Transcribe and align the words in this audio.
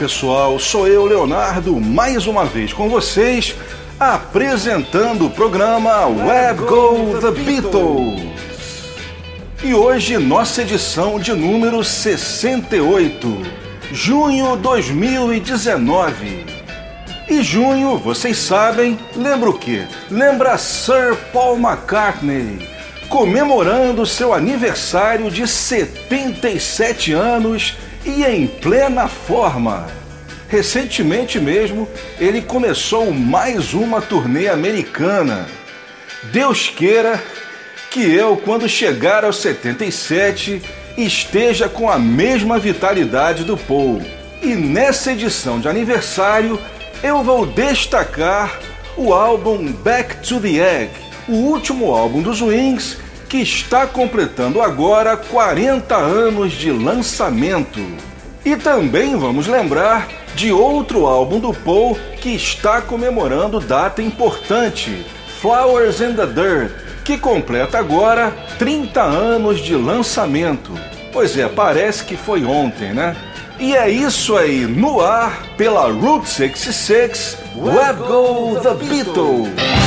Pessoal, 0.00 0.58
sou 0.58 0.88
eu, 0.88 1.04
Leonardo, 1.04 1.78
mais 1.78 2.26
uma 2.26 2.46
vez 2.46 2.72
com 2.72 2.88
vocês, 2.88 3.54
apresentando 3.98 5.26
o 5.26 5.30
programa 5.30 6.06
Web 6.06 6.62
Go 6.62 7.20
The 7.20 7.30
Beatles. 7.32 8.22
E 9.62 9.74
hoje, 9.74 10.16
nossa 10.16 10.62
edição 10.62 11.20
de 11.20 11.34
número 11.34 11.84
68, 11.84 13.42
junho 13.92 14.56
2019. 14.56 16.46
E 17.28 17.42
junho, 17.42 17.98
vocês 17.98 18.38
sabem, 18.38 18.98
lembra 19.14 19.50
o 19.50 19.58
quê? 19.58 19.86
Lembra 20.10 20.56
Sir 20.56 21.14
Paul 21.30 21.58
McCartney, 21.58 22.66
comemorando 23.10 24.06
seu 24.06 24.32
aniversário 24.32 25.30
de 25.30 25.46
77 25.46 27.12
anos 27.12 27.76
e 28.04 28.24
em 28.24 28.46
plena 28.46 29.08
forma. 29.08 29.86
Recentemente 30.48 31.38
mesmo, 31.38 31.88
ele 32.18 32.42
começou 32.42 33.12
mais 33.12 33.72
uma 33.72 34.00
turnê 34.00 34.48
americana. 34.48 35.46
Deus 36.32 36.68
queira 36.68 37.22
que 37.90 38.02
eu, 38.02 38.36
quando 38.36 38.68
chegar 38.68 39.24
aos 39.24 39.36
77, 39.36 40.60
esteja 40.96 41.68
com 41.68 41.88
a 41.88 41.98
mesma 41.98 42.58
vitalidade 42.58 43.44
do 43.44 43.56
Paul. 43.56 44.02
E 44.42 44.54
nessa 44.54 45.12
edição 45.12 45.60
de 45.60 45.68
aniversário, 45.68 46.58
eu 47.02 47.22
vou 47.22 47.46
destacar 47.46 48.58
o 48.96 49.12
álbum 49.12 49.72
Back 49.72 50.16
to 50.26 50.40
the 50.40 50.82
Egg, 50.82 50.90
o 51.28 51.32
último 51.32 51.94
álbum 51.94 52.22
dos 52.22 52.40
Wings 52.40 52.98
que 53.30 53.40
está 53.40 53.86
completando 53.86 54.60
agora 54.60 55.16
40 55.16 55.94
anos 55.94 56.52
de 56.52 56.72
lançamento. 56.72 57.80
E 58.44 58.56
também 58.56 59.16
vamos 59.16 59.46
lembrar 59.46 60.08
de 60.34 60.50
outro 60.50 61.06
álbum 61.06 61.38
do 61.38 61.54
Paul 61.54 61.96
que 62.20 62.34
está 62.34 62.82
comemorando 62.82 63.60
data 63.60 64.02
importante, 64.02 65.06
Flowers 65.40 66.00
in 66.00 66.14
the 66.14 66.26
Dirt, 66.26 66.72
que 67.04 67.16
completa 67.16 67.78
agora 67.78 68.32
30 68.58 69.00
anos 69.00 69.60
de 69.60 69.76
lançamento. 69.76 70.72
Pois 71.12 71.38
é, 71.38 71.48
parece 71.48 72.04
que 72.04 72.16
foi 72.16 72.44
ontem, 72.44 72.92
né? 72.92 73.16
E 73.60 73.76
é 73.76 73.88
isso 73.88 74.36
aí, 74.36 74.66
no 74.66 75.00
ar, 75.00 75.40
pela 75.56 75.88
Route 75.88 76.28
66, 76.28 77.38
Web 77.54 78.00
Go 78.00 78.58
The 78.60 78.74
Beatles! 78.74 79.79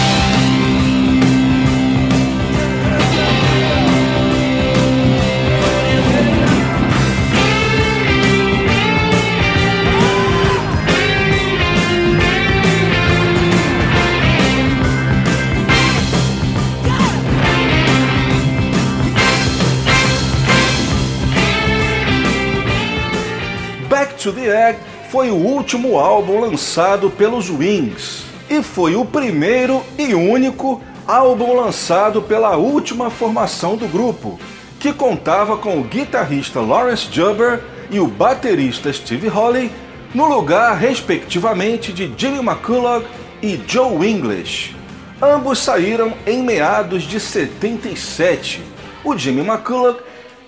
To 24.23 24.31
the 24.31 24.69
Egg 24.69 24.79
foi 25.09 25.29
o 25.29 25.35
último 25.35 25.99
álbum 25.99 26.39
lançado 26.39 27.09
pelos 27.09 27.49
Wings 27.49 28.23
e 28.49 28.63
foi 28.63 28.95
o 28.95 29.03
primeiro 29.03 29.83
e 29.97 30.15
único 30.15 30.81
álbum 31.05 31.53
lançado 31.53 32.21
pela 32.21 32.55
última 32.55 33.09
formação 33.09 33.75
do 33.75 33.85
grupo, 33.85 34.39
que 34.79 34.93
contava 34.93 35.57
com 35.57 35.77
o 35.77 35.83
guitarrista 35.83 36.61
Lawrence 36.61 37.09
Jubber 37.11 37.61
e 37.91 37.99
o 37.99 38.07
baterista 38.07 38.93
Steve 38.93 39.27
Holly, 39.27 39.69
no 40.13 40.25
lugar, 40.25 40.77
respectivamente, 40.77 41.91
de 41.91 42.11
Jimmy 42.15 42.39
McCulloch 42.39 43.05
e 43.41 43.59
Joe 43.67 44.09
English. 44.09 44.73
Ambos 45.21 45.59
saíram 45.59 46.13
em 46.25 46.41
meados 46.41 47.03
de 47.03 47.19
77. 47.19 48.61
O 49.03 49.17
Jimmy 49.17 49.41
McCulloch 49.41 49.99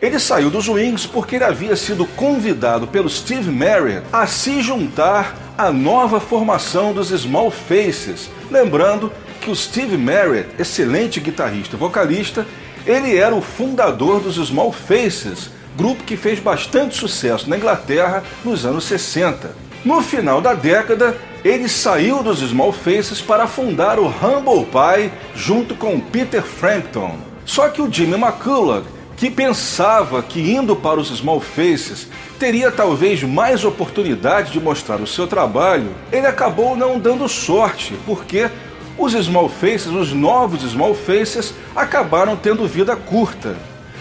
ele 0.05 0.19
saiu 0.19 0.49
dos 0.49 0.67
Wings 0.67 1.05
porque 1.05 1.35
ele 1.35 1.45
havia 1.45 1.75
sido 1.75 2.05
convidado 2.05 2.85
pelo 2.87 3.09
Steve 3.09 3.49
Marriott 3.49 4.05
a 4.11 4.27
se 4.27 4.61
juntar 4.61 5.35
à 5.57 5.71
nova 5.71 6.19
formação 6.19 6.93
dos 6.93 7.09
Small 7.09 7.49
Faces. 7.49 8.29
Lembrando 8.51 9.11
que 9.41 9.49
o 9.49 9.55
Steve 9.55 9.97
Marriott, 9.97 10.49
excelente 10.59 11.19
guitarrista 11.19 11.75
e 11.75 11.79
vocalista, 11.79 12.45
ele 12.85 13.17
era 13.17 13.33
o 13.33 13.41
fundador 13.41 14.19
dos 14.19 14.35
Small 14.35 14.71
Faces, 14.71 15.49
grupo 15.75 16.03
que 16.03 16.15
fez 16.15 16.39
bastante 16.39 16.95
sucesso 16.95 17.49
na 17.49 17.57
Inglaterra 17.57 18.23
nos 18.43 18.65
anos 18.65 18.83
60. 18.85 19.55
No 19.83 20.01
final 20.01 20.41
da 20.41 20.53
década, 20.53 21.15
ele 21.43 21.69
saiu 21.69 22.21
dos 22.21 22.39
Small 22.39 22.73
Faces 22.73 23.21
para 23.21 23.47
fundar 23.47 23.99
o 23.99 24.07
Humble 24.07 24.65
Pie 24.65 25.11
junto 25.35 25.75
com 25.75 25.99
Peter 25.99 26.43
Frampton. 26.43 27.17
Só 27.45 27.69
que 27.69 27.81
o 27.81 27.91
Jimmy 27.91 28.15
McCulloch 28.15 28.94
que 29.17 29.29
pensava 29.29 30.21
que 30.21 30.39
indo 30.39 30.75
para 30.75 30.99
os 30.99 31.09
Small 31.09 31.39
Faces 31.39 32.07
teria 32.37 32.71
talvez 32.71 33.23
mais 33.23 33.63
oportunidade 33.63 34.51
de 34.51 34.59
mostrar 34.59 34.99
o 34.99 35.07
seu 35.07 35.25
trabalho, 35.25 35.91
ele 36.11 36.27
acabou 36.27 36.75
não 36.75 36.99
dando 36.99 37.27
sorte, 37.29 37.93
porque 38.05 38.49
os 38.97 39.13
Small 39.13 39.49
Faces, 39.49 39.87
os 39.87 40.11
novos 40.11 40.61
Small 40.61 40.93
Faces, 40.93 41.53
acabaram 41.75 42.35
tendo 42.35 42.67
vida 42.67 42.95
curta. 42.95 43.55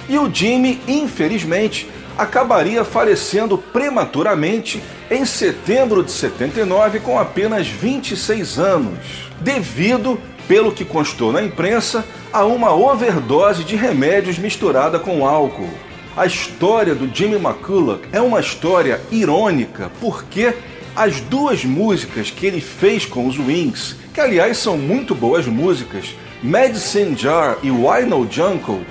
E 0.09 0.19
o 0.19 0.33
Jimmy, 0.33 0.81
infelizmente, 0.87 1.89
acabaria 2.17 2.85
falecendo 2.85 3.59
prematuramente 3.59 4.83
em 5.11 5.25
setembro 5.25 6.03
de 6.03 6.11
79 6.13 7.01
com 7.01 7.19
apenas 7.19 7.67
26 7.67 8.59
anos, 8.59 8.99
devido, 9.41 10.21
pelo 10.47 10.73
que 10.73 10.85
constou 10.85 11.33
na 11.33 11.43
imprensa, 11.43 12.05
a 12.33 12.45
uma 12.45 12.75
overdose 12.75 13.65
de 13.65 13.77
remédios 13.77 14.39
misturada 14.39 14.99
com 14.99 15.27
álcool. 15.27 15.71
A 16.17 16.27
história 16.27 16.95
do 16.95 17.13
Jimmy 17.13 17.37
McCulloch 17.37 18.03
é 18.13 18.21
uma 18.21 18.41
história 18.41 19.01
irônica 19.11 19.91
porque 20.01 20.55
as 20.95 21.21
duas 21.21 21.65
músicas 21.65 22.31
que 22.31 22.47
ele 22.47 22.61
fez 22.61 23.05
com 23.05 23.27
os 23.27 23.37
Wings, 23.39 23.97
que 24.13 24.21
aliás 24.21 24.59
são 24.59 24.77
muito 24.77 25.15
boas 25.15 25.47
músicas, 25.47 26.15
Medicine 26.41 27.17
Jar 27.17 27.59
e 27.63 27.71
Why 27.71 28.05
No 28.07 28.31
Jungle, 28.31 28.83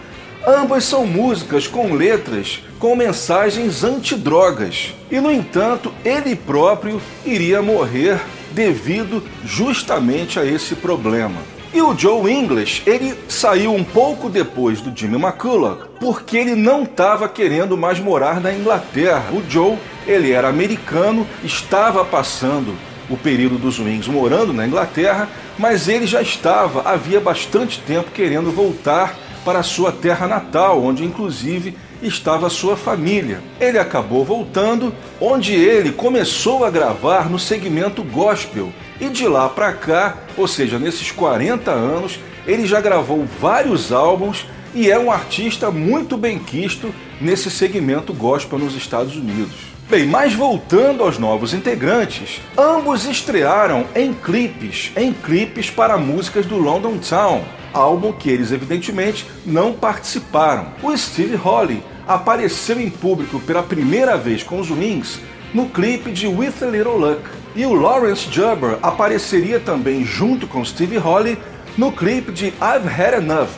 ambas 0.46 0.84
são 0.84 1.06
músicas 1.06 1.66
com 1.66 1.94
letras 1.94 2.62
com 2.78 2.98
mensagens 2.98 3.86
antidrogas. 3.86 4.94
E 5.10 5.22
no 5.22 5.32
entanto, 5.32 5.94
ele 6.04 6.36
próprio 6.36 7.02
iria 7.26 7.62
morrer 7.62 8.20
devido 8.54 9.24
justamente 9.44 10.40
a 10.40 10.46
esse 10.46 10.76
problema. 10.76 11.42
E 11.74 11.82
o 11.82 11.98
Joe 11.98 12.32
English, 12.32 12.84
ele 12.86 13.16
saiu 13.28 13.74
um 13.74 13.84
pouco 13.84 14.30
depois 14.30 14.80
do 14.80 14.96
Jimmy 14.96 15.16
McCulloch, 15.16 15.88
porque 16.00 16.38
ele 16.38 16.54
não 16.54 16.84
estava 16.84 17.28
querendo 17.28 17.76
mais 17.76 18.00
morar 18.00 18.40
na 18.40 18.54
Inglaterra. 18.54 19.32
O 19.32 19.42
Joe, 19.50 19.78
ele 20.06 20.32
era 20.32 20.48
americano, 20.48 21.26
estava 21.44 22.06
passando 22.06 22.76
o 23.10 23.18
período 23.18 23.58
dos 23.58 23.80
Wings 23.80 24.08
morando 24.08 24.54
na 24.54 24.68
Inglaterra, 24.68 25.28
mas 25.58 25.88
ele 25.88 26.06
já 26.06 26.22
estava 26.22 26.88
havia 26.88 27.20
bastante 27.20 27.80
tempo 27.80 28.12
querendo 28.12 28.52
voltar 28.52 29.18
para 29.44 29.64
sua 29.64 29.92
terra 29.92 30.28
natal, 30.28 30.84
onde 30.84 31.04
inclusive 31.04 31.76
estava 32.02 32.50
sua 32.50 32.76
família. 32.76 33.42
Ele 33.60 33.80
acabou 33.80 34.24
voltando, 34.24 34.94
onde 35.20 35.54
ele 35.54 35.92
começou 35.92 36.66
a 36.66 36.70
gravar 36.70 37.30
no 37.30 37.40
segmento 37.40 38.04
gospel 38.04 38.72
e 39.00 39.10
de 39.10 39.28
lá 39.28 39.50
para 39.50 39.74
cá, 39.74 40.18
ou 40.38 40.48
seja, 40.48 40.80
nesses 40.80 41.12
40 41.12 41.72
anos, 41.72 42.20
ele 42.46 42.66
já 42.66 42.82
gravou 42.82 43.26
vários 43.40 43.92
álbuns 43.92 44.46
e 44.74 44.90
é 44.90 44.98
um 44.98 45.12
artista 45.12 45.70
muito 45.72 46.18
bem 46.18 46.40
quisto 46.40 46.94
nesse 47.22 47.50
segmento 47.50 48.14
gospel 48.14 48.60
nos 48.60 48.76
Estados 48.76 49.16
Unidos. 49.16 49.74
Bem, 49.90 50.08
mas 50.08 50.34
voltando 50.34 51.04
aos 51.04 51.20
novos 51.20 51.54
integrantes, 51.54 52.42
ambos 52.58 53.06
estrearam 53.06 53.86
em 53.94 54.14
clipes, 54.14 54.92
em 54.96 55.14
clipes 55.14 55.70
para 55.70 55.98
músicas 55.98 56.46
do 56.46 56.58
London 56.58 56.98
Town, 56.98 57.44
álbum 57.74 58.14
que 58.14 58.30
eles 58.30 58.52
evidentemente 58.52 59.26
não 59.46 59.74
participaram. 59.74 60.68
O 60.82 60.96
Steve 60.96 61.36
Holly 61.36 61.84
apareceu 62.08 62.80
em 62.80 62.90
público 62.90 63.40
pela 63.40 63.64
primeira 63.64 64.18
vez 64.18 64.44
com 64.44 64.60
os 64.60 64.70
Wings 64.70 65.20
no 65.54 65.70
clipe 65.70 66.12
de 66.12 66.28
With 66.28 66.54
a 66.62 66.66
Little 66.66 66.98
Luck, 66.98 67.22
e 67.56 67.66
o 67.66 67.74
Lawrence 67.74 68.28
Jubber 68.32 68.80
apareceria 68.82 69.60
também 69.60 70.04
junto 70.04 70.48
com 70.48 70.66
Steve 70.66 70.98
Holly 70.98 71.38
no 71.78 71.92
clipe 71.92 72.32
de 72.32 72.48
I've 72.48 72.90
Had 72.90 73.14
Enough. 73.22 73.50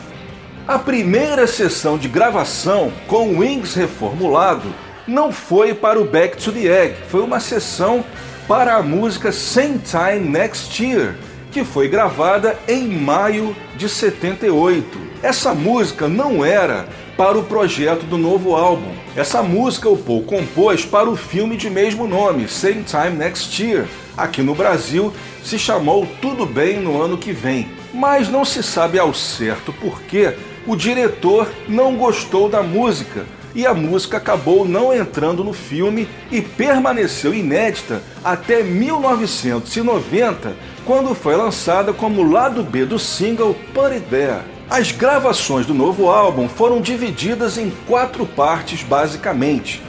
A 0.68 0.78
primeira 0.78 1.48
sessão 1.48 1.98
de 1.98 2.08
gravação 2.08 2.92
com 3.08 3.30
o 3.30 3.40
Wings 3.40 3.76
reformulado 3.76 4.74
não 5.08 5.32
foi 5.32 5.74
para 5.74 6.00
o 6.00 6.06
Back 6.06 6.38
to 6.38 6.52
the 6.52 6.66
Egg, 6.66 6.96
foi 7.08 7.22
uma 7.22 7.40
sessão 7.40 8.04
para 8.48 8.76
a 8.76 8.84
música 8.84 9.32
Same 9.32 9.80
Time 9.80 10.30
Next 10.30 10.84
Year, 10.84 11.16
que 11.56 11.64
foi 11.64 11.88
gravada 11.88 12.60
em 12.68 12.86
maio 12.86 13.56
de 13.78 13.88
78. 13.88 15.00
Essa 15.24 15.54
música 15.54 16.06
não 16.06 16.44
era 16.44 16.86
para 17.16 17.38
o 17.38 17.44
projeto 17.44 18.06
do 18.06 18.18
novo 18.18 18.58
álbum. 18.58 18.92
Essa 19.16 19.42
música 19.42 19.88
o 19.88 19.96
Paul 19.96 20.24
compôs 20.24 20.84
para 20.84 21.10
o 21.10 21.16
filme 21.16 21.56
de 21.56 21.70
mesmo 21.70 22.06
nome, 22.08 22.50
Same 22.50 22.84
Time 22.84 23.12
Next 23.12 23.64
Year. 23.64 23.86
Aqui 24.18 24.42
no 24.42 24.54
Brasil 24.54 25.14
se 25.46 25.58
chamou 25.58 26.06
Tudo 26.22 26.46
Bem 26.46 26.82
no 26.82 27.02
ano 27.02 27.18
que 27.18 27.32
vem, 27.32 27.70
mas 27.94 28.28
não 28.28 28.44
se 28.44 28.62
sabe 28.62 29.00
ao 29.00 29.14
certo 29.14 29.72
por 29.72 30.02
que 30.02 30.34
o 30.68 30.76
diretor 30.76 31.50
não 31.70 31.96
gostou 31.96 32.50
da 32.50 32.62
música 32.62 33.26
e 33.56 33.66
a 33.66 33.74
música 33.74 34.18
acabou 34.18 34.68
não 34.68 34.94
entrando 34.94 35.44
no 35.44 35.54
filme 35.54 36.08
e 36.30 36.42
permaneceu 36.42 37.34
inédita 37.34 38.04
até 38.24 38.62
1990, 38.62 40.54
quando 40.86 41.16
foi 41.16 41.38
lançada 41.38 41.94
como 41.94 42.30
lado 42.30 42.62
B 42.62 42.86
do 42.86 43.00
single 43.00 43.56
Put 43.74 43.94
It 43.94 44.06
There. 44.10 44.42
As 44.70 44.92
gravações 44.92 45.66
do 45.66 45.74
novo 45.74 46.10
álbum 46.10 46.50
foram 46.50 46.82
divididas 46.82 47.58
em 47.58 47.72
quatro 47.88 48.26
partes 48.26 48.84
basicamente. 48.84 49.82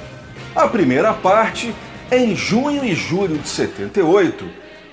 A 0.55 0.69
primeira 0.69 1.13
parte, 1.13 1.75
em 2.11 2.37
junho 2.37 2.85
e 2.85 2.95
julho 2.95 3.37
de 3.37 3.49
78, 3.49 4.45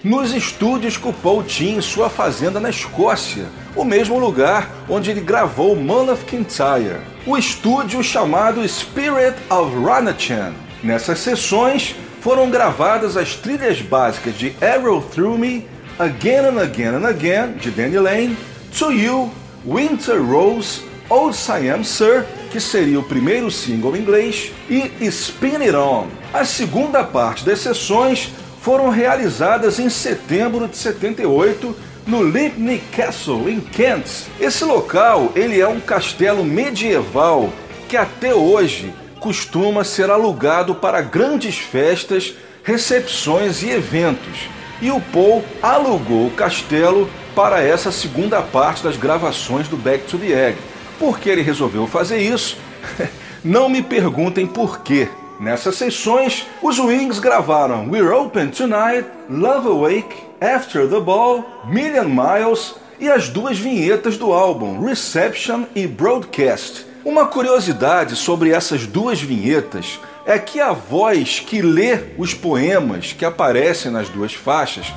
nos 0.04 0.34
estúdios 0.34 0.98
que 0.98 1.08
o 1.08 1.14
Paul 1.14 1.44
tinha 1.44 1.78
em 1.78 1.82
sua 1.82 2.10
fazenda 2.10 2.60
na 2.60 2.70
Escócia, 2.70 3.46
o 3.76 3.84
mesmo 3.84 4.20
lugar 4.20 4.70
onde 4.90 5.12
ele 5.12 5.22
gravou 5.22 5.76
Man 5.76 6.12
of 6.12 6.26
Kintyre, 6.26 7.02
o 7.26 7.38
estúdio 7.38 8.04
chamado 8.04 8.68
Spirit 8.68 9.36
of 9.50 9.76
Ranachan. 9.84 10.54
Nessas 10.84 11.20
sessões 11.20 11.96
foram 12.22 12.50
gravadas 12.50 13.18
as 13.18 13.36
trilhas 13.36 13.82
básicas 13.82 14.38
de 14.38 14.56
Arrow 14.62 15.02
Through 15.02 15.38
Me, 15.38 15.68
Again 16.00 16.46
and 16.46 16.62
Again 16.62 16.96
and 16.96 17.08
Again, 17.08 17.54
de 17.60 17.72
Danny 17.72 17.98
Lane, 17.98 18.38
To 18.78 18.92
You, 18.92 19.32
Winter 19.66 20.22
Rose, 20.22 20.82
Old 21.10 21.36
Siam 21.36 21.84
Sir, 21.84 22.26
que 22.52 22.60
seria 22.60 23.00
o 23.00 23.04
primeiro 23.04 23.52
single 23.52 23.96
em 23.96 24.00
inglês, 24.00 24.52
e 24.70 24.92
Spin 25.02 25.58
It 25.58 25.76
On. 25.76 26.08
A 26.34 26.46
segunda 26.46 27.04
parte 27.04 27.46
das 27.46 27.60
sessões 27.60 28.32
foram 28.62 28.90
realizadas 28.90 29.80
em 29.80 29.90
setembro 29.90 30.68
de 30.68 30.78
78 30.78 31.76
no 32.06 32.24
Limpney 32.24 32.82
Castle, 32.92 33.50
em 33.50 33.60
Kent. 33.60 34.28
Esse 34.40 34.64
local 34.64 35.32
ele 35.36 35.60
é 35.60 35.68
um 35.68 35.80
castelo 35.80 36.44
medieval 36.44 37.52
que 37.88 37.98
até 37.98 38.34
hoje 38.34 38.94
costuma 39.20 39.84
ser 39.84 40.10
alugado 40.10 40.76
para 40.76 41.02
grandes 41.02 41.58
festas, 41.58 42.34
recepções 42.64 43.64
e 43.64 43.70
eventos. 43.70 44.50
E 44.82 44.92
o 44.92 45.00
Paul 45.00 45.44
alugou 45.62 46.28
o 46.28 46.32
castelo 46.32 47.10
para 47.34 47.62
essa 47.62 47.92
segunda 47.92 48.42
parte 48.42 48.84
das 48.84 48.98
gravações 48.98 49.68
do 49.68 49.78
Back 49.78 50.06
to 50.06 50.18
the 50.18 50.50
Egg. 50.50 50.58
Por 51.00 51.20
que 51.20 51.30
ele 51.30 51.42
resolveu 51.42 51.88
fazer 51.88 52.20
isso? 52.20 52.58
Não 53.44 53.70
me 53.70 53.82
perguntem 53.82 54.46
por 54.46 54.82
quê. 54.82 55.08
Nessas 55.44 55.76
sessões, 55.76 56.48
os 56.62 56.80
Wings 56.80 57.20
gravaram 57.20 57.90
We're 57.90 58.16
Open 58.16 58.48
Tonight, 58.48 59.06
Love 59.30 59.68
Awake, 59.68 60.16
After 60.40 60.88
the 60.88 61.02
Ball, 61.02 61.44
Million 61.66 62.06
Miles 62.06 62.76
e 62.98 63.10
as 63.10 63.28
duas 63.28 63.60
vinhetas 63.60 64.16
do 64.16 64.32
álbum, 64.32 64.80
Reception 64.80 65.66
e 65.76 65.86
Broadcast. 65.86 66.86
Uma 67.04 67.26
curiosidade 67.26 68.16
sobre 68.16 68.52
essas 68.52 68.88
duas 68.88 69.22
vinhetas 69.22 70.00
é 70.26 70.40
que 70.40 70.62
a 70.62 70.72
voz 70.72 71.42
que 71.42 71.62
lê 71.62 72.00
os 72.18 72.34
poemas 72.34 73.12
que 73.12 73.26
aparecem 73.26 73.92
nas 73.92 74.08
duas 74.08 74.34
faixas 74.34 74.94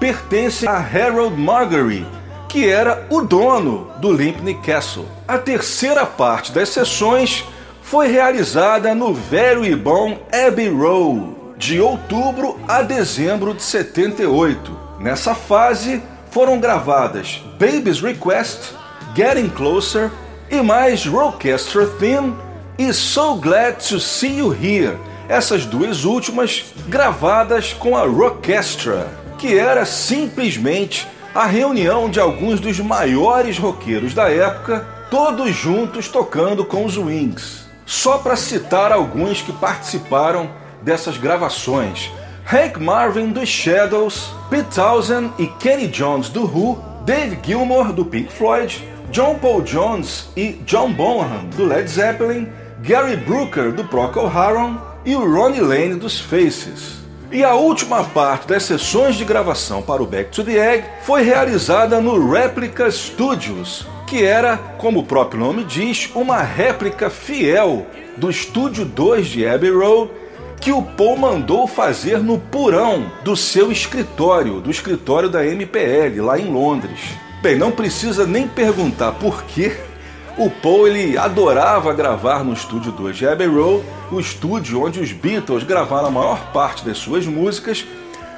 pertence 0.00 0.66
a 0.66 0.78
Harold 0.78 1.36
Margery, 1.36 2.06
que 2.48 2.66
era 2.66 3.06
o 3.10 3.20
dono 3.20 3.90
do 3.98 4.10
Limpney 4.10 4.54
Castle. 4.62 5.06
A 5.28 5.36
terceira 5.36 6.06
parte 6.06 6.52
das 6.52 6.70
sessões 6.70 7.44
foi 7.90 8.06
realizada 8.06 8.94
no 8.94 9.12
velho 9.12 9.64
e 9.64 9.74
bom 9.74 10.16
Abbey 10.32 10.68
Road, 10.68 11.34
de 11.58 11.80
outubro 11.80 12.56
a 12.68 12.82
dezembro 12.82 13.52
de 13.52 13.64
78. 13.64 14.78
Nessa 15.00 15.34
fase 15.34 16.00
foram 16.30 16.60
gravadas 16.60 17.42
Baby's 17.58 18.00
Request, 18.00 18.76
Getting 19.16 19.48
Closer 19.48 20.08
e 20.48 20.62
mais 20.62 21.04
Rockestra 21.04 21.84
Theme 21.98 22.32
e 22.78 22.92
So 22.92 23.34
Glad 23.34 23.78
to 23.88 23.98
See 23.98 24.38
You 24.38 24.54
Here. 24.54 24.96
Essas 25.28 25.66
duas 25.66 26.04
últimas 26.04 26.66
gravadas 26.86 27.72
com 27.72 27.96
a 27.96 28.06
Rockestra, 28.06 29.08
que 29.36 29.58
era 29.58 29.84
simplesmente 29.84 31.08
a 31.34 31.44
reunião 31.44 32.08
de 32.08 32.20
alguns 32.20 32.60
dos 32.60 32.78
maiores 32.78 33.58
roqueiros 33.58 34.14
da 34.14 34.30
época, 34.30 34.86
todos 35.10 35.50
juntos 35.56 36.06
tocando 36.06 36.64
com 36.64 36.84
os 36.84 36.96
Wings. 36.96 37.69
Só 37.90 38.18
para 38.18 38.36
citar 38.36 38.92
alguns 38.92 39.42
que 39.42 39.52
participaram 39.52 40.48
dessas 40.80 41.18
gravações: 41.18 42.08
Hank 42.46 42.78
Marvin 42.78 43.30
dos 43.32 43.48
Shadows, 43.48 44.30
Pete 44.48 44.76
Townsend 44.76 45.32
e 45.40 45.48
Kenny 45.58 45.88
Jones 45.88 46.28
do 46.28 46.44
Who, 46.44 46.80
Dave 47.04 47.36
Gilmour 47.42 47.92
do 47.92 48.04
Pink 48.04 48.32
Floyd, 48.32 48.88
John 49.10 49.40
Paul 49.40 49.62
Jones 49.62 50.28
e 50.36 50.52
John 50.64 50.92
Bonham 50.92 51.46
do 51.56 51.66
Led 51.66 51.90
Zeppelin, 51.90 52.48
Gary 52.80 53.16
Brooker 53.16 53.72
do 53.72 53.82
Procol 53.82 54.28
Harum 54.28 54.78
e 55.04 55.16
o 55.16 55.28
Ronnie 55.28 55.60
Lane 55.60 55.96
dos 55.96 56.20
Faces. 56.20 57.00
E 57.32 57.42
a 57.42 57.54
última 57.54 58.04
parte 58.04 58.46
das 58.46 58.62
sessões 58.62 59.16
de 59.16 59.24
gravação 59.24 59.82
para 59.82 60.00
o 60.00 60.06
Back 60.06 60.30
to 60.30 60.44
the 60.44 60.74
Egg 60.74 60.84
foi 61.02 61.24
realizada 61.24 62.00
no 62.00 62.30
Replica 62.30 62.88
Studios, 62.88 63.84
que 64.10 64.24
era, 64.24 64.56
como 64.76 64.98
o 64.98 65.04
próprio 65.04 65.38
nome 65.38 65.62
diz, 65.62 66.10
uma 66.16 66.42
réplica 66.42 67.08
fiel 67.08 67.86
do 68.16 68.28
estúdio 68.28 68.84
2 68.84 69.28
de 69.28 69.46
Abbey 69.46 69.70
Road 69.70 70.10
que 70.60 70.72
o 70.72 70.82
Paul 70.82 71.16
mandou 71.16 71.64
fazer 71.68 72.18
no 72.18 72.36
porão 72.36 73.06
do 73.22 73.36
seu 73.36 73.70
escritório, 73.70 74.60
do 74.60 74.68
escritório 74.68 75.30
da 75.30 75.46
MPL, 75.46 76.24
lá 76.24 76.36
em 76.36 76.52
Londres. 76.52 76.98
Bem, 77.40 77.56
não 77.56 77.70
precisa 77.70 78.26
nem 78.26 78.48
perguntar 78.48 79.12
por 79.12 79.44
que 79.44 79.72
o 80.36 80.50
Paul 80.50 80.88
ele 80.88 81.16
adorava 81.16 81.94
gravar 81.94 82.42
no 82.42 82.52
estúdio 82.52 82.90
2 82.90 83.16
de 83.16 83.28
Abbey 83.28 83.46
Road, 83.46 83.84
o 84.10 84.18
estúdio 84.18 84.84
onde 84.84 84.98
os 84.98 85.12
Beatles 85.12 85.62
gravaram 85.62 86.08
a 86.08 86.10
maior 86.10 86.52
parte 86.52 86.84
das 86.84 86.98
suas 86.98 87.26
músicas. 87.26 87.86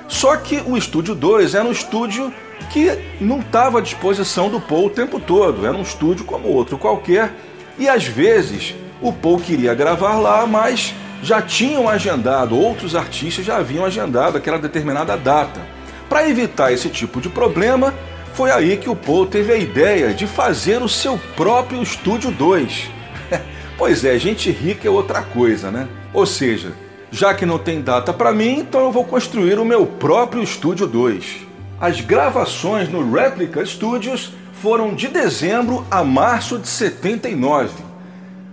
Só 0.07 0.37
que 0.37 0.63
o 0.67 0.77
estúdio 0.77 1.15
2 1.15 1.55
era 1.55 1.65
um 1.65 1.73
estúdio 1.73 2.31
que 2.63 2.99
não 3.21 3.41
estava 3.41 3.79
à 3.79 3.83
disposição 3.83 4.49
do 4.49 4.61
Paul 4.61 4.87
o 4.87 4.91
tempo 4.91 5.21
todo. 5.21 5.67
Era 5.67 5.77
um 5.77 5.83
estúdio 5.83 6.25
como 6.25 6.49
outro 6.49 6.79
qualquer. 6.79 7.33
E 7.79 7.89
às 7.89 8.05
vezes 8.05 8.75
o 9.01 9.13
Paul 9.13 9.39
queria 9.39 9.75
gravar 9.75 10.17
lá, 10.19 10.47
mas 10.47 10.95
já 11.23 11.41
tinham 11.41 11.89
agendado, 11.89 12.59
outros 12.59 12.97
artistas 12.97 13.45
já 13.45 13.57
haviam 13.57 13.85
agendado 13.85 14.37
aquela 14.37 14.59
determinada 14.59 15.17
data. 15.17 15.61
Para 16.09 16.29
evitar 16.29 16.73
esse 16.73 16.89
tipo 16.89 17.21
de 17.21 17.29
problema, 17.29 17.95
foi 18.35 18.51
aí 18.51 18.77
que 18.77 18.91
o 18.91 18.97
Paul 18.97 19.27
teve 19.27 19.53
a 19.53 19.57
ideia 19.57 20.13
de 20.13 20.27
fazer 20.27 20.83
o 20.83 20.89
seu 20.89 21.19
próprio 21.37 21.83
Estúdio 21.83 22.31
2. 22.31 22.91
pois 23.79 24.05
é, 24.05 24.19
gente 24.19 24.51
rica 24.51 24.87
é 24.87 24.91
outra 24.91 25.23
coisa, 25.23 25.71
né? 25.71 25.89
Ou 26.13 26.27
seja, 26.27 26.73
já 27.11 27.33
que 27.35 27.47
não 27.47 27.59
tem 27.59 27.81
data 27.81 28.13
para 28.13 28.33
mim, 28.33 28.59
então 28.59 28.83
eu 28.83 28.93
vou 28.93 29.05
construir 29.05 29.59
o 29.59 29.65
meu 29.65 29.87
próprio 29.87 30.43
Estúdio 30.43 30.87
2. 30.87 31.52
As 31.83 32.01
gravações 32.01 32.89
no 32.89 33.13
Replica 33.13 33.67
Studios 33.67 34.33
foram 34.63 34.95
de 34.95 35.09
dezembro 35.09 35.85
a 35.91 36.05
março 36.05 36.57
de 36.57 36.69
79. 36.69 37.71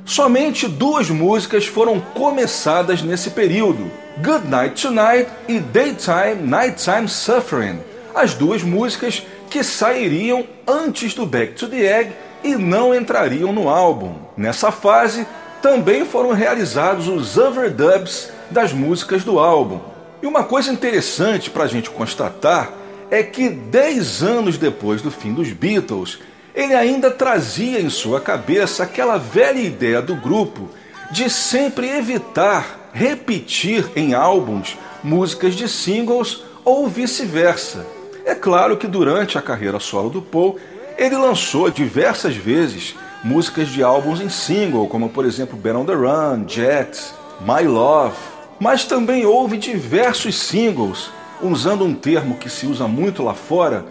Somente 0.03 0.67
duas 0.67 1.12
músicas 1.12 1.67
foram 1.67 2.00
começadas 2.00 3.03
nesse 3.03 3.29
período: 3.29 3.91
Good 4.17 4.48
Night 4.48 4.81
Tonight 4.81 5.29
e 5.48 5.59
Daytime 5.59 6.41
Nighttime 6.41 7.07
Suffering, 7.07 7.77
as 8.15 8.33
duas 8.33 8.63
músicas 8.63 9.21
que 9.48 9.63
sairiam 9.63 10.48
antes 10.67 11.13
do 11.13 11.27
Back 11.27 11.53
to 11.53 11.67
the 11.67 12.00
Egg 12.00 12.12
e 12.43 12.55
não 12.55 12.95
entrariam 12.95 13.53
no 13.53 13.69
álbum. 13.69 14.15
Nessa 14.36 14.71
fase, 14.71 15.27
também 15.62 16.03
foram 16.03 16.31
realizados 16.31 17.07
os 17.07 17.38
overdubs 17.38 18.31
das 18.50 18.74
músicas 18.74 19.24
do 19.24 19.38
álbum. 19.38 19.79
E 20.19 20.25
uma 20.25 20.43
coisa 20.43 20.71
interessante 20.71 21.51
para 21.51 21.65
a 21.65 21.67
gente 21.67 21.91
constatar 21.91 22.79
é 23.12 23.24
que 23.24 23.50
dez 23.50 24.22
anos 24.22 24.58
depois 24.58 25.01
do 25.01 25.10
fim 25.10 25.34
dos 25.34 25.51
Beatles, 25.51 26.20
ele 26.54 26.74
ainda 26.74 27.10
trazia 27.10 27.80
em 27.80 27.89
sua 27.89 28.20
cabeça 28.20 28.84
aquela 28.84 29.18
velha 29.18 29.60
ideia 29.60 30.01
do 30.01 30.16
grupo 30.16 30.70
de 31.12 31.30
sempre 31.30 31.89
evitar 31.89 32.89
repetir 32.94 33.89
em 33.96 34.13
álbuns 34.13 34.78
músicas 35.04 35.56
de 35.56 35.68
singles 35.68 36.44
ou 36.63 36.88
vice-versa. 36.88 37.86
É 38.25 38.36
claro 38.36 38.78
que 38.78 38.88
durante 38.88 39.38
a 39.38 39.42
carreira 39.42 39.80
solo 39.80 40.10
do 40.10 40.22
Paul, 40.22 40.58
ele 40.98 41.16
lançou 41.16 41.70
diversas 41.70 42.36
vezes 42.36 42.96
músicas 43.24 43.70
de 43.70 43.82
álbuns 43.82 44.22
em 44.22 44.30
single, 44.30 44.88
como 44.88 45.10
por 45.10 45.25
exemplo 45.25 45.58
Ben 45.58 45.74
on 45.74 45.86
the 45.86 45.94
Run, 45.94 46.48
Jet, 46.48 47.00
My 47.42 47.66
Love, 47.66 48.16
mas 48.60 48.86
também 48.86 49.25
houve 49.25 49.58
diversos 49.58 50.38
singles 50.38 51.10
usando 51.41 51.84
um 51.84 51.93
termo 51.93 52.36
que 52.38 52.50
se 52.50 52.65
usa 52.65 52.88
muito 52.88 53.24
lá 53.24 53.34
fora, 53.34 53.86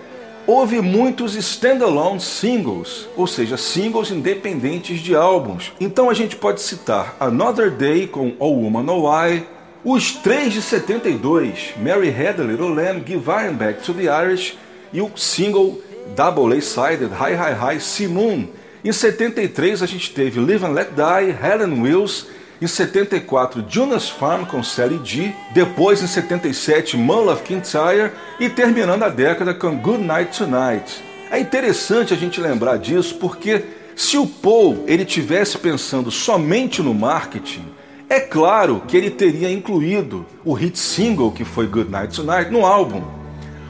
houve 0.47 0.81
muitos 0.81 1.35
standalone 1.35 2.21
singles, 2.21 3.09
ou 3.17 3.27
seja, 3.27 3.57
singles 3.57 4.11
independentes 4.11 5.01
de 5.01 5.15
álbuns. 5.15 5.73
Então 5.79 6.09
a 6.09 6.15
gente 6.15 6.37
pode 6.37 6.61
citar 6.61 7.17
Another 7.21 7.71
Day 7.71 8.07
com 8.07 8.35
All 8.39 8.55
Woman 8.55 8.83
No 8.83 9.09
Why, 9.09 9.47
os 9.85 10.13
três 10.13 10.53
de 10.53 10.63
72, 10.63 11.75
Mary 11.77 12.09
Had 12.09 12.41
a 12.41 12.45
Little 12.45 12.75
Lamb, 12.75 13.03
Give 13.07 13.31
Iron 13.31 13.55
Back 13.55 13.83
to 13.83 13.93
the 13.93 14.05
Irish 14.05 14.57
e 14.93 15.01
o 15.01 15.11
single 15.17 15.81
Double 16.17 16.57
A-Sided 16.57 17.11
High 17.13 17.35
High 17.35 17.55
High 17.55 17.81
Simoon. 17.81 18.49
Em 18.85 18.93
73 18.93 19.83
a 19.83 19.87
gente 19.87 20.13
teve 20.13 20.41
Live 20.41 20.65
and 20.65 20.73
Let 20.73 20.91
Die, 20.93 21.37
Helen 21.43 21.83
Wills 21.83 22.27
em 22.61 22.67
74, 22.67 23.65
Jonas 23.69 24.09
Farm 24.09 24.45
com 24.45 24.63
Sally 24.63 25.01
G. 25.05 25.33
Depois, 25.53 26.03
em 26.03 26.07
77, 26.07 26.97
Mull 26.97 27.31
of 27.31 27.43
Kintyre. 27.43 28.13
E 28.41 28.49
terminando 28.49 29.05
a 29.05 29.09
década 29.09 29.55
com 29.55 29.77
Good 29.77 30.03
Night 30.03 30.37
Tonight. 30.37 31.05
É 31.31 31.39
interessante 31.39 32.13
a 32.13 32.17
gente 32.17 32.41
lembrar 32.41 32.79
disso 32.79 33.15
porque 33.17 33.65
se 33.95 34.17
o 34.17 34.27
Paul 34.27 34.85
ele 34.87 35.05
tivesse 35.05 35.59
pensando 35.59 36.11
somente 36.11 36.83
no 36.83 36.95
marketing, 36.95 37.65
é 38.09 38.19
claro 38.19 38.83
que 38.89 38.97
ele 38.97 39.11
teria 39.11 39.51
incluído 39.53 40.25
o 40.45 40.55
hit 40.55 40.79
single 40.79 41.31
que 41.31 41.45
foi 41.45 41.67
Good 41.67 41.91
Night 41.91 42.17
Tonight 42.17 42.51
no 42.51 42.65
álbum. 42.65 43.03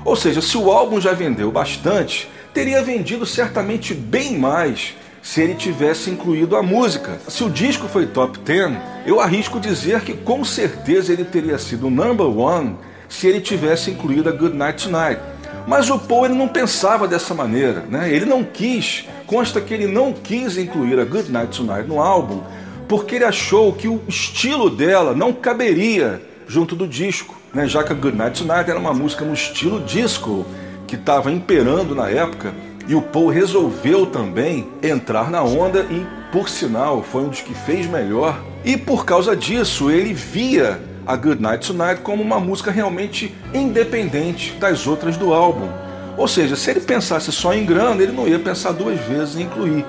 Ou 0.05 0.15
seja, 0.15 0.41
se 0.41 0.57
o 0.57 0.71
álbum 0.71 1.01
já 1.01 1.13
vendeu 1.13 1.51
bastante, 1.51 2.29
teria 2.55 2.83
vendido 2.83 3.27
certamente 3.27 3.93
bem 3.93 4.39
mais 4.39 4.95
se 5.29 5.43
ele 5.43 5.55
tivesse 5.55 6.09
incluído 6.09 6.57
a 6.57 6.63
música. 6.63 7.19
Se 7.29 7.45
o 7.45 7.51
disco 7.51 7.87
foi 7.87 8.07
top 8.07 8.39
10, 8.39 8.79
eu 9.05 9.21
arrisco 9.21 9.61
dizer 9.61 10.01
que 10.01 10.15
com 10.15 10.43
certeza 10.43 11.13
ele 11.13 11.23
teria 11.23 11.59
sido 11.59 11.91
number 11.91 12.27
one 12.27 12.77
se 13.11 13.27
ele 13.27 13.39
tivesse 13.39 13.91
incluído 13.91 14.31
a 14.31 14.33
Good 14.33 14.57
Night 14.57 14.89
Tonight. 14.89 15.21
Mas 15.67 15.91
o 15.91 15.99
Paul 15.99 16.25
ele 16.25 16.35
não 16.35 16.49
pensava 16.49 17.07
dessa 17.07 17.35
maneira, 17.35 17.85
né? 17.91 18.11
Ele 18.11 18.25
não 18.25 18.43
quis, 18.43 19.05
consta 19.27 19.61
que 19.61 19.75
ele 19.75 19.87
não 19.87 20.15
quis 20.15 20.57
incluir 20.57 20.99
a 20.99 21.05
Good 21.05 21.31
Night 21.31 21.59
Tonight 21.59 21.87
no 21.87 22.01
álbum, 22.01 22.41
porque 22.89 23.17
ele 23.17 23.25
achou 23.25 23.75
que 23.75 23.87
o 23.87 24.01
estilo 24.09 24.71
dela 24.71 25.15
não 25.15 25.35
caberia 25.35 26.23
junto 26.47 26.75
do 26.75 26.89
disco, 26.89 27.37
né? 27.53 27.69
Já 27.69 27.85
que 27.85 27.93
a 27.93 27.95
Good 27.95 28.17
Night 28.17 28.43
Tonight 28.43 28.71
era 28.71 28.81
uma 28.81 28.95
música 28.95 29.27
no 29.27 29.35
estilo 29.35 29.79
disco 29.81 30.47
que 30.87 30.97
estava 30.97 31.31
imperando 31.31 31.95
na 31.95 32.09
época 32.09 32.55
e 32.89 32.95
o 32.95 33.03
Paul 33.03 33.29
resolveu 33.29 34.07
também 34.07 34.67
entrar 34.83 35.31
na 35.31 35.43
onda 35.43 35.87
e, 35.91 36.07
por 36.33 36.49
sinal, 36.49 37.03
foi 37.03 37.23
um 37.23 37.29
dos 37.29 37.43
que 37.43 37.53
fez 37.53 37.87
melhor. 37.87 38.41
E 38.65 38.79
por 38.79 39.05
causa 39.05 39.37
disso, 39.37 39.91
ele 39.91 40.15
via 40.15 40.81
a 41.07 41.15
Good 41.15 41.41
Night 41.41 41.67
Tonight 41.67 42.01
como 42.01 42.23
uma 42.23 42.41
música 42.41 42.71
realmente 42.71 43.35
independente 43.53 44.55
das 44.55 44.87
outras 44.87 45.19
do 45.19 45.35
álbum. 45.35 45.69
Ou 46.17 46.27
seja, 46.27 46.57
se 46.57 46.71
ele 46.71 46.81
pensasse 46.81 47.31
só 47.31 47.53
em 47.53 47.67
grana, 47.67 48.03
ele 48.03 48.13
não 48.13 48.27
ia 48.27 48.39
pensar 48.39 48.73
duas 48.73 48.99
vezes 49.01 49.37
em 49.37 49.43
incluir. 49.43 49.85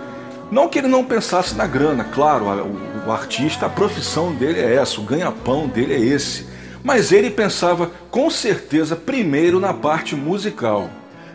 Não 0.51 0.68
que 0.68 0.79
ele 0.79 0.88
não 0.89 1.06
pensasse 1.06 1.56
na 1.56 1.65
grana, 1.65 2.03
claro, 2.03 2.46
o, 2.46 3.08
o 3.08 3.12
artista, 3.12 3.65
a 3.65 3.70
profissão 3.70 4.34
dele 4.34 4.60
é 4.60 4.75
essa, 4.75 5.00
o 5.00 5.03
ganha-pão 5.06 5.68
dele 5.68 5.94
é 5.94 6.00
esse. 6.00 6.48
Mas 6.84 7.13
ele 7.13 7.29
pensava 7.29 7.91
com 8.12 8.29
certeza 8.29 8.96
primeiro 8.96 9.58
na 9.58 9.74
parte 9.74 10.18
musical. 10.18 10.89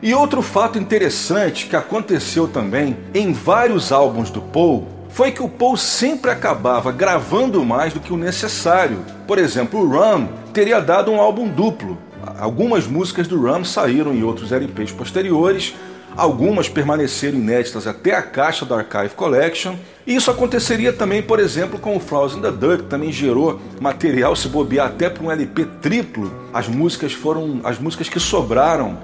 E 0.04 0.12
outro 0.12 0.42
fato 0.42 0.78
interessante 0.78 1.64
que 1.64 1.74
aconteceu 1.74 2.46
também 2.46 2.94
em 3.14 3.32
vários 3.32 3.90
álbuns 3.90 4.28
do 4.28 4.42
Paul 4.42 4.86
foi 5.08 5.32
que 5.32 5.42
o 5.42 5.48
Paul 5.48 5.78
sempre 5.78 6.30
acabava 6.30 6.92
gravando 6.92 7.64
mais 7.64 7.94
do 7.94 8.00
que 8.00 8.12
o 8.12 8.16
necessário. 8.18 8.98
Por 9.26 9.38
exemplo, 9.38 9.80
o 9.80 9.88
Rum 9.88 10.28
teria 10.52 10.78
dado 10.78 11.10
um 11.10 11.18
álbum 11.18 11.48
duplo. 11.48 11.96
Algumas 12.38 12.86
músicas 12.86 13.26
do 13.26 13.40
Rum 13.40 13.64
saíram 13.64 14.12
em 14.12 14.22
outros 14.22 14.52
LPs 14.52 14.92
posteriores, 14.92 15.74
algumas 16.14 16.68
permaneceram 16.68 17.38
inéditas 17.38 17.86
até 17.86 18.14
a 18.14 18.20
caixa 18.20 18.66
da 18.66 18.76
Archive 18.76 19.14
Collection. 19.14 19.74
E 20.06 20.14
isso 20.14 20.30
aconteceria 20.30 20.92
também, 20.92 21.22
por 21.22 21.40
exemplo, 21.40 21.78
com 21.78 21.96
o 21.96 22.00
Flowers 22.00 22.34
in 22.34 22.42
the 22.42 22.50
Dirt, 22.50 22.80
que 22.82 22.88
também 22.88 23.10
gerou 23.10 23.58
material 23.80 24.36
se 24.36 24.48
bobear 24.48 24.88
até 24.88 25.08
para 25.08 25.24
um 25.24 25.30
LP 25.30 25.64
triplo. 25.80 26.30
As 26.52 26.68
músicas 26.68 27.14
foram 27.14 27.60
as 27.64 27.78
músicas 27.78 28.10
que 28.10 28.20
sobraram 28.20 28.98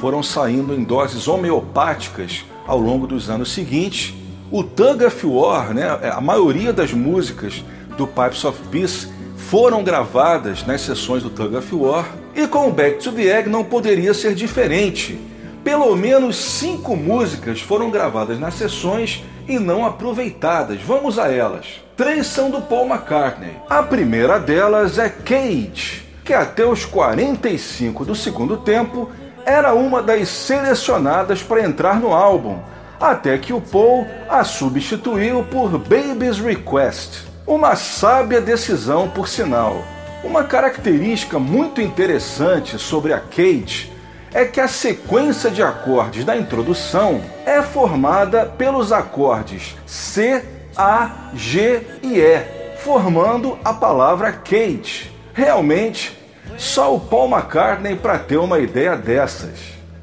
foram 0.00 0.22
saindo 0.22 0.74
em 0.74 0.84
doses 0.84 1.26
homeopáticas 1.26 2.44
ao 2.66 2.78
longo 2.78 3.06
dos 3.06 3.30
anos 3.30 3.52
seguintes. 3.52 4.14
O 4.50 4.62
Tug 4.62 5.04
of 5.04 5.26
War, 5.26 5.74
né, 5.74 5.86
a 6.12 6.20
maioria 6.20 6.72
das 6.72 6.92
músicas 6.92 7.64
do 7.96 8.06
Pipes 8.06 8.44
of 8.44 8.58
Peace 8.70 9.08
foram 9.36 9.82
gravadas 9.82 10.66
nas 10.66 10.82
sessões 10.82 11.22
do 11.22 11.30
Tug 11.30 11.56
of 11.56 11.74
War. 11.74 12.06
E 12.34 12.46
com 12.46 12.68
o 12.68 12.72
Back 12.72 12.98
to 13.02 13.12
the 13.12 13.22
Egg 13.22 13.48
não 13.48 13.64
poderia 13.64 14.12
ser 14.12 14.34
diferente. 14.34 15.18
Pelo 15.64 15.96
menos 15.96 16.36
cinco 16.36 16.94
músicas 16.94 17.60
foram 17.60 17.90
gravadas 17.90 18.38
nas 18.38 18.54
sessões 18.54 19.24
e 19.48 19.58
não 19.58 19.84
aproveitadas. 19.84 20.80
Vamos 20.82 21.18
a 21.18 21.32
elas. 21.32 21.66
Três 21.96 22.26
são 22.26 22.50
do 22.50 22.60
Paul 22.60 22.86
McCartney. 22.86 23.56
A 23.68 23.82
primeira 23.82 24.38
delas 24.38 24.98
é 24.98 25.08
Cage, 25.08 26.04
que 26.24 26.34
até 26.34 26.64
os 26.64 26.84
45 26.84 28.04
do 28.04 28.14
segundo 28.14 28.58
tempo 28.58 29.10
era 29.46 29.72
uma 29.72 30.02
das 30.02 30.28
selecionadas 30.28 31.40
para 31.40 31.62
entrar 31.62 32.00
no 32.00 32.12
álbum, 32.12 32.58
até 33.00 33.38
que 33.38 33.52
o 33.52 33.60
Paul 33.60 34.04
a 34.28 34.42
substituiu 34.42 35.44
por 35.44 35.78
Baby's 35.78 36.40
Request. 36.40 37.24
Uma 37.46 37.76
sábia 37.76 38.40
decisão, 38.40 39.08
por 39.08 39.28
sinal. 39.28 39.84
Uma 40.24 40.42
característica 40.42 41.38
muito 41.38 41.80
interessante 41.80 42.76
sobre 42.76 43.12
a 43.12 43.20
Kate 43.20 43.92
é 44.34 44.44
que 44.44 44.60
a 44.60 44.66
sequência 44.66 45.48
de 45.48 45.62
acordes 45.62 46.24
da 46.24 46.36
introdução 46.36 47.22
é 47.46 47.62
formada 47.62 48.46
pelos 48.46 48.90
acordes 48.90 49.76
C, 49.86 50.44
A, 50.76 51.30
G 51.34 51.82
e 52.02 52.18
E, 52.18 52.42
formando 52.78 53.56
a 53.64 53.72
palavra 53.72 54.32
Kate. 54.32 55.14
Realmente 55.32 56.15
só 56.56 56.94
o 56.94 57.00
Paul 57.00 57.30
McCartney 57.30 57.96
para 57.96 58.18
ter 58.18 58.38
uma 58.38 58.58
ideia 58.58 58.96
dessas. 58.96 59.58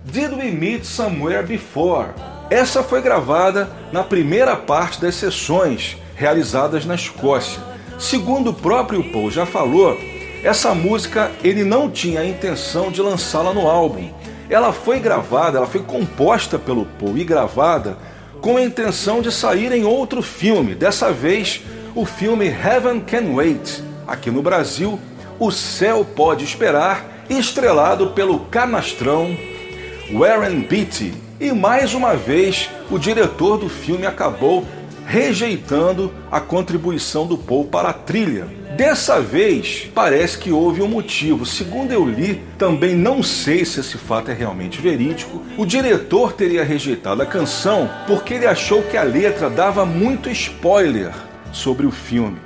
Did 0.05 0.33
We 0.33 0.51
Meet 0.51 0.83
Somewhere 0.85 1.45
Before? 1.45 2.09
Essa 2.49 2.83
foi 2.83 3.01
gravada 3.01 3.69
na 3.91 4.03
primeira 4.03 4.55
parte 4.55 5.01
das 5.01 5.15
sessões 5.15 5.97
realizadas 6.15 6.85
na 6.85 6.95
Escócia. 6.95 7.59
Segundo 7.97 8.51
o 8.51 8.53
próprio 8.53 9.03
Paul 9.11 9.31
já 9.31 9.45
falou, 9.45 9.97
essa 10.43 10.75
música 10.75 11.31
ele 11.43 11.63
não 11.63 11.89
tinha 11.89 12.19
a 12.19 12.25
intenção 12.25 12.91
de 12.91 13.01
lançá-la 13.01 13.53
no 13.53 13.67
álbum. 13.67 14.11
Ela 14.49 14.71
foi 14.71 14.99
gravada, 14.99 15.57
ela 15.57 15.67
foi 15.67 15.81
composta 15.81 16.59
pelo 16.59 16.85
Paul 16.85 17.17
e 17.17 17.23
gravada 17.23 17.97
com 18.41 18.57
a 18.57 18.61
intenção 18.61 19.21
de 19.21 19.31
sair 19.31 19.71
em 19.71 19.85
outro 19.85 20.21
filme, 20.21 20.75
dessa 20.75 21.13
vez 21.13 21.61
o 21.95 22.05
filme 22.05 22.45
Heaven 22.45 22.99
Can 22.99 23.33
Wait, 23.33 23.81
aqui 24.05 24.29
no 24.29 24.41
Brasil 24.41 24.99
o 25.45 25.51
Céu 25.51 26.05
Pode 26.05 26.45
Esperar, 26.45 27.25
estrelado 27.29 28.11
pelo 28.11 28.39
canastrão 28.45 29.37
Warren 30.13 30.61
Beatty. 30.61 31.13
E 31.37 31.51
mais 31.51 31.93
uma 31.93 32.15
vez, 32.15 32.69
o 32.89 32.97
diretor 32.97 33.57
do 33.57 33.67
filme 33.67 34.05
acabou 34.05 34.65
rejeitando 35.05 36.13
a 36.31 36.39
contribuição 36.39 37.27
do 37.27 37.37
Paul 37.37 37.65
para 37.65 37.89
a 37.89 37.93
trilha. 37.93 38.47
Dessa 38.77 39.19
vez, 39.19 39.91
parece 39.93 40.37
que 40.37 40.49
houve 40.49 40.81
um 40.81 40.87
motivo. 40.87 41.45
Segundo 41.45 41.91
eu 41.91 42.05
li, 42.05 42.41
também 42.57 42.95
não 42.95 43.21
sei 43.21 43.65
se 43.65 43.81
esse 43.81 43.97
fato 43.97 44.31
é 44.31 44.33
realmente 44.33 44.79
verídico. 44.79 45.43
O 45.57 45.65
diretor 45.65 46.31
teria 46.31 46.63
rejeitado 46.63 47.21
a 47.21 47.25
canção 47.25 47.89
porque 48.07 48.35
ele 48.35 48.47
achou 48.47 48.81
que 48.81 48.95
a 48.95 49.03
letra 49.03 49.49
dava 49.49 49.85
muito 49.85 50.29
spoiler 50.29 51.11
sobre 51.51 51.85
o 51.85 51.91
filme. 51.91 52.39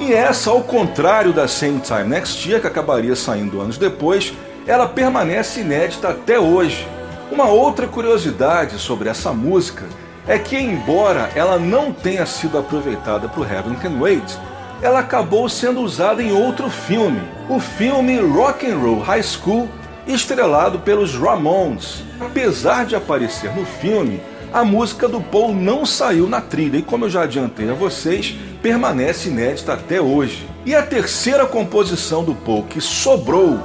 E 0.00 0.12
essa, 0.12 0.50
ao 0.50 0.62
contrário 0.62 1.32
da 1.32 1.48
Same 1.48 1.80
Time 1.80 2.04
Next 2.04 2.48
Year, 2.48 2.60
que 2.60 2.68
acabaria 2.68 3.16
saindo 3.16 3.60
anos 3.60 3.76
depois, 3.76 4.32
ela 4.64 4.86
permanece 4.86 5.60
inédita 5.60 6.10
até 6.10 6.38
hoje. 6.38 6.86
Uma 7.32 7.48
outra 7.48 7.88
curiosidade 7.88 8.78
sobre 8.78 9.08
essa 9.08 9.32
música 9.32 9.84
é 10.26 10.38
que, 10.38 10.56
embora 10.56 11.30
ela 11.34 11.58
não 11.58 11.92
tenha 11.92 12.24
sido 12.26 12.56
aproveitada 12.56 13.28
o 13.36 13.44
Heaven 13.44 13.74
Can 13.74 13.98
Wait, 13.98 14.38
ela 14.80 15.00
acabou 15.00 15.48
sendo 15.48 15.80
usada 15.80 16.22
em 16.22 16.30
outro 16.30 16.70
filme, 16.70 17.20
o 17.48 17.58
filme 17.58 18.20
Rock 18.20 18.70
and 18.70 18.78
Roll 18.78 19.00
High 19.00 19.24
School, 19.24 19.68
estrelado 20.06 20.78
pelos 20.78 21.16
Ramones. 21.16 22.04
Apesar 22.20 22.86
de 22.86 22.94
aparecer 22.94 23.52
no 23.56 23.66
filme, 23.66 24.22
a 24.52 24.64
música 24.64 25.06
do 25.06 25.20
Paul 25.20 25.54
não 25.54 25.84
saiu 25.84 26.28
na 26.28 26.40
trilha 26.40 26.78
e, 26.78 26.82
como 26.82 27.04
eu 27.04 27.10
já 27.10 27.22
adiantei 27.22 27.70
a 27.70 27.74
vocês, 27.74 28.34
permanece 28.62 29.28
inédita 29.28 29.74
até 29.74 30.00
hoje. 30.00 30.48
E 30.64 30.74
a 30.74 30.82
terceira 30.82 31.46
composição 31.46 32.24
do 32.24 32.34
Paul 32.34 32.64
que 32.64 32.80
sobrou 32.80 33.58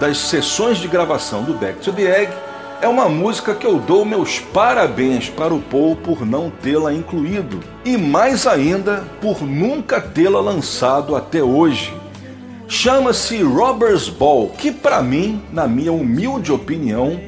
das 0.00 0.18
sessões 0.18 0.78
de 0.78 0.88
gravação 0.88 1.44
do 1.44 1.54
Back 1.54 1.78
to 1.80 1.92
the 1.92 2.22
Egg 2.22 2.32
é 2.82 2.88
uma 2.88 3.08
música 3.08 3.54
que 3.54 3.66
eu 3.66 3.78
dou 3.78 4.04
meus 4.04 4.38
parabéns 4.38 5.30
para 5.30 5.54
o 5.54 5.60
Paul 5.60 5.96
por 5.96 6.26
não 6.26 6.50
tê-la 6.50 6.92
incluído 6.92 7.60
e 7.84 7.96
mais 7.96 8.46
ainda 8.46 9.04
por 9.20 9.42
nunca 9.42 10.00
tê-la 10.00 10.40
lançado 10.40 11.16
até 11.16 11.42
hoje. 11.42 11.94
Chama-se 12.66 13.42
Robbers 13.42 14.08
Ball, 14.08 14.48
que 14.50 14.72
para 14.72 15.02
mim, 15.02 15.42
na 15.52 15.68
minha 15.68 15.92
humilde 15.92 16.50
opinião, 16.50 17.20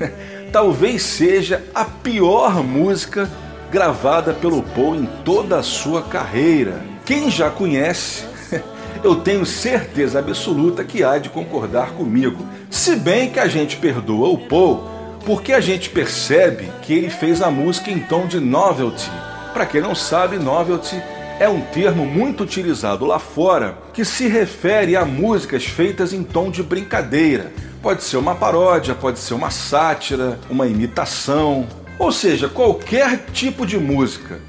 talvez 0.56 1.02
seja 1.02 1.62
a 1.74 1.84
pior 1.84 2.64
música 2.64 3.30
gravada 3.70 4.32
pelo 4.32 4.62
Paul 4.62 4.96
em 4.96 5.06
toda 5.22 5.58
a 5.58 5.62
sua 5.62 6.00
carreira. 6.00 6.82
Quem 7.04 7.30
já 7.30 7.50
conhece, 7.50 8.24
eu 9.04 9.16
tenho 9.16 9.44
certeza 9.44 10.18
absoluta 10.18 10.82
que 10.82 11.04
há 11.04 11.18
de 11.18 11.28
concordar 11.28 11.90
comigo. 11.90 12.42
Se 12.70 12.96
bem 12.96 13.28
que 13.28 13.38
a 13.38 13.46
gente 13.46 13.76
perdoa 13.76 14.30
o 14.30 14.48
Paul 14.48 14.88
porque 15.26 15.52
a 15.52 15.60
gente 15.60 15.90
percebe 15.90 16.72
que 16.80 16.94
ele 16.94 17.10
fez 17.10 17.42
a 17.42 17.50
música 17.50 17.90
em 17.90 17.98
tom 17.98 18.26
de 18.26 18.40
novelty. 18.40 19.10
Para 19.52 19.66
quem 19.66 19.82
não 19.82 19.94
sabe, 19.94 20.38
novelty 20.38 20.96
é 21.38 21.46
um 21.50 21.60
termo 21.60 22.06
muito 22.06 22.44
utilizado 22.44 23.04
lá 23.04 23.18
fora 23.18 23.76
que 23.92 24.06
se 24.06 24.26
refere 24.26 24.96
a 24.96 25.04
músicas 25.04 25.66
feitas 25.66 26.14
em 26.14 26.22
tom 26.22 26.50
de 26.50 26.62
brincadeira. 26.62 27.52
Pode 27.86 28.02
ser 28.02 28.16
uma 28.16 28.34
paródia, 28.34 28.96
pode 28.96 29.20
ser 29.20 29.34
uma 29.34 29.48
sátira, 29.48 30.40
uma 30.50 30.66
imitação, 30.66 31.68
ou 32.00 32.10
seja, 32.10 32.48
qualquer 32.48 33.26
tipo 33.32 33.64
de 33.64 33.78
música 33.78 34.40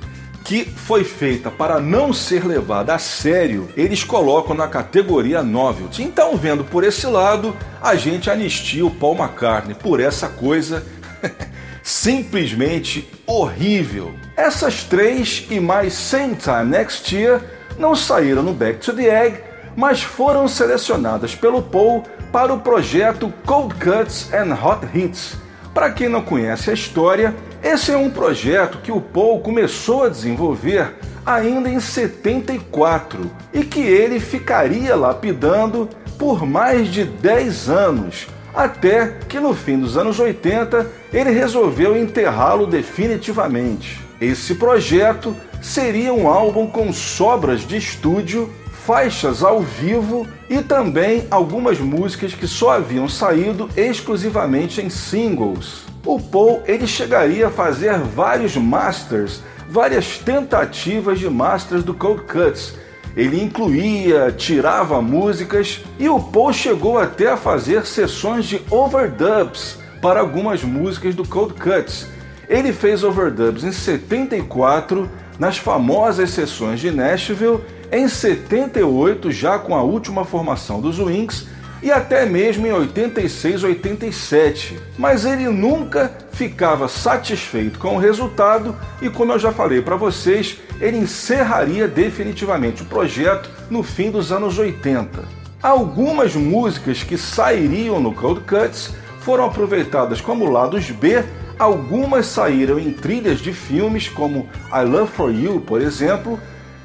que 0.43 0.65
foi 0.65 1.03
feita 1.03 1.51
para 1.51 1.79
não 1.79 2.11
ser 2.11 2.43
levada 2.43 2.95
a 2.95 2.97
sério, 2.97 3.69
eles 3.77 4.03
colocam 4.03 4.55
na 4.55 4.67
categoria 4.67 5.43
novelty. 5.43 6.01
Então, 6.01 6.35
vendo 6.35 6.63
por 6.63 6.83
esse 6.83 7.05
lado, 7.05 7.55
a 7.79 7.93
gente 7.93 8.27
anistia 8.27 8.83
o 8.83 8.89
Paul 8.89 9.15
McCartney 9.15 9.75
por 9.75 9.99
essa 9.99 10.27
coisa 10.29 10.83
simplesmente 11.83 13.07
horrível. 13.27 14.15
Essas 14.35 14.83
três 14.83 15.45
e 15.51 15.59
mais 15.59 15.93
Same 15.93 16.35
Time 16.35 16.65
Next 16.65 17.15
Year 17.15 17.39
não 17.77 17.95
saíram 17.95 18.41
no 18.41 18.51
Back 18.51 18.79
to 18.79 18.93
the 18.93 19.25
Egg, 19.27 19.43
mas 19.75 20.01
foram 20.01 20.47
selecionadas 20.47 21.35
pelo 21.35 21.61
Paul 21.61 22.03
para 22.37 22.53
o 22.53 22.59
projeto 22.59 23.33
Cold 23.47 23.73
Cuts 23.83 24.31
and 24.31 24.53
Hot 24.53 24.85
Hits. 24.93 25.37
Para 25.73 25.89
quem 25.89 26.07
não 26.07 26.21
conhece 26.21 26.69
a 26.69 26.73
história, 26.73 27.33
esse 27.63 27.91
é 27.91 27.97
um 27.97 28.11
projeto 28.11 28.77
que 28.77 28.91
o 28.91 29.01
Paul 29.01 29.39
começou 29.39 30.03
a 30.03 30.09
desenvolver 30.09 30.93
ainda 31.25 31.67
em 31.67 31.79
74 31.79 33.31
e 33.51 33.63
que 33.63 33.79
ele 33.79 34.19
ficaria 34.19 34.95
lapidando 34.95 35.89
por 36.19 36.45
mais 36.45 36.89
de 36.89 37.05
10 37.05 37.69
anos, 37.69 38.27
até 38.53 39.17
que 39.27 39.39
no 39.39 39.55
fim 39.55 39.79
dos 39.79 39.97
anos 39.97 40.19
80 40.19 40.85
ele 41.11 41.31
resolveu 41.31 41.97
enterrá-lo 41.97 42.67
definitivamente. 42.67 43.99
Esse 44.21 44.53
projeto 44.53 45.35
seria 45.59 46.13
um 46.13 46.27
álbum 46.27 46.67
com 46.67 46.93
sobras 46.93 47.61
de 47.61 47.77
estúdio, 47.77 48.53
faixas 48.87 49.43
ao 49.43 49.61
vivo 49.61 50.25
e 50.49 50.63
também 50.63 51.27
algumas 51.29 51.79
músicas 51.79 52.33
que 52.33 52.47
só 52.47 52.71
haviam 52.71 53.07
saído 53.07 53.69
exclusivamente 53.75 54.81
em 54.81 54.89
singles 54.89 55.85
o 56.07 56.17
Paul 56.21 56.63
ele 56.65 56.87
chegaria 56.87 57.47
a 57.47 57.51
fazer 57.51 57.99
vários 57.99 58.55
masters, 58.55 59.41
várias 59.69 60.17
tentativas 60.17 61.19
de 61.19 61.29
masters 61.29 61.83
do 61.83 61.93
Cold 61.93 62.23
Cuts. 62.23 62.75
Ele 63.15 63.43
incluía, 63.43 64.31
tirava 64.31 65.01
músicas 65.01 65.83
e 65.99 66.07
o 66.07 66.17
Paul 66.17 66.53
chegou 66.53 66.97
até 66.97 67.27
a 67.27 67.35
fazer 67.35 67.85
sessões 67.85 68.45
de 68.45 68.61
overdubs 68.71 69.77
para 70.01 70.21
algumas 70.21 70.63
músicas 70.63 71.13
do 71.13 71.27
Cold 71.27 71.55
Cuts. 71.55 72.07
Ele 72.47 72.71
fez 72.71 73.03
overdubs 73.03 73.65
em 73.65 73.71
74 73.73 75.09
nas 75.37 75.57
famosas 75.57 76.29
sessões 76.29 76.79
de 76.79 76.89
Nashville, 76.89 77.59
em 77.91 78.07
78 78.07 79.31
já 79.31 79.57
com 79.57 79.75
a 79.75 79.81
última 79.81 80.25
formação 80.25 80.81
dos 80.81 80.99
Wings 80.99 81.47
e 81.81 81.91
até 81.91 82.25
mesmo 82.25 82.65
em 82.65 82.71
86, 82.71 83.63
87. 83.63 84.79
Mas 84.97 85.25
ele 85.25 85.47
nunca 85.49 86.11
ficava 86.31 86.87
satisfeito 86.87 87.79
com 87.79 87.95
o 87.95 87.99
resultado 87.99 88.75
e, 89.01 89.09
como 89.09 89.31
eu 89.31 89.39
já 89.39 89.51
falei 89.51 89.81
para 89.81 89.95
vocês, 89.95 90.59
ele 90.79 90.97
encerraria 90.97 91.87
definitivamente 91.87 92.83
o 92.83 92.85
projeto 92.85 93.49
no 93.69 93.83
fim 93.83 94.11
dos 94.11 94.31
anos 94.31 94.57
80. 94.57 95.23
Algumas 95.61 96.35
músicas 96.35 97.03
que 97.03 97.17
sairiam 97.17 97.99
no 97.99 98.13
Cold 98.13 98.41
Cuts 98.41 98.93
foram 99.21 99.45
aproveitadas 99.45 100.21
como 100.21 100.49
lados 100.49 100.89
B, 100.91 101.23
algumas 101.57 102.27
saíram 102.27 102.79
em 102.79 102.91
trilhas 102.91 103.39
de 103.39 103.51
filmes 103.51 104.07
como 104.07 104.47
I 104.71 104.83
Love 104.85 105.11
For 105.11 105.33
You, 105.33 105.59
por 105.61 105.81
exemplo, 105.81 106.39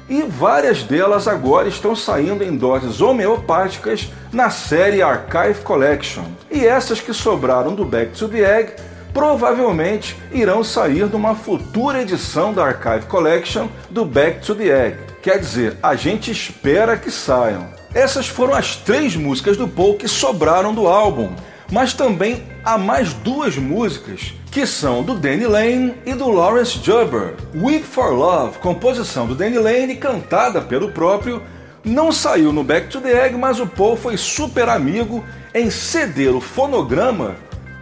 e 0.09 0.21
várias 0.23 0.83
delas 0.83 1.27
agora 1.27 1.67
estão 1.67 1.95
saindo 1.95 2.43
em 2.43 2.55
doses 2.55 3.01
homeopáticas 3.01 4.11
na 4.31 4.49
série 4.49 5.01
Archive 5.01 5.61
Collection. 5.63 6.23
E 6.51 6.65
essas 6.65 6.99
que 6.99 7.13
sobraram 7.13 7.73
do 7.73 7.85
Back 7.85 8.17
to 8.17 8.27
the 8.27 8.59
Egg 8.59 8.73
provavelmente 9.13 10.17
irão 10.31 10.63
sair 10.63 11.05
numa 11.05 11.35
futura 11.35 12.01
edição 12.01 12.53
da 12.53 12.65
Archive 12.65 13.05
Collection 13.05 13.67
do 13.89 14.03
Back 14.03 14.45
to 14.45 14.55
the 14.55 14.87
Egg. 14.87 14.97
Quer 15.21 15.39
dizer, 15.39 15.77
a 15.81 15.95
gente 15.95 16.31
espera 16.31 16.97
que 16.97 17.11
saiam. 17.11 17.67
Essas 17.93 18.27
foram 18.27 18.55
as 18.55 18.75
três 18.75 19.15
músicas 19.15 19.55
do 19.55 19.67
Paul 19.67 19.95
que 19.95 20.07
sobraram 20.07 20.73
do 20.73 20.87
álbum, 20.87 21.33
mas 21.73 21.91
também 21.91 22.43
há 22.63 22.77
mais 22.77 23.13
duas 23.13 23.57
músicas 23.57 24.31
que 24.51 24.63
são 24.63 25.01
do 25.01 25.15
Danny 25.15 25.47
Lane 25.47 25.95
e 26.05 26.13
do 26.13 26.29
Lawrence 26.29 26.77
Jubber. 26.77 27.33
Weep 27.55 27.83
for 27.83 28.13
Love, 28.13 28.59
composição 28.59 29.25
do 29.25 29.33
Danny 29.33 29.57
Lane 29.57 29.95
cantada 29.95 30.61
pelo 30.61 30.91
próprio, 30.91 31.41
não 31.83 32.11
saiu 32.11 32.53
no 32.53 32.63
Back 32.63 32.89
to 32.89 33.01
the 33.01 33.25
Egg, 33.25 33.35
mas 33.35 33.59
o 33.59 33.65
Paul 33.65 33.97
foi 33.97 34.17
super 34.17 34.69
amigo 34.69 35.25
em 35.51 35.71
ceder 35.71 36.35
o 36.35 36.39
fonograma 36.39 37.35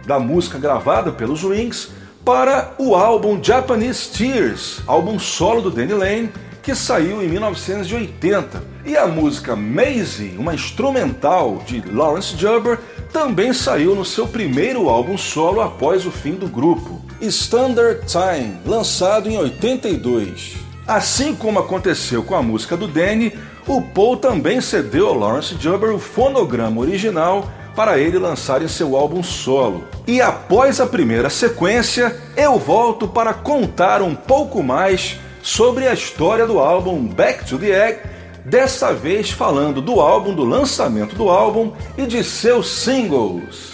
da 0.06 0.18
música 0.18 0.58
gravada 0.58 1.12
pelos 1.12 1.44
Wings 1.44 1.90
para 2.24 2.72
o 2.78 2.94
álbum 2.94 3.44
Japanese 3.44 4.08
Tears, 4.08 4.80
álbum 4.86 5.18
solo 5.18 5.60
do 5.60 5.70
Danny 5.70 5.92
Lane, 5.92 6.32
que 6.62 6.74
saiu 6.74 7.22
em 7.22 7.28
1980. 7.28 8.62
E 8.86 8.96
a 8.96 9.06
música 9.06 9.54
Maisie, 9.54 10.36
uma 10.38 10.54
instrumental 10.54 11.62
de 11.66 11.82
Lawrence 11.92 12.36
Jubber, 12.36 12.78
também 13.12 13.52
saiu 13.52 13.94
no 13.94 14.04
seu 14.04 14.26
primeiro 14.26 14.88
álbum 14.88 15.18
solo 15.18 15.60
após 15.60 16.06
o 16.06 16.10
fim 16.10 16.32
do 16.32 16.48
grupo, 16.48 17.00
Standard 17.20 18.00
Time, 18.06 18.56
lançado 18.64 19.28
em 19.28 19.36
82. 19.36 20.56
Assim 20.86 21.34
como 21.34 21.58
aconteceu 21.58 22.22
com 22.22 22.34
a 22.34 22.42
música 22.42 22.76
do 22.76 22.88
Danny, 22.88 23.32
o 23.66 23.82
Paul 23.82 24.16
também 24.16 24.60
cedeu 24.60 25.08
ao 25.08 25.18
Lawrence 25.18 25.56
Jubber 25.60 25.94
o 25.94 25.98
fonograma 25.98 26.80
original 26.80 27.48
para 27.76 27.98
ele 27.98 28.18
lançar 28.18 28.62
em 28.62 28.68
seu 28.68 28.96
álbum 28.96 29.22
solo. 29.22 29.84
E 30.06 30.20
após 30.20 30.80
a 30.80 30.86
primeira 30.86 31.30
sequência, 31.30 32.16
eu 32.36 32.58
volto 32.58 33.06
para 33.06 33.32
contar 33.32 34.02
um 34.02 34.14
pouco 34.14 34.62
mais 34.62 35.18
sobre 35.42 35.86
a 35.86 35.92
história 35.92 36.46
do 36.46 36.58
álbum 36.58 37.06
Back 37.06 37.44
to 37.44 37.58
the 37.58 37.88
Egg 37.88 38.00
dessa 38.44 38.92
vez 38.92 39.30
falando 39.30 39.80
do 39.80 40.00
álbum, 40.00 40.34
do 40.34 40.44
lançamento 40.44 41.14
do 41.14 41.28
álbum 41.28 41.72
e 41.96 42.06
de 42.06 42.24
seus 42.24 42.68
singles. 42.68 43.72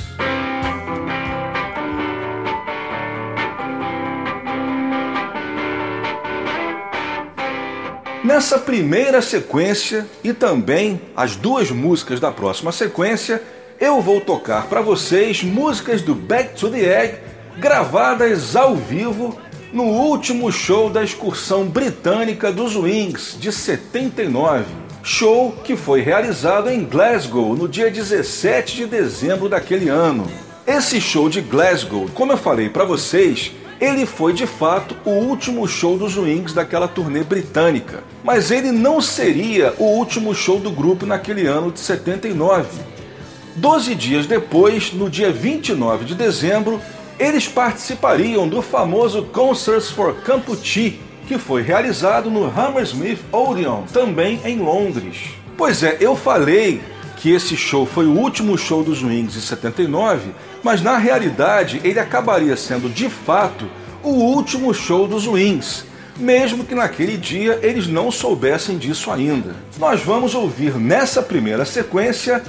Nessa 8.24 8.58
primeira 8.58 9.22
sequência 9.22 10.06
e 10.22 10.34
também 10.34 11.00
as 11.16 11.34
duas 11.34 11.70
músicas 11.70 12.20
da 12.20 12.30
próxima 12.30 12.70
sequência, 12.72 13.42
eu 13.80 14.02
vou 14.02 14.20
tocar 14.20 14.66
para 14.66 14.82
vocês 14.82 15.42
músicas 15.42 16.02
do 16.02 16.14
Back 16.14 16.54
to 16.54 16.68
the 16.68 17.04
Egg 17.04 17.18
gravadas 17.58 18.54
ao 18.54 18.76
vivo 18.76 19.38
no 19.72 19.84
último 19.84 20.50
show 20.50 20.88
da 20.88 21.04
excursão 21.04 21.66
britânica 21.66 22.50
dos 22.50 22.74
Wings 22.74 23.36
de 23.38 23.52
79. 23.52 24.64
Show 25.02 25.52
que 25.62 25.76
foi 25.76 26.00
realizado 26.00 26.70
em 26.70 26.84
Glasgow 26.84 27.54
no 27.54 27.68
dia 27.68 27.90
17 27.90 28.76
de 28.76 28.86
dezembro 28.86 29.48
daquele 29.48 29.88
ano. 29.88 30.26
Esse 30.66 31.00
show 31.00 31.28
de 31.28 31.40
Glasgow, 31.40 32.08
como 32.14 32.32
eu 32.32 32.36
falei 32.36 32.68
para 32.68 32.84
vocês, 32.84 33.52
ele 33.80 34.04
foi 34.06 34.32
de 34.32 34.46
fato 34.46 34.96
o 35.04 35.10
último 35.10 35.66
show 35.68 35.96
dos 35.96 36.16
Wings 36.16 36.52
daquela 36.52 36.88
turnê 36.88 37.22
britânica, 37.22 38.02
mas 38.24 38.50
ele 38.50 38.72
não 38.72 39.00
seria 39.00 39.72
o 39.78 39.84
último 39.84 40.34
show 40.34 40.58
do 40.58 40.70
grupo 40.70 41.06
naquele 41.06 41.46
ano 41.46 41.70
de 41.70 41.80
79. 41.80 42.66
Doze 43.54 43.94
dias 43.94 44.26
depois, 44.26 44.92
no 44.92 45.08
dia 45.08 45.32
29 45.32 46.04
de 46.04 46.14
dezembro, 46.14 46.80
eles 47.18 47.48
participariam 47.48 48.48
do 48.48 48.62
famoso 48.62 49.24
Concerts 49.24 49.90
for 49.90 50.14
Campuchie, 50.22 51.00
que 51.26 51.36
foi 51.36 51.62
realizado 51.62 52.30
no 52.30 52.46
Hammersmith 52.46 53.18
Odeon, 53.32 53.82
também 53.92 54.40
em 54.44 54.58
Londres. 54.58 55.30
Pois 55.56 55.82
é, 55.82 55.96
eu 56.00 56.14
falei 56.14 56.80
que 57.16 57.32
esse 57.32 57.56
show 57.56 57.84
foi 57.84 58.06
o 58.06 58.16
último 58.16 58.56
show 58.56 58.84
dos 58.84 59.02
Wings 59.02 59.36
em 59.36 59.40
79, 59.40 60.30
mas 60.62 60.80
na 60.80 60.96
realidade 60.96 61.80
ele 61.82 61.98
acabaria 61.98 62.56
sendo 62.56 62.88
de 62.88 63.10
fato 63.10 63.68
o 64.02 64.10
último 64.10 64.72
show 64.72 65.08
dos 65.08 65.26
Wings, 65.26 65.84
mesmo 66.16 66.64
que 66.64 66.76
naquele 66.76 67.16
dia 67.16 67.58
eles 67.60 67.88
não 67.88 68.12
soubessem 68.12 68.78
disso 68.78 69.10
ainda. 69.10 69.56
Nós 69.78 70.00
vamos 70.00 70.34
ouvir 70.34 70.76
nessa 70.76 71.20
primeira 71.20 71.64
sequência 71.64 72.42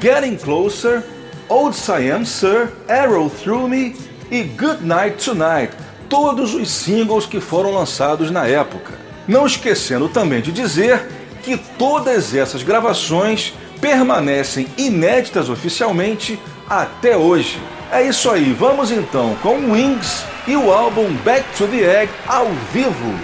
Getting 0.00 0.36
Closer, 0.36 1.04
Old 1.48 1.76
Siam 1.76 2.24
Sir, 2.24 2.72
Arrow 2.88 3.30
Through 3.30 3.68
Me 3.68 3.94
e 4.30 4.42
Good 4.42 4.84
Night 4.84 5.24
Tonight, 5.24 5.72
todos 6.08 6.54
os 6.54 6.70
singles 6.70 7.26
que 7.26 7.40
foram 7.40 7.72
lançados 7.72 8.30
na 8.30 8.46
época. 8.46 8.94
Não 9.26 9.46
esquecendo 9.46 10.08
também 10.08 10.40
de 10.40 10.52
dizer 10.52 11.06
que 11.42 11.56
todas 11.56 12.34
essas 12.34 12.62
gravações 12.62 13.54
permanecem 13.80 14.66
inéditas 14.76 15.48
oficialmente 15.48 16.38
até 16.68 17.16
hoje. 17.16 17.60
É 17.90 18.02
isso 18.02 18.30
aí, 18.30 18.52
vamos 18.52 18.90
então 18.90 19.36
com 19.42 19.72
Wings 19.72 20.24
e 20.46 20.56
o 20.56 20.72
álbum 20.72 21.12
Back 21.24 21.44
to 21.56 21.66
the 21.68 22.02
Egg 22.02 22.12
ao 22.26 22.46
vivo. 22.72 23.14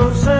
closer. 0.00 0.39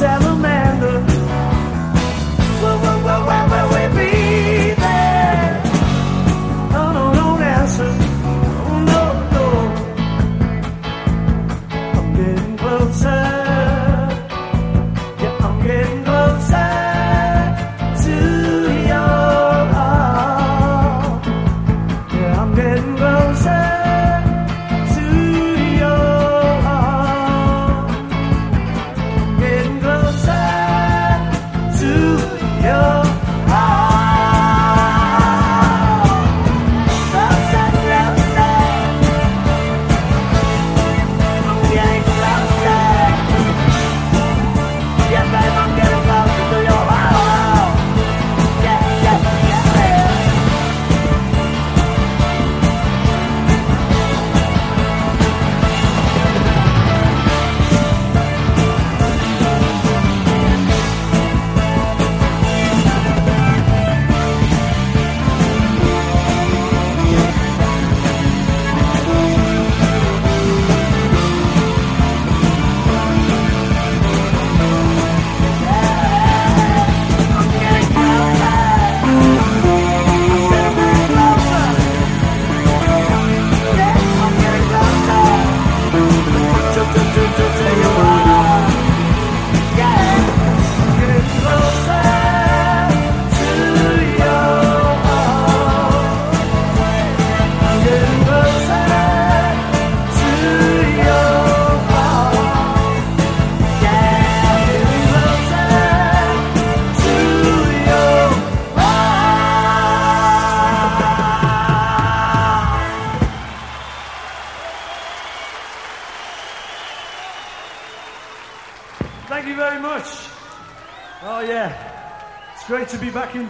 settlement. 0.00 0.59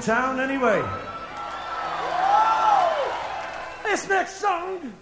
Town 0.01 0.41
anyway. 0.41 0.83
This 3.85 4.09
next 4.09 4.37
song 4.37 4.93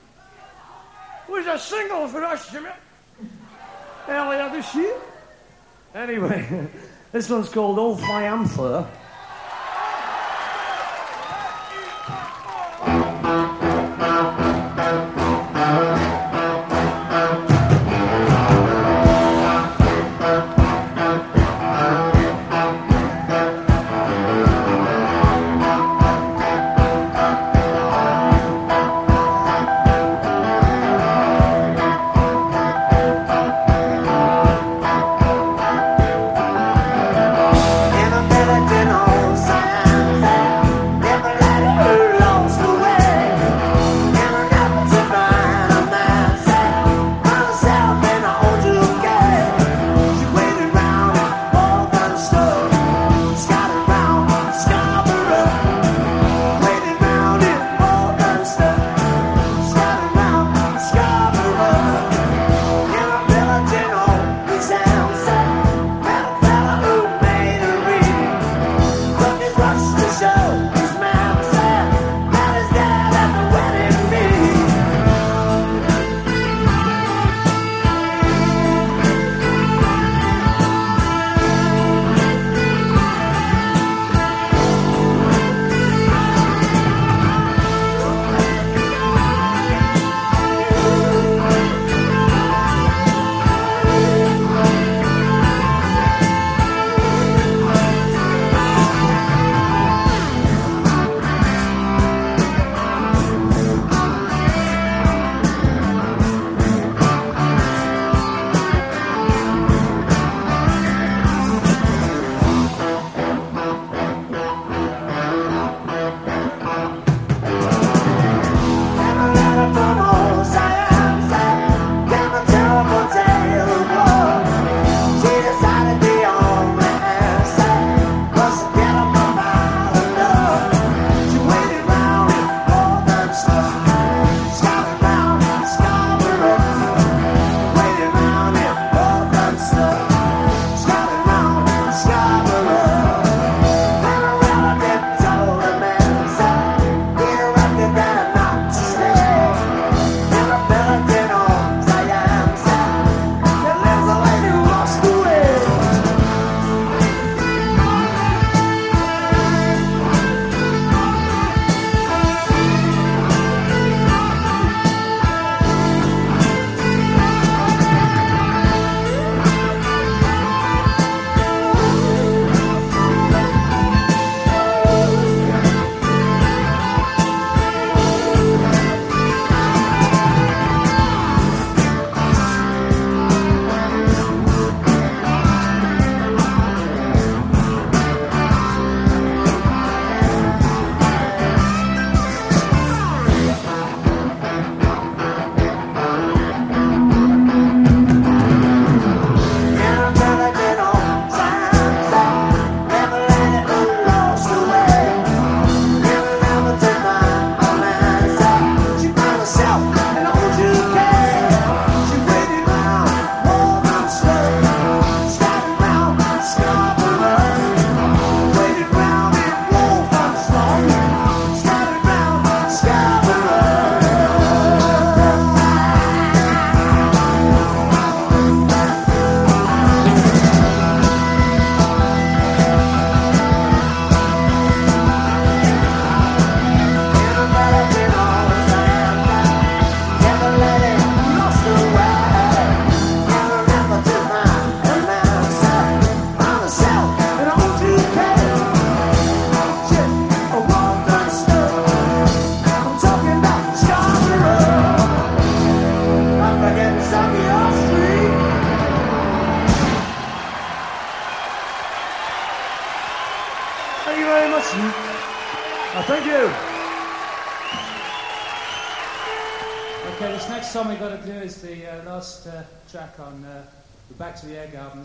was 1.29 1.47
a 1.47 1.59
single 1.59 2.09
for 2.09 2.25
us 2.25 2.55
earlier 4.09 4.51
this 4.51 4.75
year. 4.75 4.97
Anyway, 5.95 6.69
this 7.13 7.29
one's 7.29 7.49
called 7.49 7.79
Old. 7.79 8.01
Never 8.01 8.89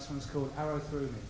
the 0.07 0.13
Egg 0.13 0.19
album. 0.19 0.23
This 0.23 0.35
one's 0.35 0.51
called 0.51 0.51
Arrow 0.57 0.79
Through 0.79 1.07
Me. 1.07 1.22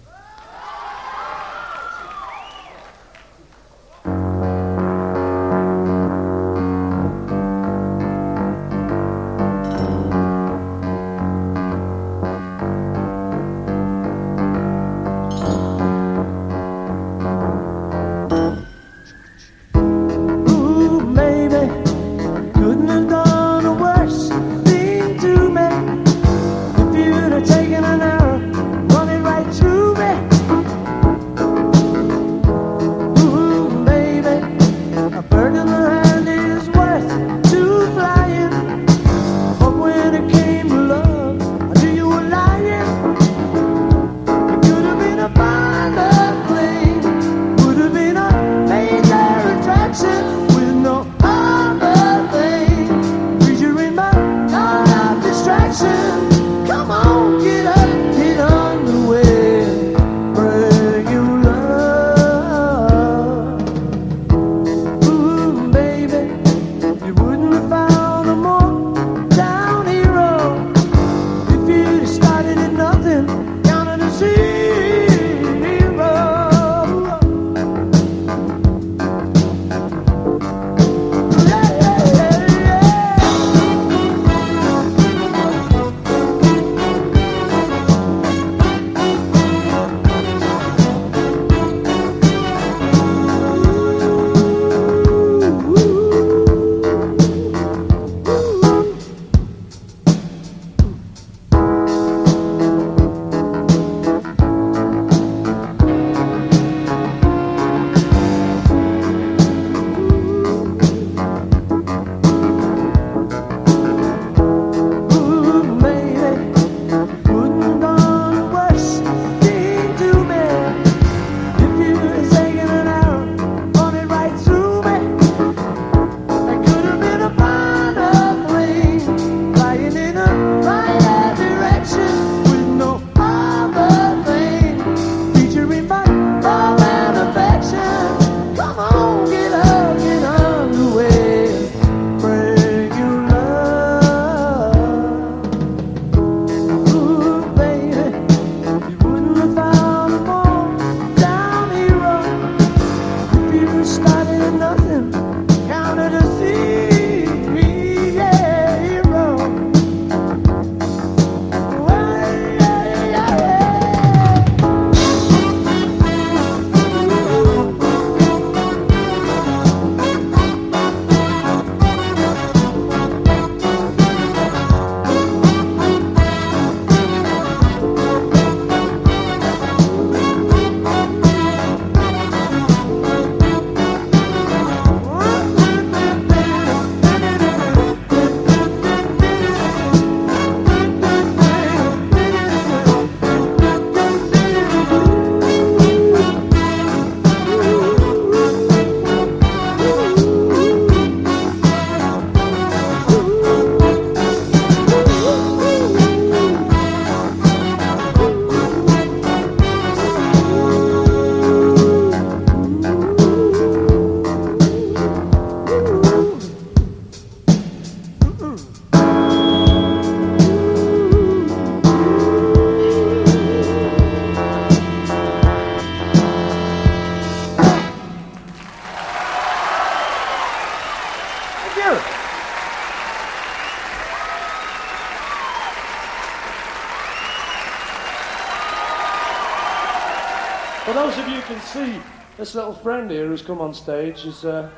This 242.43 242.55
little 242.55 242.73
friend 242.73 243.09
here 243.09 243.25
who's 243.27 243.41
come 243.41 243.61
on 243.61 243.73
stage 243.73 244.25
is 244.25 244.43
uh, 244.43 244.69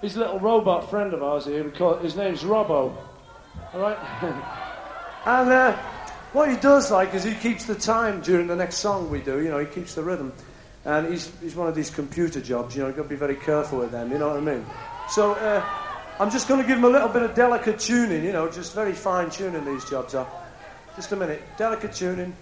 he's 0.00 0.14
a 0.14 0.20
little 0.20 0.38
robot 0.38 0.88
friend 0.88 1.12
of 1.12 1.20
ours 1.20 1.46
here. 1.46 1.64
We 1.64 1.72
call, 1.72 1.96
his 1.96 2.14
name's 2.14 2.44
Robbo. 2.44 2.96
All 3.74 3.80
right? 3.80 3.98
and 5.26 5.50
uh, 5.50 5.76
what 6.32 6.48
he 6.48 6.54
does 6.58 6.92
like 6.92 7.12
is 7.12 7.24
he 7.24 7.34
keeps 7.34 7.64
the 7.64 7.74
time 7.74 8.20
during 8.20 8.46
the 8.46 8.54
next 8.54 8.76
song 8.76 9.10
we 9.10 9.20
do. 9.20 9.42
You 9.42 9.50
know, 9.50 9.58
he 9.58 9.66
keeps 9.66 9.96
the 9.96 10.04
rhythm. 10.04 10.32
And 10.84 11.08
he's, 11.08 11.32
he's 11.40 11.56
one 11.56 11.66
of 11.66 11.74
these 11.74 11.90
computer 11.90 12.40
jobs, 12.40 12.76
you 12.76 12.82
know, 12.82 12.86
you've 12.86 12.96
got 12.96 13.02
to 13.02 13.08
be 13.08 13.16
very 13.16 13.34
careful 13.34 13.80
with 13.80 13.90
them, 13.90 14.12
you 14.12 14.18
know 14.18 14.28
what 14.28 14.36
I 14.36 14.40
mean? 14.40 14.64
So 15.08 15.32
uh, 15.32 15.64
I'm 16.20 16.30
just 16.30 16.46
going 16.46 16.60
to 16.60 16.66
give 16.68 16.78
him 16.78 16.84
a 16.84 16.88
little 16.88 17.08
bit 17.08 17.22
of 17.22 17.34
delicate 17.34 17.80
tuning, 17.80 18.22
you 18.22 18.32
know, 18.32 18.48
just 18.48 18.76
very 18.76 18.92
fine 18.92 19.28
tuning 19.28 19.64
these 19.64 19.84
jobs 19.90 20.14
are. 20.14 20.28
Just 20.94 21.10
a 21.10 21.16
minute. 21.16 21.42
Delicate 21.58 21.92
tuning. 21.92 22.32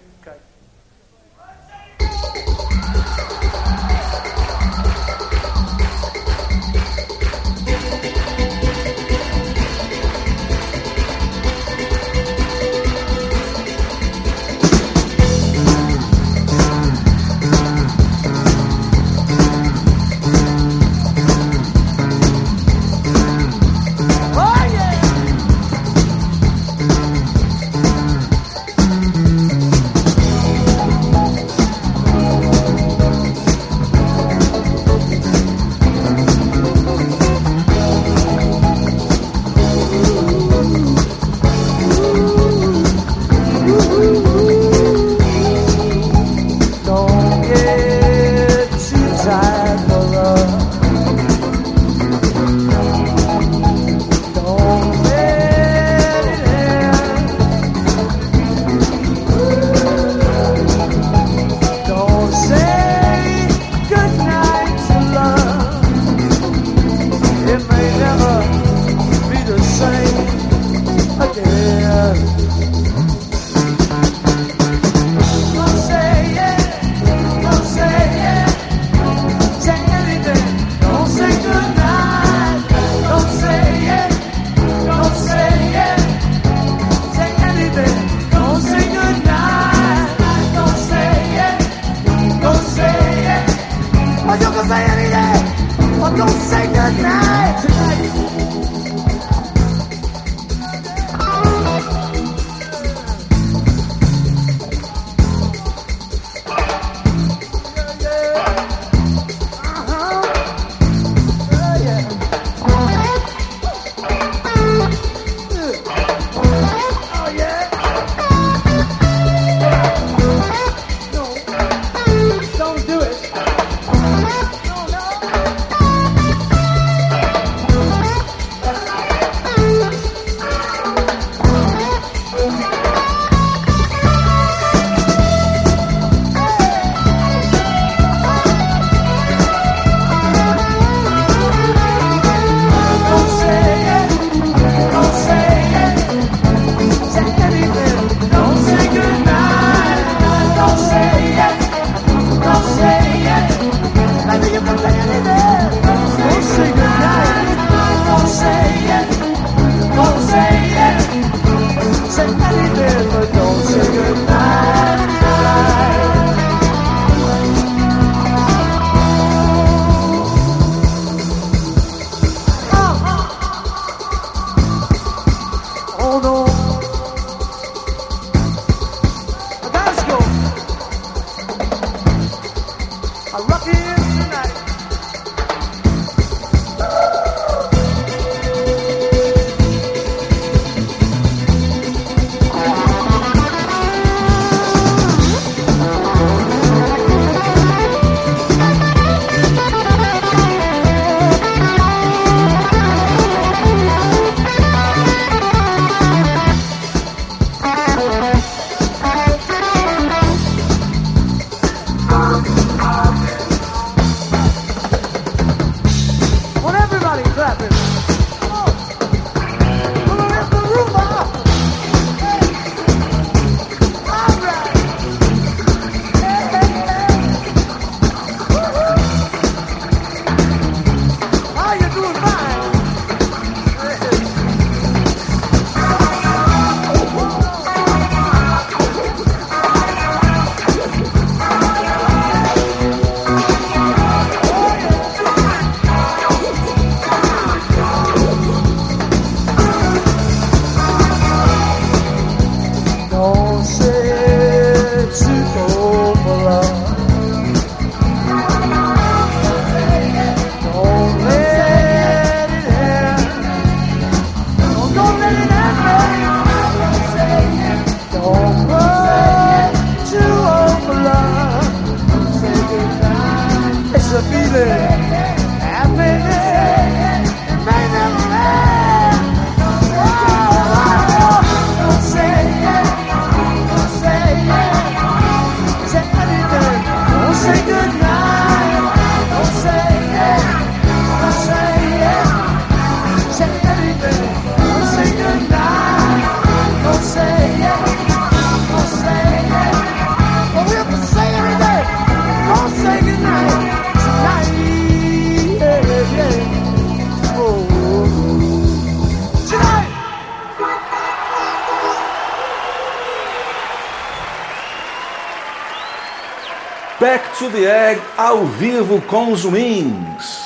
Egg 317.43 317.99
ao 318.15 318.45
vivo 318.45 319.01
com 319.01 319.31
os 319.31 319.45
Wings. 319.45 320.39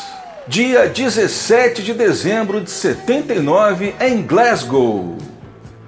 Dia 0.48 0.88
17 0.88 1.84
de 1.84 1.94
dezembro 1.94 2.62
de 2.62 2.72
79 2.72 3.94
em 4.00 4.22
Glasgow. 4.22 5.18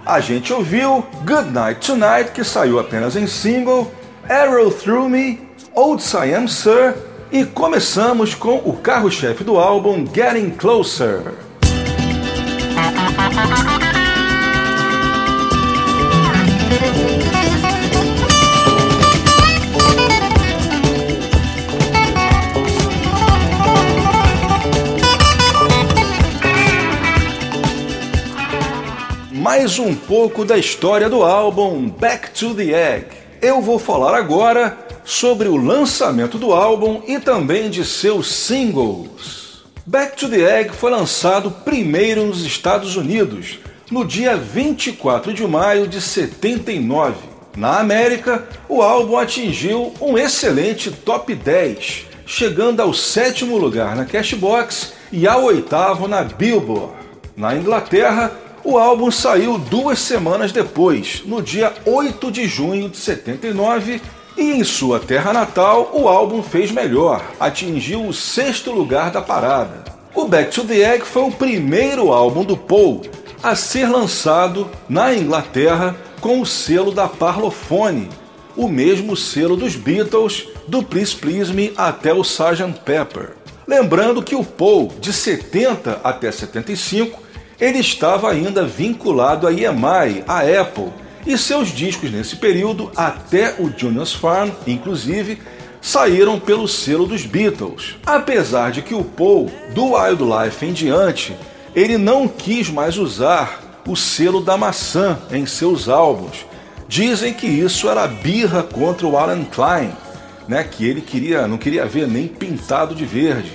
A 0.05 0.19
gente 0.19 0.51
ouviu 0.51 1.05
Good 1.25 1.51
Night 1.51 1.87
Tonight, 1.87 2.31
que 2.33 2.43
saiu 2.43 2.77
apenas 2.77 3.15
em 3.15 3.25
single, 3.25 3.89
Arrow 4.27 4.69
Through 4.69 5.07
Me, 5.07 5.49
Old 5.73 6.03
Siam 6.03 6.45
Sir 6.45 6.93
e 7.31 7.45
começamos 7.45 8.35
com 8.35 8.57
o 8.57 8.73
carro-chefe 8.73 9.45
do 9.45 9.57
álbum 9.57 10.05
Getting 10.13 10.49
Closer. 10.51 11.21
Mais 29.57 29.79
um 29.79 29.95
pouco 29.95 30.45
da 30.45 30.55
história 30.55 31.09
do 31.09 31.23
álbum 31.23 31.89
Back 31.89 32.29
to 32.29 32.53
the 32.53 32.95
Egg. 32.95 33.07
Eu 33.41 33.59
vou 33.59 33.79
falar 33.79 34.15
agora 34.15 34.77
sobre 35.03 35.47
o 35.47 35.57
lançamento 35.57 36.37
do 36.37 36.53
álbum 36.53 37.01
e 37.07 37.19
também 37.19 37.67
de 37.67 37.83
seus 37.83 38.31
singles. 38.31 39.63
Back 39.83 40.15
to 40.15 40.29
the 40.29 40.59
Egg 40.59 40.75
foi 40.75 40.91
lançado 40.91 41.49
primeiro 41.49 42.23
nos 42.27 42.45
Estados 42.45 42.95
Unidos, 42.95 43.57
no 43.89 44.05
dia 44.05 44.37
24 44.37 45.33
de 45.33 45.47
maio 45.47 45.87
de 45.87 46.01
79. 46.01 47.15
Na 47.57 47.79
América, 47.79 48.47
o 48.69 48.83
álbum 48.83 49.17
atingiu 49.17 49.91
um 49.99 50.19
excelente 50.19 50.91
top 50.91 51.33
10, 51.33 52.05
chegando 52.27 52.79
ao 52.79 52.93
sétimo 52.93 53.57
lugar 53.57 53.95
na 53.95 54.05
Cashbox 54.05 54.93
e 55.11 55.27
ao 55.27 55.45
oitavo 55.45 56.07
na 56.07 56.23
Billboard. 56.23 56.93
Na 57.35 57.55
Inglaterra, 57.55 58.31
o 58.67 58.77
álbum 58.77 59.09
saiu 59.09 59.57
duas 59.57 59.97
semanas 59.97 60.51
depois, 60.51 61.23
no 61.25 61.41
dia 61.41 61.73
8 61.85 62.29
de 62.29 62.45
junho 62.47 62.89
de 62.89 62.97
79, 62.97 64.01
e 64.35 64.51
em 64.51 64.61
sua 64.65 64.99
terra 64.99 65.31
natal 65.31 65.91
o 65.93 66.09
álbum 66.09 66.43
fez 66.43 66.69
melhor, 66.69 67.23
atingiu 67.39 68.05
o 68.05 68.13
sexto 68.13 68.73
lugar 68.73 69.09
da 69.09 69.21
parada. 69.21 69.85
O 70.13 70.25
Back 70.25 70.51
to 70.51 70.65
the 70.65 70.79
Egg 70.81 71.05
foi 71.05 71.21
o 71.21 71.31
primeiro 71.31 72.11
álbum 72.11 72.43
do 72.43 72.57
Paul 72.57 73.03
a 73.41 73.55
ser 73.55 73.87
lançado 73.87 74.69
na 74.89 75.15
Inglaterra 75.15 75.95
com 76.19 76.41
o 76.41 76.45
selo 76.45 76.91
da 76.91 77.07
Parlophone, 77.07 78.09
o 78.53 78.67
mesmo 78.67 79.15
selo 79.15 79.55
dos 79.55 79.77
Beatles, 79.77 80.45
do 80.67 80.83
Please 80.83 81.15
Please 81.15 81.53
Me 81.53 81.71
até 81.77 82.13
o 82.13 82.19
Sgt. 82.21 82.81
Pepper. 82.83 83.29
Lembrando 83.65 84.21
que 84.21 84.35
o 84.35 84.43
Paul, 84.43 84.91
de 84.99 85.13
70 85.13 86.01
até 86.03 86.29
75, 86.29 87.26
ele 87.59 87.79
estava 87.79 88.31
ainda 88.31 88.65
vinculado 88.65 89.47
à 89.47 89.51
EMI, 89.51 90.23
à 90.27 90.41
Apple, 90.61 90.91
e 91.25 91.37
seus 91.37 91.69
discos 91.69 92.11
nesse 92.11 92.37
período, 92.37 92.91
até 92.95 93.55
o 93.59 93.71
Junior's 93.75 94.13
Farm, 94.13 94.49
inclusive, 94.65 95.39
saíram 95.81 96.39
pelo 96.39 96.67
selo 96.67 97.05
dos 97.05 97.25
Beatles. 97.25 97.95
Apesar 98.05 98.71
de 98.71 98.81
que 98.81 98.93
o 98.93 99.03
Paul, 99.03 99.51
do 99.73 99.93
Wildlife 99.93 100.65
em 100.65 100.71
diante, 100.71 101.35
ele 101.75 101.97
não 101.97 102.27
quis 102.27 102.69
mais 102.69 102.97
usar 102.97 103.81
o 103.87 103.95
selo 103.95 104.41
da 104.41 104.57
maçã 104.57 105.19
em 105.31 105.45
seus 105.45 105.89
álbuns. 105.89 106.45
Dizem 106.87 107.33
que 107.33 107.47
isso 107.47 107.89
era 107.89 108.07
birra 108.07 108.63
contra 108.63 109.05
o 109.05 109.17
Alan 109.17 109.43
Klein, 109.43 109.91
né, 110.47 110.63
que 110.63 110.85
ele 110.85 111.01
queria, 111.01 111.47
não 111.47 111.57
queria 111.57 111.85
ver 111.85 112.07
nem 112.07 112.27
pintado 112.27 112.95
de 112.95 113.05
verde. 113.05 113.51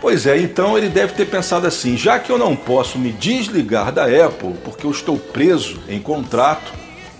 Pois 0.00 0.26
é, 0.26 0.38
então 0.38 0.78
ele 0.78 0.88
deve 0.88 1.14
ter 1.14 1.26
pensado 1.26 1.66
assim: 1.66 1.96
já 1.96 2.18
que 2.18 2.30
eu 2.30 2.38
não 2.38 2.54
posso 2.54 2.98
me 2.98 3.12
desligar 3.12 3.92
da 3.92 4.04
Apple 4.04 4.54
porque 4.64 4.86
eu 4.86 4.90
estou 4.90 5.18
preso 5.18 5.80
em 5.88 6.00
contrato, 6.00 6.72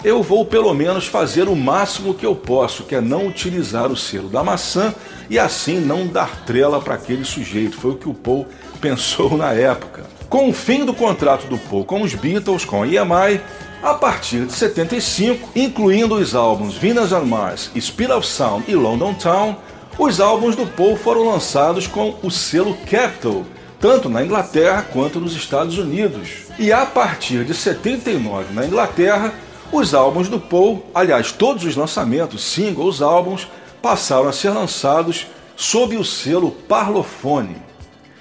eu 0.04 0.22
vou 0.22 0.44
pelo 0.44 0.72
menos 0.72 1.06
fazer 1.06 1.48
o 1.48 1.56
máximo 1.56 2.14
que 2.14 2.24
eu 2.24 2.34
posso, 2.34 2.84
que 2.84 2.94
é 2.94 3.00
não 3.00 3.26
utilizar 3.26 3.90
o 3.90 3.96
selo 3.96 4.28
da 4.28 4.44
maçã 4.44 4.94
e 5.28 5.38
assim 5.38 5.80
não 5.80 6.06
dar 6.06 6.44
trela 6.44 6.80
para 6.80 6.94
aquele 6.94 7.24
sujeito. 7.24 7.76
Foi 7.76 7.92
o 7.92 7.96
que 7.96 8.08
o 8.08 8.14
Paul 8.14 8.46
pensou 8.80 9.36
na 9.36 9.52
época. 9.52 10.04
Com 10.28 10.50
o 10.50 10.52
fim 10.52 10.84
do 10.84 10.94
contrato 10.94 11.46
do 11.46 11.58
Paul 11.58 11.84
com 11.84 12.02
os 12.02 12.14
Beatles, 12.14 12.64
com 12.64 12.82
a 12.82 12.86
EMI, 12.86 13.40
A 13.80 13.94
partir 13.94 14.44
de 14.44 14.52
75, 14.52 15.50
incluindo 15.54 16.16
os 16.16 16.34
álbuns 16.34 16.74
Venus 16.74 17.12
on 17.12 17.24
Mars, 17.24 17.70
Speed 17.80 18.10
of 18.10 18.26
Sound 18.26 18.64
e 18.66 18.74
London 18.74 19.14
Town, 19.14 19.56
os 19.98 20.20
álbuns 20.20 20.54
do 20.54 20.64
Paul 20.64 20.96
foram 20.96 21.28
lançados 21.28 21.88
com 21.88 22.14
o 22.22 22.30
selo 22.30 22.76
Capitol, 22.88 23.44
tanto 23.80 24.08
na 24.08 24.22
Inglaterra 24.22 24.86
quanto 24.92 25.18
nos 25.18 25.34
Estados 25.34 25.76
Unidos. 25.76 26.46
E 26.56 26.72
a 26.72 26.86
partir 26.86 27.44
de 27.44 27.52
79 27.52 28.54
na 28.54 28.64
Inglaterra, 28.64 29.34
os 29.72 29.94
álbuns 29.94 30.28
do 30.28 30.38
Paul, 30.38 30.86
aliás, 30.94 31.32
todos 31.32 31.64
os 31.64 31.74
lançamentos, 31.74 32.44
singles, 32.44 33.02
álbuns, 33.02 33.48
passaram 33.82 34.28
a 34.28 34.32
ser 34.32 34.50
lançados 34.50 35.26
sob 35.56 35.96
o 35.96 36.04
selo 36.04 36.52
Parlophone. 36.52 37.56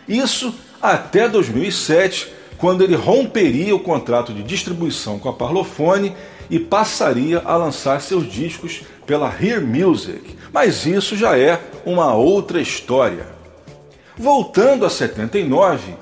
Isso 0.08 0.56
até 0.82 1.30
2007, 1.30 2.34
quando 2.58 2.84
ele 2.84 2.96
romperia 2.96 3.76
o 3.76 3.80
contrato 3.80 4.34
de 4.34 4.42
distribuição 4.42 5.20
com 5.20 5.30
a 5.30 5.34
Parlophone 5.34 6.16
e 6.50 6.60
passaria 6.60 7.42
a 7.44 7.56
lançar 7.56 8.02
seus 8.02 8.32
discos 8.32 8.82
pela 9.06 9.34
Hear 9.42 9.66
Music. 9.66 10.36
Mas 10.52 10.86
isso 10.86 11.16
já 11.16 11.38
é 11.38 11.62
uma 11.86 12.14
outra 12.14 12.62
história. 12.62 13.28
Voltando 14.18 14.86
a 14.86 14.90
79, 14.90 15.94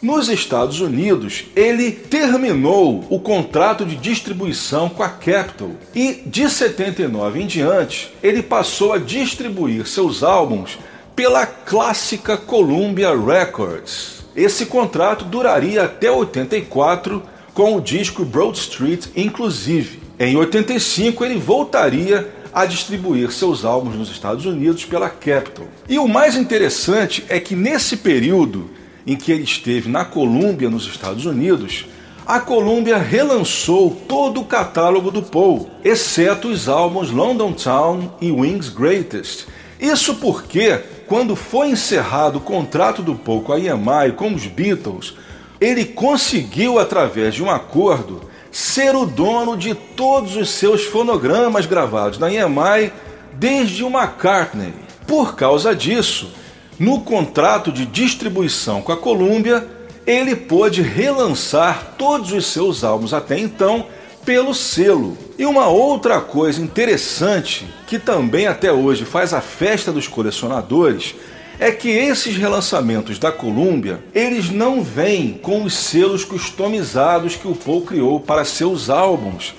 nos 0.00 0.28
Estados 0.28 0.80
Unidos, 0.80 1.46
ele 1.56 1.90
terminou 1.90 3.04
o 3.10 3.18
contrato 3.18 3.84
de 3.84 3.96
distribuição 3.96 4.88
com 4.88 5.02
a 5.02 5.08
Capitol 5.08 5.72
e 5.92 6.22
de 6.24 6.48
79 6.48 7.42
em 7.42 7.46
diante, 7.46 8.14
ele 8.22 8.40
passou 8.40 8.92
a 8.92 8.98
distribuir 8.98 9.86
seus 9.86 10.22
álbuns 10.22 10.78
pela 11.16 11.44
clássica 11.44 12.36
Columbia 12.36 13.10
Records. 13.10 14.24
Esse 14.36 14.66
contrato 14.66 15.24
duraria 15.24 15.82
até 15.82 16.08
84 16.08 17.20
com 17.58 17.74
o 17.74 17.80
disco 17.80 18.24
Broad 18.24 18.56
Street 18.56 19.06
inclusive. 19.16 19.98
Em 20.16 20.36
85 20.36 21.24
ele 21.24 21.40
voltaria 21.40 22.32
a 22.54 22.64
distribuir 22.64 23.32
seus 23.32 23.64
álbuns 23.64 23.96
nos 23.96 24.12
Estados 24.12 24.46
Unidos 24.46 24.84
pela 24.84 25.10
Capitol. 25.10 25.66
E 25.88 25.98
o 25.98 26.06
mais 26.06 26.36
interessante 26.36 27.24
é 27.28 27.40
que 27.40 27.56
nesse 27.56 27.96
período 27.96 28.70
em 29.04 29.16
que 29.16 29.32
ele 29.32 29.42
esteve 29.42 29.88
na 29.88 30.04
Colômbia, 30.04 30.70
nos 30.70 30.86
Estados 30.86 31.26
Unidos, 31.26 31.86
a 32.24 32.38
Columbia 32.38 32.96
relançou 32.96 33.90
todo 34.06 34.40
o 34.40 34.44
catálogo 34.44 35.10
do 35.10 35.24
Paul, 35.24 35.68
exceto 35.82 36.46
os 36.46 36.68
álbuns 36.68 37.10
London 37.10 37.52
Town 37.52 38.12
e 38.20 38.30
Wings 38.30 38.68
Greatest. 38.68 39.48
Isso 39.80 40.14
porque 40.14 40.78
quando 41.08 41.34
foi 41.34 41.70
encerrado 41.70 42.38
o 42.38 42.40
contrato 42.40 43.02
do 43.02 43.16
Paul 43.16 43.42
com 43.42 43.52
a 43.52 43.58
EMI 43.58 44.12
com 44.14 44.32
os 44.32 44.46
Beatles, 44.46 45.16
ele 45.60 45.84
conseguiu, 45.84 46.78
através 46.78 47.34
de 47.34 47.42
um 47.42 47.50
acordo, 47.50 48.22
ser 48.50 48.94
o 48.94 49.04
dono 49.04 49.56
de 49.56 49.74
todos 49.74 50.36
os 50.36 50.50
seus 50.50 50.84
fonogramas 50.84 51.66
gravados 51.66 52.18
na 52.18 52.32
EMI 52.32 52.92
desde 53.34 53.84
o 53.84 53.88
McCartney. 53.88 54.72
Por 55.06 55.34
causa 55.34 55.74
disso, 55.74 56.32
no 56.78 57.00
contrato 57.00 57.72
de 57.72 57.84
distribuição 57.86 58.80
com 58.80 58.92
a 58.92 58.96
Columbia, 58.96 59.66
ele 60.06 60.34
pôde 60.34 60.80
relançar 60.80 61.94
todos 61.98 62.32
os 62.32 62.46
seus 62.46 62.84
álbuns 62.84 63.12
até 63.12 63.38
então 63.38 63.86
pelo 64.24 64.54
selo. 64.54 65.16
E 65.38 65.44
uma 65.44 65.68
outra 65.68 66.20
coisa 66.20 66.60
interessante, 66.60 67.66
que 67.86 67.98
também 67.98 68.46
até 68.46 68.72
hoje 68.72 69.04
faz 69.04 69.32
a 69.32 69.40
festa 69.40 69.90
dos 69.90 70.06
colecionadores, 70.06 71.14
é 71.58 71.72
que 71.72 71.90
esses 71.90 72.36
relançamentos 72.36 73.18
da 73.18 73.32
Columbia, 73.32 74.00
eles 74.14 74.48
não 74.48 74.82
vêm 74.82 75.32
com 75.42 75.64
os 75.64 75.74
selos 75.74 76.24
customizados 76.24 77.34
que 77.34 77.48
o 77.48 77.54
Paul 77.54 77.82
criou 77.82 78.20
para 78.20 78.44
seus 78.44 78.88
álbuns. 78.88 79.54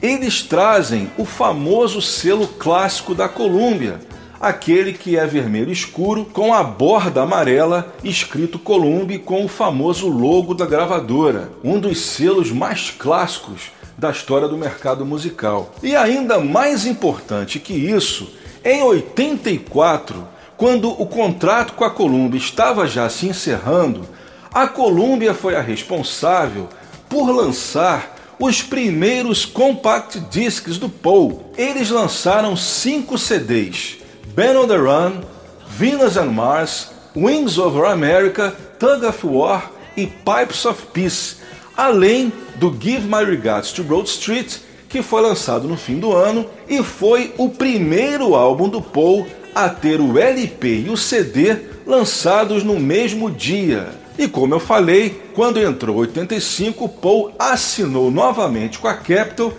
Eles 0.00 0.42
trazem 0.42 1.10
o 1.18 1.24
famoso 1.24 2.00
selo 2.00 2.48
clássico 2.48 3.14
da 3.14 3.28
Columbia, 3.28 4.00
aquele 4.40 4.92
que 4.94 5.16
é 5.16 5.26
vermelho 5.26 5.70
escuro 5.70 6.24
com 6.24 6.52
a 6.54 6.64
borda 6.64 7.22
amarela 7.22 7.94
escrito 8.02 8.58
Columbia 8.58 9.18
com 9.18 9.44
o 9.44 9.48
famoso 9.48 10.08
logo 10.08 10.54
da 10.54 10.66
gravadora, 10.66 11.52
um 11.62 11.78
dos 11.78 12.00
selos 12.00 12.50
mais 12.50 12.90
clássicos 12.90 13.70
da 13.96 14.10
história 14.10 14.48
do 14.48 14.56
mercado 14.56 15.04
musical. 15.04 15.72
E 15.82 15.94
ainda 15.94 16.40
mais 16.40 16.86
importante 16.86 17.60
que 17.60 17.74
isso, 17.74 18.32
em 18.64 18.82
84, 18.82 20.26
quando 20.62 20.92
o 20.92 21.04
contrato 21.06 21.72
com 21.72 21.82
a 21.82 21.90
Columbia 21.90 22.38
estava 22.38 22.86
já 22.86 23.08
se 23.08 23.26
encerrando, 23.26 24.08
a 24.54 24.68
Columbia 24.68 25.34
foi 25.34 25.56
a 25.56 25.60
responsável 25.60 26.68
por 27.08 27.32
lançar 27.32 28.14
os 28.38 28.62
primeiros 28.62 29.44
compact 29.44 30.20
discs 30.30 30.78
do 30.78 30.88
Paul. 30.88 31.50
Eles 31.58 31.90
lançaram 31.90 32.56
cinco 32.56 33.18
CDs: 33.18 33.98
Ben 34.36 34.56
on 34.56 34.68
the 34.68 34.76
Run, 34.76 35.22
Venus 35.66 36.16
and 36.16 36.30
Mars, 36.30 36.92
Wings 37.16 37.58
Over 37.58 37.86
America, 37.86 38.54
Tug 38.78 39.04
of 39.04 39.26
War 39.26 39.68
e 39.96 40.06
Pipes 40.06 40.64
of 40.64 40.80
Peace 40.92 41.38
além 41.76 42.32
do 42.54 42.72
Give 42.80 43.04
My 43.04 43.24
Regards 43.24 43.72
to 43.72 43.82
Broad 43.82 44.08
Street, 44.08 44.58
que 44.88 45.02
foi 45.02 45.22
lançado 45.22 45.66
no 45.66 45.76
fim 45.76 45.98
do 45.98 46.12
ano 46.12 46.48
e 46.68 46.84
foi 46.84 47.34
o 47.36 47.48
primeiro 47.48 48.36
álbum 48.36 48.68
do 48.68 48.80
Paul 48.80 49.26
a 49.54 49.68
ter 49.68 50.00
o 50.00 50.18
LP 50.18 50.84
e 50.86 50.90
o 50.90 50.96
CD 50.96 51.56
lançados 51.86 52.62
no 52.62 52.78
mesmo 52.78 53.30
dia. 53.30 53.90
E 54.18 54.28
como 54.28 54.54
eu 54.54 54.60
falei, 54.60 55.22
quando 55.34 55.60
entrou 55.60 55.96
85, 55.96 56.88
Paul 56.88 57.32
assinou 57.38 58.10
novamente 58.10 58.78
com 58.78 58.88
a 58.88 58.94
Capitol 58.94 59.52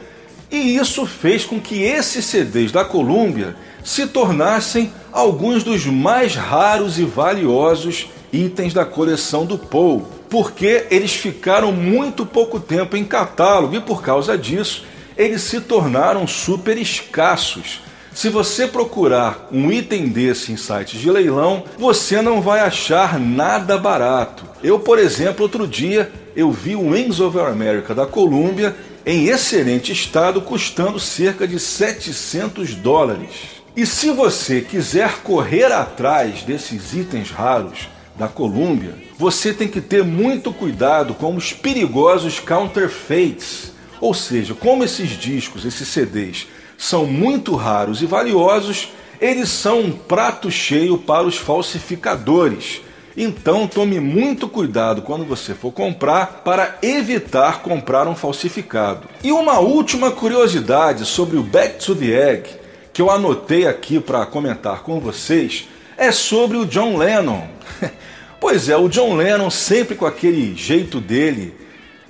e 0.51 0.75
isso 0.75 1.05
fez 1.05 1.45
com 1.45 1.59
que 1.59 1.81
esses 1.81 2.25
CDs 2.25 2.71
da 2.71 2.85
Columbia 2.85 3.55
se 3.83 4.07
tornassem 4.07 4.93
alguns 5.11 5.63
dos 5.63 5.85
mais 5.85 6.35
raros 6.35 6.99
e 6.99 7.03
valiosos 7.03 8.07
itens 8.31 8.73
da 8.73 8.85
coleção 8.85 9.45
do 9.45 9.57
Paul 9.57 10.07
porque 10.33 10.87
eles 10.89 11.13
ficaram 11.13 11.71
muito 11.71 12.25
pouco 12.25 12.59
tempo 12.59 12.97
em 12.97 13.05
catálogo 13.05 13.75
e 13.75 13.79
por 13.79 14.01
causa 14.01 14.35
disso 14.35 14.83
eles 15.15 15.43
se 15.43 15.61
tornaram 15.61 16.25
super 16.25 16.75
escassos. 16.75 17.82
Se 18.15 18.29
você 18.29 18.67
procurar 18.67 19.47
um 19.51 19.71
item 19.71 20.07
desse 20.07 20.51
em 20.51 20.57
sites 20.57 21.01
de 21.01 21.09
leilão, 21.09 21.63
você 21.79 22.21
não 22.21 22.41
vai 22.41 22.59
achar 22.59 23.19
nada 23.19 23.75
barato. 23.75 24.45
Eu, 24.63 24.79
por 24.79 24.99
exemplo, 24.99 25.41
outro 25.41 25.67
dia 25.67 26.11
eu 26.35 26.51
vi 26.51 26.75
o 26.75 26.91
Wings 26.91 27.19
Over 27.19 27.45
America 27.45 27.95
da 27.95 28.05
Columbia 28.05 28.75
em 29.03 29.29
excelente 29.29 29.91
estado, 29.91 30.41
custando 30.41 30.99
cerca 30.99 31.47
de 31.47 31.59
700 31.59 32.75
dólares. 32.75 33.63
E 33.75 33.85
se 33.85 34.11
você 34.11 34.61
quiser 34.61 35.21
correr 35.23 35.71
atrás 35.71 36.43
desses 36.43 36.93
itens 36.93 37.31
raros 37.31 37.89
da 38.15 38.27
Columbia, 38.27 38.95
você 39.17 39.51
tem 39.51 39.67
que 39.67 39.81
ter 39.81 40.03
muito 40.03 40.53
cuidado 40.53 41.15
com 41.15 41.35
os 41.35 41.51
perigosos 41.51 42.39
counterfeits. 42.39 43.73
Ou 43.99 44.13
seja, 44.13 44.53
como 44.53 44.83
esses 44.83 45.09
discos, 45.09 45.65
esses 45.65 45.87
CDs, 45.87 46.45
são 46.83 47.05
muito 47.05 47.55
raros 47.55 48.01
e 48.01 48.05
valiosos, 48.05 48.89
eles 49.21 49.47
são 49.47 49.79
um 49.79 49.91
prato 49.93 50.51
cheio 50.51 50.97
para 50.97 51.25
os 51.25 51.37
falsificadores. 51.37 52.81
Então 53.15 53.65
tome 53.67 54.01
muito 54.01 54.49
cuidado 54.49 55.01
quando 55.01 55.23
você 55.23 55.53
for 55.53 55.71
comprar 55.71 56.41
para 56.43 56.77
evitar 56.81 57.61
comprar 57.61 58.05
um 58.05 58.15
falsificado. 58.15 59.07
E 59.23 59.31
uma 59.31 59.59
última 59.59 60.11
curiosidade 60.11 61.05
sobre 61.05 61.37
o 61.37 61.43
Back 61.43 61.85
to 61.85 61.95
the 61.95 62.31
Egg, 62.31 62.49
que 62.91 63.01
eu 63.01 63.09
anotei 63.09 63.65
aqui 63.65 64.01
para 64.01 64.25
comentar 64.25 64.81
com 64.81 64.99
vocês, 64.99 65.69
é 65.97 66.11
sobre 66.11 66.57
o 66.57 66.65
John 66.65 66.97
Lennon. 66.97 67.47
Pois 68.41 68.67
é, 68.67 68.75
o 68.75 68.89
John 68.89 69.15
Lennon, 69.15 69.49
sempre 69.49 69.95
com 69.95 70.05
aquele 70.05 70.53
jeito 70.53 70.99
dele, 70.99 71.55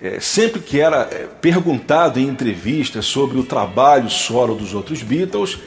é, 0.04 0.20
sempre 0.20 0.60
que 0.60 0.82
era 0.82 1.08
é, 1.10 1.28
perguntado 1.41 2.20
em 2.20 2.28
entrevistas 2.28 3.06
sobre 3.06 3.39
o 3.39 3.43
trabalho 3.43 4.10
solo 4.10 4.54
dos 4.54 4.74
outros 4.74 5.01
Beatles, 5.01 5.58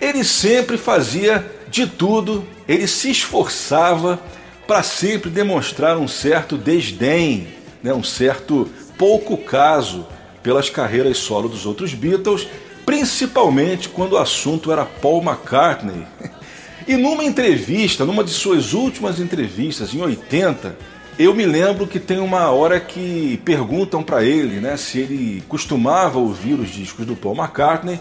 ele 0.00 0.22
sempre 0.22 0.78
fazia 0.78 1.44
de 1.68 1.88
tudo, 1.88 2.46
ele 2.68 2.86
se 2.86 3.10
esforçava 3.10 4.20
para 4.64 4.84
sempre 4.84 5.28
demonstrar 5.28 5.98
um 5.98 6.06
certo 6.06 6.56
desdém, 6.56 7.48
né, 7.82 7.92
um 7.92 8.04
certo 8.04 8.70
pouco 8.96 9.36
caso 9.36 10.06
pelas 10.40 10.70
carreiras 10.70 11.18
solo 11.18 11.48
dos 11.48 11.66
outros 11.66 11.92
Beatles, 11.92 12.46
principalmente 12.86 13.88
quando 13.88 14.12
o 14.12 14.18
assunto 14.18 14.70
era 14.70 14.84
Paul 14.84 15.20
McCartney. 15.20 16.06
E 16.88 16.96
numa 16.96 17.22
entrevista, 17.22 18.04
numa 18.04 18.24
de 18.24 18.30
suas 18.30 18.72
últimas 18.72 19.20
entrevistas, 19.20 19.94
em 19.94 20.00
80, 20.00 20.76
eu 21.24 21.34
me 21.34 21.44
lembro 21.44 21.86
que 21.86 21.98
tem 21.98 22.18
uma 22.18 22.50
hora 22.50 22.80
que 22.80 23.40
perguntam 23.44 24.02
para 24.02 24.24
ele 24.24 24.60
né, 24.60 24.76
se 24.76 25.00
ele 25.00 25.42
costumava 25.48 26.18
ouvir 26.18 26.54
os 26.54 26.70
discos 26.70 27.04
do 27.04 27.14
Paul 27.14 27.36
McCartney, 27.36 28.00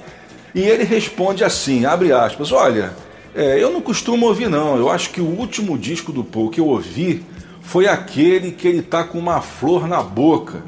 e 0.55 0.61
ele 0.61 0.83
responde 0.83 1.43
assim, 1.43 1.85
abre 1.85 2.13
aspas, 2.13 2.51
olha, 2.51 2.93
é, 3.35 3.61
eu 3.61 3.71
não 3.71 3.81
costumo 3.81 4.25
ouvir 4.25 4.49
não, 4.49 4.77
eu 4.77 4.89
acho 4.89 5.09
que 5.09 5.21
o 5.21 5.25
último 5.25 5.77
disco 5.77 6.11
do 6.11 6.23
Paul 6.23 6.49
que 6.49 6.59
eu 6.59 6.67
ouvi 6.67 7.23
foi 7.61 7.87
aquele 7.87 8.51
que 8.51 8.67
ele 8.67 8.81
tá 8.81 9.03
com 9.03 9.19
uma 9.19 9.41
flor 9.41 9.87
na 9.87 10.01
boca. 10.01 10.63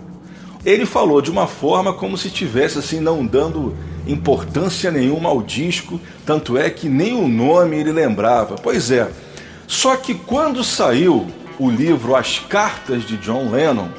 ele 0.63 0.85
falou 0.85 1.21
de 1.21 1.31
uma 1.31 1.47
forma 1.47 1.93
como 1.93 2.17
se 2.17 2.29
tivesse 2.29 2.77
assim 2.77 2.99
não 2.99 3.25
dando 3.25 3.75
importância 4.05 4.91
nenhuma 4.91 5.29
ao 5.29 5.41
disco, 5.41 5.99
tanto 6.25 6.57
é 6.57 6.69
que 6.69 6.89
nem 6.89 7.13
o 7.13 7.27
nome 7.27 7.77
ele 7.77 7.91
lembrava. 7.91 8.55
Pois 8.55 8.91
é. 8.91 9.09
Só 9.67 9.95
que 9.95 10.13
quando 10.13 10.63
saiu 10.63 11.27
o 11.61 11.69
livro 11.69 12.15
As 12.15 12.39
Cartas 12.39 13.03
de 13.03 13.15
John 13.17 13.51
Lennon, 13.51 13.89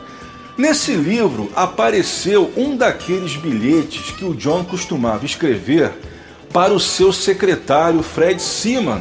nesse 0.59 0.95
livro 0.95 1.49
apareceu 1.55 2.53
um 2.57 2.77
daqueles 2.77 3.37
bilhetes 3.37 4.11
que 4.11 4.25
o 4.25 4.35
John 4.35 4.65
costumava 4.65 5.25
escrever 5.25 5.93
para 6.53 6.75
o 6.75 6.81
seu 6.81 7.13
secretário 7.13 8.03
Fred 8.03 8.43
Seaman. 8.43 9.01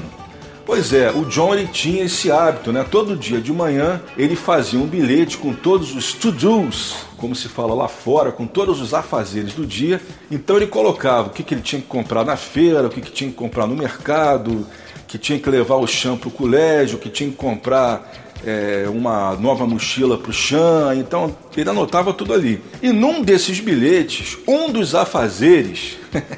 Pois 0.63 0.93
é, 0.93 1.09
o 1.09 1.25
John 1.25 1.55
ele 1.55 1.67
tinha 1.69 2.03
esse 2.03 2.31
hábito, 2.31 2.71
né? 2.71 2.85
Todo 2.89 3.17
dia 3.17 3.41
de 3.41 3.51
manhã 3.51 3.99
ele 4.15 4.35
fazia 4.35 4.79
um 4.79 4.85
bilhete 4.85 5.39
com 5.39 5.53
todos 5.53 5.95
os 5.95 6.13
to-dos, 6.13 6.97
como 7.17 7.35
se 7.35 7.49
fala 7.49 7.73
lá 7.73 7.87
fora, 7.87 8.31
com 8.31 8.45
todos 8.45 8.79
os 8.79 8.93
afazeres 8.93 9.53
do 9.53 9.65
dia. 9.65 9.99
Então 10.29 10.55
ele 10.57 10.67
colocava 10.67 11.29
o 11.29 11.31
que, 11.31 11.41
que 11.41 11.55
ele 11.55 11.63
tinha 11.63 11.81
que 11.81 11.87
comprar 11.87 12.23
na 12.23 12.37
feira, 12.37 12.85
o 12.85 12.89
que, 12.91 13.01
que 13.01 13.11
tinha 13.11 13.31
que 13.31 13.35
comprar 13.35 13.65
no 13.65 13.75
mercado, 13.75 14.67
que 15.07 15.17
tinha 15.17 15.39
que 15.39 15.49
levar 15.49 15.77
o 15.77 15.87
chão 15.87 16.15
para 16.15 16.29
o 16.29 16.31
colégio, 16.31 16.99
que 16.99 17.09
tinha 17.09 17.29
que 17.29 17.35
comprar 17.35 18.30
é, 18.45 18.85
uma 18.89 19.35
nova 19.35 19.65
mochila 19.65 20.17
para 20.17 20.29
o 20.29 20.33
chão. 20.33 20.93
Então 20.93 21.35
ele 21.55 21.69
anotava 21.69 22.13
tudo 22.13 22.33
ali. 22.33 22.61
E 22.81 22.91
num 22.91 23.21
desses 23.21 23.59
bilhetes, 23.59 24.37
um 24.47 24.71
dos 24.71 24.95
afazeres 24.95 25.97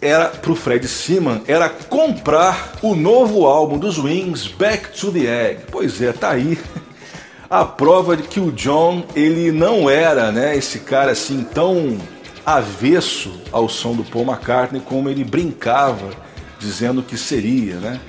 era 0.00 0.26
para 0.28 0.52
o 0.52 0.56
Fred 0.56 0.86
Seaman 0.86 1.42
era 1.46 1.68
comprar 1.68 2.74
o 2.82 2.94
novo 2.94 3.46
álbum 3.46 3.78
dos 3.78 3.98
Wings, 3.98 4.46
Back 4.48 4.98
to 4.98 5.10
the 5.10 5.50
Egg. 5.50 5.62
Pois 5.70 6.00
é, 6.00 6.12
tá 6.12 6.30
aí 6.30 6.58
a 7.48 7.64
prova 7.64 8.16
de 8.16 8.24
que 8.24 8.40
o 8.40 8.52
John 8.52 9.04
ele 9.14 9.50
não 9.50 9.88
era, 9.88 10.30
né, 10.30 10.56
esse 10.56 10.80
cara 10.80 11.12
assim 11.12 11.44
tão 11.54 11.98
avesso 12.44 13.32
ao 13.50 13.68
som 13.68 13.94
do 13.94 14.04
Paul 14.04 14.24
McCartney 14.24 14.80
como 14.80 15.08
ele 15.08 15.24
brincava 15.24 16.10
dizendo 16.58 17.02
que 17.02 17.16
seria, 17.16 17.74
né? 17.76 18.00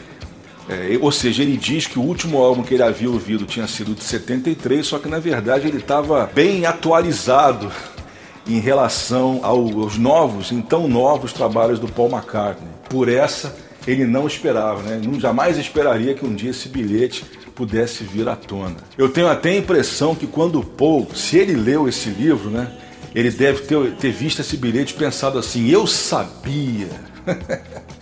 É, 0.69 0.97
ou 0.99 1.11
seja, 1.11 1.43
ele 1.43 1.55
diz 1.55 1.87
que 1.87 1.97
o 1.97 2.01
último 2.01 2.37
álbum 2.43 2.61
que 2.61 2.73
ele 2.73 2.83
havia 2.83 3.09
ouvido 3.09 3.45
tinha 3.45 3.67
sido 3.67 3.95
de 3.95 4.03
73, 4.03 4.85
só 4.85 4.99
que 4.99 5.07
na 5.07 5.19
verdade 5.19 5.67
ele 5.67 5.77
estava 5.77 6.29
bem 6.33 6.65
atualizado 6.65 7.71
em 8.45 8.59
relação 8.59 9.39
aos 9.43 9.97
novos, 9.97 10.51
então 10.51 10.87
novos 10.87 11.31
trabalhos 11.31 11.79
do 11.79 11.87
Paul 11.87 12.09
McCartney. 12.09 12.69
Por 12.89 13.07
essa 13.07 13.55
ele 13.87 14.05
não 14.05 14.27
esperava, 14.27 14.81
né? 14.81 14.99
Não 15.01 15.17
jamais 15.17 15.57
esperaria 15.57 16.13
que 16.13 16.25
um 16.25 16.35
dia 16.35 16.51
esse 16.51 16.67
bilhete 16.67 17.23
pudesse 17.55 18.03
vir 18.03 18.27
à 18.27 18.35
tona. 18.35 18.75
Eu 18.97 19.09
tenho 19.09 19.29
até 19.29 19.51
a 19.51 19.57
impressão 19.57 20.13
que 20.13 20.27
quando 20.27 20.59
o 20.59 20.63
Paul, 20.63 21.07
se 21.15 21.37
ele 21.37 21.55
leu 21.55 21.87
esse 21.87 22.09
livro, 22.09 22.49
né? 22.49 22.71
Ele 23.15 23.31
deve 23.31 23.61
ter, 23.61 23.93
ter 23.93 24.11
visto 24.11 24.41
esse 24.41 24.57
bilhete 24.57 24.93
e 24.93 24.97
pensado 24.97 25.39
assim: 25.39 25.69
eu 25.69 25.87
sabia. 25.87 26.89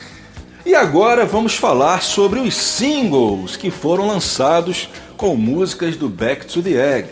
e 0.65 0.73
agora 0.73 1.25
vamos 1.25 1.55
falar 1.55 2.01
sobre 2.01 2.39
os 2.39 2.55
singles 2.55 3.55
que 3.55 3.69
foram 3.69 4.07
lançados 4.07 4.89
com 5.15 5.35
músicas 5.35 5.95
do 5.95 6.09
Back 6.09 6.47
to 6.47 6.61
the 6.63 6.71
Egg. 6.71 7.09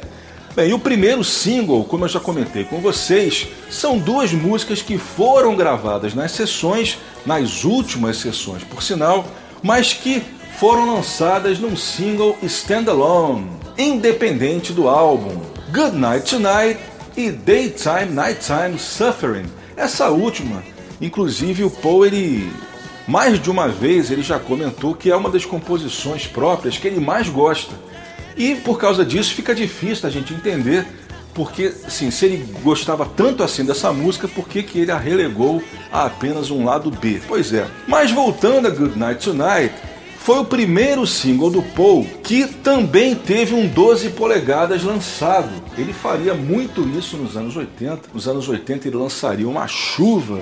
Bem, 0.56 0.74
o 0.74 0.80
primeiro 0.80 1.24
single, 1.24 1.84
como 1.84 2.06
eu 2.06 2.10
já 2.10 2.20
comentei 2.20 2.64
com 2.64 2.80
vocês, 2.82 3.48
são 3.70 3.98
duas 3.98 4.34
músicas 4.34 4.82
que 4.82 4.98
foram 4.98 5.56
gravadas 5.56 6.16
nas 6.16 6.32
sessões, 6.32 6.98
nas 7.26 7.64
últimas 7.64 8.18
sessões, 8.18 8.64
por 8.64 8.82
sinal, 8.82 9.26
mas 9.62 9.94
que 9.94 10.24
foram 10.58 10.96
lançadas 10.96 11.60
num 11.60 11.76
single 11.76 12.36
standalone, 12.42 13.50
independente 13.78 14.74
do 14.74 14.90
álbum, 14.90 15.40
Good 15.72 15.96
Night 15.96 16.30
Tonight 16.30 16.80
e 17.16 17.32
Daytime 17.32 18.12
Nighttime 18.12 18.80
Suffering. 18.80 19.46
Essa 19.78 20.10
última, 20.10 20.64
inclusive 21.00 21.64
o 21.64 21.70
Paul 21.70 22.06
ele 22.06 22.52
mais 23.08 23.42
de 23.42 23.50
uma 23.50 23.68
vez 23.68 24.12
ele 24.12 24.22
já 24.22 24.40
comentou 24.40 24.96
que 24.96 25.12
é 25.12 25.16
uma 25.16 25.30
das 25.30 25.46
composições 25.46 26.28
próprias 26.28 26.78
que 26.78 26.88
ele 26.88 27.00
mais 27.00 27.28
gosta 27.30 27.74
e 28.36 28.56
por 28.56 28.80
causa 28.80 29.06
disso 29.06 29.34
fica 29.34 29.54
difícil 29.54 30.08
a 30.08 30.12
gente 30.12 30.34
entender 30.34 30.86
porque, 31.34 31.74
assim, 31.86 32.12
se 32.12 32.26
ele 32.26 32.46
gostava 32.62 33.06
tanto 33.06 33.42
assim 33.42 33.66
dessa 33.66 33.92
música, 33.92 34.28
por 34.28 34.48
que, 34.48 34.62
que 34.62 34.80
ele 34.80 34.92
a 34.92 34.98
relegou 34.98 35.64
a 35.92 36.06
apenas 36.06 36.52
um 36.52 36.64
lado 36.64 36.92
B? 36.92 37.22
Pois 37.28 37.52
é. 37.52 37.68
Mas 37.88 38.12
voltando 38.12 38.68
a 38.68 38.70
Good 38.70 38.98
Night 38.98 39.24
Tonight, 39.24 39.74
foi 40.20 40.40
o 40.40 40.46
primeiro 40.46 41.06
single 41.08 41.50
do 41.50 41.62
Paul 41.62 42.06
que 42.24 42.48
também 42.48 43.16
teve 43.16 43.54
um 43.56 43.68
12 43.68 44.12
polegadas 44.12 44.84
lançado. 44.84 45.50
Ele 45.78 45.92
faria 45.92 46.34
muito 46.34 46.88
isso 46.98 47.18
nos 47.18 47.36
anos 47.36 47.58
80. 47.58 48.10
Nos 48.14 48.28
anos 48.28 48.48
80 48.48 48.88
ele 48.88 48.98
lançaria 48.98 49.48
uma 49.48 49.68
chuva 49.68 50.42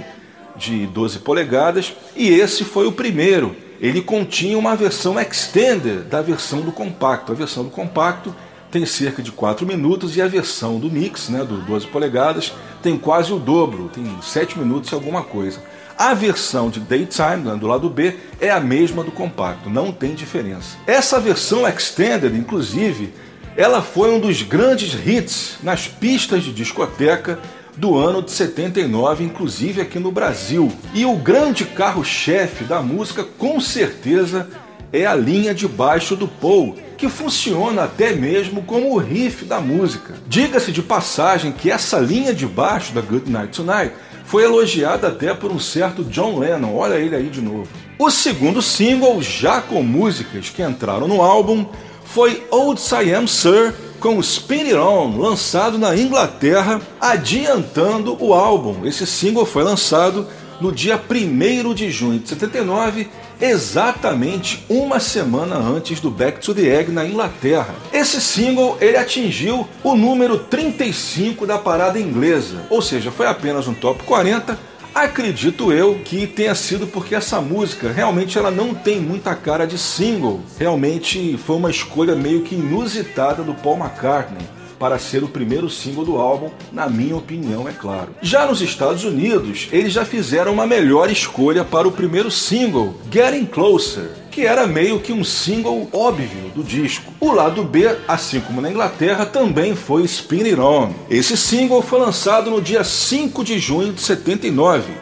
de 0.56 0.86
12 0.88 1.20
polegadas 1.20 1.94
e 2.16 2.30
esse 2.30 2.64
foi 2.64 2.88
o 2.88 2.92
primeiro 2.92 3.56
ele 3.82 4.00
continha 4.00 4.60
uma 4.60 4.76
versão 4.76 5.20
extended 5.20 6.04
da 6.04 6.22
versão 6.22 6.62
do 6.62 6.72
compacto. 6.72 7.32
A 7.32 7.36
versão 7.36 7.64
do 7.64 7.72
compacto 7.72 8.34
tem 8.70 8.86
cerca 8.86 9.24
de 9.24 9.32
4 9.32 9.66
minutos 9.66 10.16
e 10.16 10.22
a 10.22 10.28
versão 10.28 10.80
do 10.80 10.90
mix, 10.90 11.30
né, 11.30 11.44
do 11.44 11.58
12 11.58 11.88
polegadas, 11.88 12.54
tem 12.82 12.96
quase 12.96 13.34
o 13.34 13.40
dobro, 13.40 13.90
tem 13.90 14.06
7 14.22 14.60
minutos 14.60 14.92
e 14.92 14.94
alguma 14.94 15.24
coisa. 15.24 15.60
A 15.98 16.14
versão 16.14 16.70
de 16.70 16.80
Daytime, 16.80 17.44
né, 17.44 17.56
do 17.56 17.66
lado 17.66 17.90
B, 17.90 18.16
é 18.40 18.52
a 18.52 18.60
mesma 18.60 19.04
do 19.04 19.12
compacto, 19.12 19.68
não 19.68 19.92
tem 19.92 20.14
diferença. 20.14 20.78
Essa 20.86 21.20
versão 21.20 21.68
extended, 21.68 22.38
inclusive, 22.38 23.12
ela 23.58 23.82
foi 23.82 24.12
um 24.12 24.20
dos 24.20 24.44
grandes 24.44 24.94
hits 24.94 25.58
nas 25.64 25.88
pistas 25.88 26.44
de 26.44 26.54
discoteca 26.54 27.40
do 27.78 27.98
ano 27.98 28.22
de 28.22 28.32
79, 28.32 29.24
inclusive 29.24 29.82
aqui 29.82 30.00
no 30.00 30.12
Brasil. 30.12 30.72
E 30.94 31.06
o 31.06 31.16
grande 31.16 31.66
carro-chefe 31.66 32.64
da 32.64 32.82
música, 32.82 33.24
com 33.24 33.60
certeza, 33.60 34.48
é 34.94 35.06
a 35.06 35.16
linha 35.16 35.54
de 35.54 35.68
baixo 35.68 36.16
do 36.16 36.28
Paul, 36.28 36.76
que 36.98 37.08
funciona 37.10 37.84
até 37.84 38.14
mesmo 38.14 38.62
como 38.64 38.94
o 38.94 38.98
riff 38.98 39.46
da 39.46 39.60
música. 39.60 40.16
Diga-se 40.28 40.72
de 40.72 40.82
passagem 40.82 41.52
que 41.52 41.72
essa 41.72 41.98
linha 42.00 42.34
de 42.34 42.46
baixo 42.46 42.94
da 42.94 43.02
Good 43.02 43.30
Night 43.30 43.56
Tonight 43.56 43.94
foi 44.26 44.44
elogiada 44.44 45.08
até 45.08 45.34
por 45.34 45.52
um 45.52 45.60
certo 45.60 46.04
John 46.04 46.40
Lennon, 46.40 46.76
olha 46.76 46.96
ele 46.96 47.16
aí 47.16 47.30
de 47.30 47.42
novo. 47.42 47.68
O 47.98 48.10
segundo 48.10 48.62
single, 48.62 49.22
já 49.22 49.62
com 49.62 49.84
músicas 49.84 50.50
que 50.50 50.62
entraram 50.62 51.08
no 51.08 51.22
álbum, 51.22 51.66
foi 52.04 52.44
Old 52.50 52.80
Siam 52.80 53.28
Sir, 53.28 53.74
com 54.02 54.20
Spin 54.20 54.64
It 54.64 54.74
On, 54.74 55.16
lançado 55.16 55.78
na 55.78 55.96
Inglaterra, 55.96 56.82
adiantando 57.00 58.18
o 58.20 58.34
álbum. 58.34 58.84
Esse 58.84 59.06
single 59.06 59.46
foi 59.46 59.64
lançado 59.64 60.28
no 60.60 60.72
dia 60.72 61.00
1 61.00 61.74
de 61.76 61.92
junho 61.92 62.20
de 62.20 62.28
79, 62.30 63.08
exatamente 63.40 64.66
uma 64.68 65.00
semana 65.00 65.56
antes 65.56 66.00
do 66.00 66.10
Back 66.10 66.40
to 66.40 66.54
the 66.54 66.64
Egg 66.64 66.92
na 66.92 67.06
Inglaterra. 67.06 67.76
Esse 67.94 68.20
single 68.20 68.76
ele 68.82 68.98
atingiu 68.98 69.68
o 69.84 69.96
número 69.96 70.40
35 70.40 71.46
da 71.46 71.60
parada 71.60 72.00
inglesa, 72.00 72.66
ou 72.72 72.82
seja, 72.82 73.12
foi 73.12 73.28
apenas 73.28 73.68
um 73.68 73.74
top 73.74 74.04
40 74.04 74.71
Acredito 74.94 75.72
eu 75.72 76.00
que 76.04 76.28
tenha 76.28 76.54
sido 76.54 76.86
porque 76.86 77.16
essa 77.16 77.40
música 77.40 77.92
realmente 77.92 78.38
ela 78.38 78.52
não 78.52 78.74
tem 78.74 79.00
muita 79.00 79.34
cara 79.34 79.66
de 79.66 79.78
single. 79.78 80.42
Realmente 80.60 81.38
foi 81.38 81.56
uma 81.56 81.72
escolha 81.72 82.14
meio 82.14 82.42
que 82.42 82.56
inusitada 82.56 83.42
do 83.42 83.54
Paul 83.54 83.78
McCartney 83.78 84.46
para 84.78 84.98
ser 84.98 85.24
o 85.24 85.28
primeiro 85.28 85.70
single 85.70 86.04
do 86.04 86.18
álbum, 86.18 86.50
na 86.72 86.90
minha 86.90 87.16
opinião, 87.16 87.70
é 87.70 87.72
claro. 87.72 88.16
Já 88.20 88.48
nos 88.48 88.62
Estados 88.62 89.04
Unidos, 89.04 89.70
eles 89.72 89.94
já 89.94 90.04
fizeram 90.04 90.52
uma 90.52 90.66
melhor 90.66 91.12
escolha 91.12 91.64
para 91.64 91.88
o 91.88 91.92
primeiro 91.92 92.32
single, 92.32 92.96
Getting 93.12 93.46
Closer 93.46 94.21
que 94.32 94.46
era 94.46 94.66
meio 94.66 95.00
que 95.02 95.12
um 95.12 95.24
single 95.26 95.90
óbvio 95.92 96.50
do 96.56 96.64
disco. 96.64 97.12
O 97.20 97.34
lado 97.34 97.64
B, 97.64 97.94
assim 98.08 98.40
como 98.40 98.62
na 98.62 98.72
Inglaterra, 98.72 99.26
também 99.26 99.76
foi 99.76 100.04
Spin 100.04 100.44
It 100.44 100.60
On. 100.60 100.92
Esse 101.10 101.36
single 101.36 101.82
foi 101.82 102.00
lançado 102.00 102.50
no 102.50 102.62
dia 102.62 102.84
5 102.84 103.44
de 103.44 103.60
junho 103.60 103.92
de 103.92 104.02
79, 104.02 104.94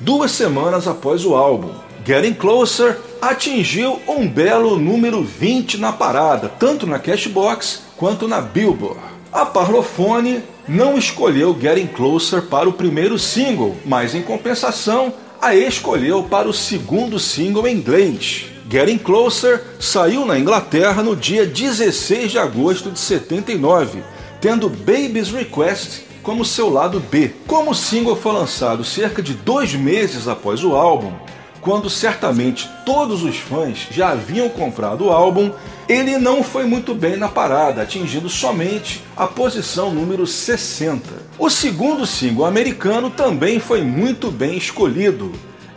duas 0.00 0.30
semanas 0.30 0.86
após 0.86 1.24
o 1.24 1.34
álbum. 1.34 1.70
Getting 2.06 2.34
Closer 2.34 3.00
atingiu 3.20 4.00
um 4.06 4.28
belo 4.28 4.78
número 4.78 5.20
20 5.24 5.78
na 5.78 5.92
parada, 5.92 6.48
tanto 6.48 6.86
na 6.86 7.00
Cashbox 7.00 7.82
quanto 7.96 8.28
na 8.28 8.40
Billboard. 8.40 9.00
A 9.32 9.44
Parlophone 9.44 10.42
não 10.68 10.96
escolheu 10.96 11.56
Getting 11.60 11.88
Closer 11.88 12.42
para 12.42 12.68
o 12.68 12.72
primeiro 12.72 13.18
single, 13.18 13.76
mas 13.84 14.14
em 14.14 14.22
compensação 14.22 15.12
a 15.42 15.54
escolheu 15.54 16.22
para 16.22 16.48
o 16.48 16.52
segundo 16.52 17.18
single 17.18 17.66
em 17.66 17.74
inglês. 17.74 18.55
Getting 18.68 18.98
Closer 18.98 19.62
saiu 19.78 20.26
na 20.26 20.36
Inglaterra 20.36 21.00
no 21.00 21.14
dia 21.14 21.46
16 21.46 22.32
de 22.32 22.38
agosto 22.38 22.90
de 22.90 22.98
79, 22.98 24.02
tendo 24.40 24.68
Baby's 24.68 25.30
Request 25.30 26.02
como 26.20 26.44
seu 26.44 26.68
lado 26.68 26.98
B. 26.98 27.30
Como 27.46 27.70
o 27.70 27.74
single 27.74 28.16
foi 28.16 28.32
lançado 28.32 28.82
cerca 28.82 29.22
de 29.22 29.34
dois 29.34 29.72
meses 29.74 30.26
após 30.26 30.64
o 30.64 30.74
álbum, 30.74 31.12
quando 31.60 31.88
certamente 31.88 32.68
todos 32.84 33.22
os 33.22 33.36
fãs 33.36 33.86
já 33.88 34.10
haviam 34.10 34.48
comprado 34.48 35.04
o 35.04 35.10
álbum, 35.12 35.52
ele 35.88 36.18
não 36.18 36.42
foi 36.42 36.64
muito 36.64 36.92
bem 36.92 37.16
na 37.16 37.28
parada, 37.28 37.82
atingindo 37.82 38.28
somente 38.28 39.00
a 39.16 39.28
posição 39.28 39.94
número 39.94 40.26
60. 40.26 41.08
O 41.38 41.48
segundo 41.48 42.04
single 42.04 42.44
americano 42.44 43.10
também 43.10 43.60
foi 43.60 43.82
muito 43.82 44.28
bem 44.32 44.56
escolhido, 44.56 45.30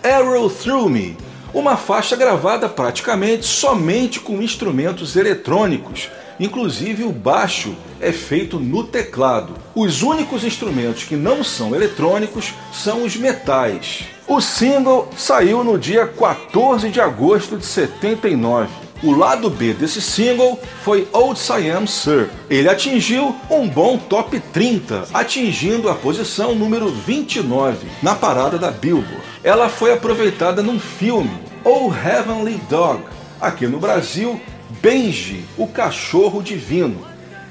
Arrow 0.03 0.49
Through 0.49 0.89
Me, 0.89 1.17
uma 1.53 1.75
faixa 1.77 2.15
gravada 2.15 2.69
praticamente 2.69 3.45
somente 3.45 4.19
com 4.19 4.41
instrumentos 4.41 5.15
eletrônicos, 5.15 6.09
inclusive 6.39 7.03
o 7.03 7.11
baixo 7.11 7.75
é 7.99 8.11
feito 8.11 8.59
no 8.59 8.83
teclado. 8.83 9.55
Os 9.75 10.01
únicos 10.01 10.43
instrumentos 10.43 11.03
que 11.03 11.15
não 11.15 11.43
são 11.43 11.75
eletrônicos 11.75 12.53
são 12.71 13.03
os 13.03 13.15
metais. 13.15 14.03
O 14.27 14.39
single 14.39 15.09
saiu 15.17 15.63
no 15.63 15.77
dia 15.77 16.05
14 16.05 16.89
de 16.89 17.01
agosto 17.01 17.57
de 17.57 17.65
79. 17.65 18.69
O 19.01 19.13
lado 19.13 19.49
B 19.49 19.73
desse 19.73 20.01
single 20.01 20.59
foi 20.83 21.07
Old 21.13 21.39
Siam 21.39 21.87
Sir. 21.87 22.29
Ele 22.49 22.67
atingiu 22.67 23.33
um 23.49 23.65
bom 23.65 23.97
top 23.97 24.37
30, 24.37 25.05
atingindo 25.13 25.89
a 25.89 25.95
posição 25.95 26.53
número 26.53 26.89
29 26.89 27.87
na 28.03 28.13
parada 28.13 28.57
da 28.57 28.69
Billboard. 28.69 29.23
Ela 29.41 29.69
foi 29.69 29.93
aproveitada 29.93 30.61
num 30.61 30.77
filme, 30.77 31.31
Oh 31.63 31.89
Heavenly 31.93 32.59
Dog, 32.69 33.03
aqui 33.39 33.67
no 33.67 33.79
Brasil, 33.79 34.39
Benji, 34.81 35.45
o 35.57 35.65
cachorro 35.65 36.43
divino. 36.43 36.99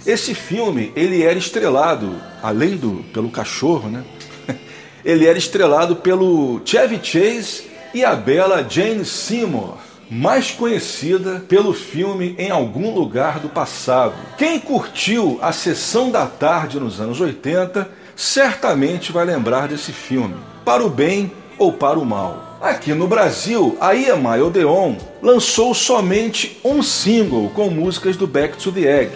Esse 0.04 0.34
filme 0.34 0.92
ele 0.94 1.22
era 1.22 1.38
estrelado, 1.38 2.14
além 2.42 2.76
do 2.76 3.02
pelo 3.14 3.30
cachorro, 3.30 3.88
né? 3.88 4.04
ele 5.02 5.26
era 5.26 5.38
estrelado 5.38 5.96
pelo 5.96 6.60
Chevy 6.62 7.00
Chase 7.02 7.70
e 7.94 8.04
a 8.04 8.14
bela 8.14 8.66
Jane 8.68 9.04
Seymour, 9.04 9.78
mais 10.10 10.50
conhecida 10.50 11.42
pelo 11.48 11.72
filme 11.72 12.34
Em 12.38 12.50
Algum 12.50 12.94
Lugar 12.94 13.38
do 13.38 13.48
Passado. 13.48 14.14
Quem 14.36 14.58
curtiu 14.58 15.38
a 15.42 15.52
sessão 15.52 16.10
da 16.10 16.26
tarde 16.26 16.80
nos 16.80 17.00
anos 17.00 17.20
80 17.20 17.88
certamente 18.16 19.12
vai 19.12 19.24
lembrar 19.24 19.68
desse 19.68 19.92
filme, 19.92 20.34
para 20.64 20.84
o 20.84 20.90
bem 20.90 21.30
ou 21.58 21.72
para 21.72 21.98
o 21.98 22.04
mal. 22.04 22.58
Aqui 22.60 22.92
no 22.92 23.06
Brasil, 23.06 23.76
a 23.80 23.94
EMI 23.94 24.42
Odeon 24.42 24.96
lançou 25.22 25.72
somente 25.74 26.58
um 26.64 26.82
single 26.82 27.50
com 27.50 27.70
músicas 27.70 28.16
do 28.16 28.26
Back 28.26 28.56
to 28.56 28.72
the 28.72 28.80
Egg. 28.80 29.12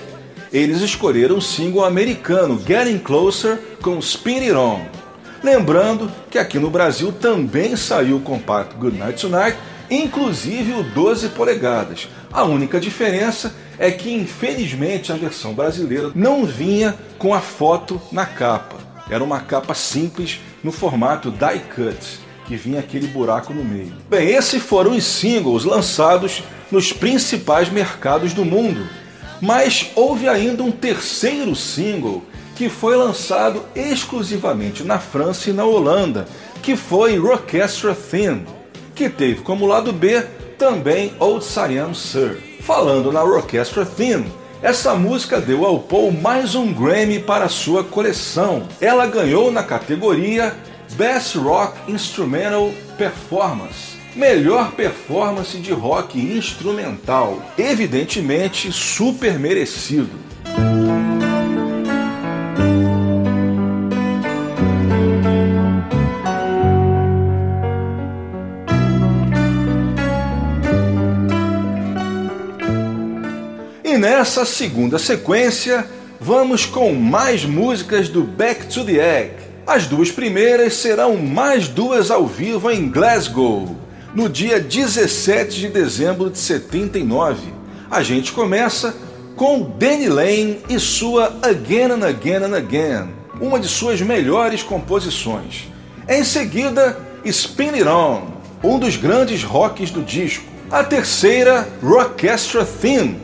Eles 0.53 0.81
escolheram 0.81 1.39
o 1.39 1.43
single 1.43 1.85
americano 1.85 2.61
Getting 2.65 2.99
Closer 2.99 3.59
com 3.81 3.99
Spin 3.99 4.41
It 4.41 4.53
On. 4.53 4.83
Lembrando 5.43 6.09
que 6.31 6.39
aqui 6.39 6.59
no 6.59 6.71
Brasil 6.71 7.11
também 7.11 7.75
saiu 7.75 8.19
o 8.19 8.21
compacto 8.21 8.77
Good 8.77 8.97
Night 8.97 9.21
Tonight, 9.21 9.57
inclusive 9.91 10.73
o 10.73 10.83
12 10.83 11.31
polegadas. 11.31 12.09
A 12.33 12.45
única 12.45 12.81
diferença 12.81 13.55
é 13.79 13.91
que, 13.91 14.13
infelizmente, 14.13 15.13
a 15.13 15.17
versão 15.17 15.55
brasileira 15.55 16.11
não 16.15 16.45
vinha 16.45 16.95
com 17.19 17.35
a 17.35 17.41
foto 17.41 18.01
na 18.11 18.25
capa. 18.25 18.77
Era 19.11 19.25
uma 19.25 19.41
capa 19.41 19.75
simples 19.75 20.41
no 20.63 20.73
formato 20.73 21.31
die 21.31 21.61
cut, 21.75 22.21
que 22.47 22.57
vinha 22.57 22.81
aquele 22.81 23.07
buraco 23.07 23.53
no 23.53 23.65
meio. 23.65 23.95
Bem, 24.09 24.29
esses 24.29 24.63
foram 24.63 24.93
os 24.93 25.05
singles 25.05 25.65
lançados 25.65 26.43
nos 26.71 26.93
principais 26.93 27.69
mercados 27.69 28.33
do 28.33 28.45
mundo. 28.45 28.87
Mas 29.41 29.91
houve 29.97 30.29
ainda 30.29 30.63
um 30.63 30.71
terceiro 30.71 31.55
single 31.57 32.23
que 32.55 32.69
foi 32.69 32.97
lançado 32.97 33.65
exclusivamente 33.75 34.85
na 34.85 34.99
França 34.99 35.51
e 35.51 35.53
na 35.53 35.65
Holanda, 35.65 36.27
que 36.63 36.77
foi 36.77 37.19
Rockestra 37.19 37.95
Thin, 37.95 38.47
que 38.95 39.09
teve 39.09 39.43
como 39.43 39.67
lado 39.67 39.93
B 39.93 40.23
também 40.59 41.13
Old 41.19 41.45
Siam 41.45 41.95
Sir. 41.95 42.39
Falando 42.61 43.11
na 43.11 43.21
Rockestra 43.21 43.85
Thin, 43.85 44.27
essa 44.63 44.95
música 44.95 45.41
deu 45.41 45.67
ao 45.67 45.81
Paul 45.81 46.13
mais 46.13 46.55
um 46.55 46.73
Grammy 46.73 47.19
para 47.19 47.49
sua 47.49 47.83
coleção. 47.83 48.69
Ela 48.81 49.07
ganhou 49.07 49.51
na 49.51 49.65
categoria 49.65 50.55
Best 50.93 51.37
Rock 51.37 51.91
Instrumental 51.91 52.71
Performance. 52.97 53.97
Melhor 54.15 54.73
performance 54.73 55.57
de 55.57 55.73
rock 55.73 56.21
instrumental. 56.21 57.43
Evidentemente 57.59 58.71
super 58.71 59.39
merecido. 59.39 60.11
E 73.93 73.99
nessa 73.99 74.47
segunda 74.47 74.99
sequência, 74.99 75.87
vamos 76.19 76.65
com 76.65 76.95
mais 76.95 77.45
músicas 77.45 78.09
do 78.09 78.23
Back 78.23 78.65
to 78.69 78.87
the 78.87 78.93
Egg. 78.93 79.35
As 79.67 79.87
duas 79.87 80.11
primeiras 80.11 80.77
serão 80.77 81.19
mais 81.19 81.69
duas 81.69 82.11
ao 82.11 82.27
vivo 82.27 82.71
em 82.71 82.89
Glasgow, 82.89 83.77
no 84.15 84.31
dia 84.31 84.59
17 84.59 85.61
de 85.61 85.69
dezembro 85.69 86.31
de 86.31 86.39
79. 86.39 87.53
A 87.91 88.03
gente 88.03 88.33
começa 88.33 88.97
com 89.37 89.61
Danny 89.79 90.09
Lane 90.09 90.61
e 90.71 90.81
sua 90.81 91.27
Again 91.43 91.91
and 91.91 92.07
Again 92.09 92.45
and 92.45 92.57
Again, 92.57 93.11
uma 93.43 93.61
de 93.61 93.69
suas 93.69 94.01
melhores 94.01 94.63
composições. 94.63 95.69
Em 96.09 96.25
seguida, 96.25 96.99
Spin 97.27 97.73
It 97.75 97.85
On, 97.87 98.23
um 98.65 98.79
dos 98.79 98.97
grandes 98.97 99.43
rocks 99.45 99.91
do 99.91 100.01
disco. 100.01 100.51
A 100.71 100.83
terceira, 100.83 101.69
Rockestra 101.83 102.65
Thin, 102.65 103.22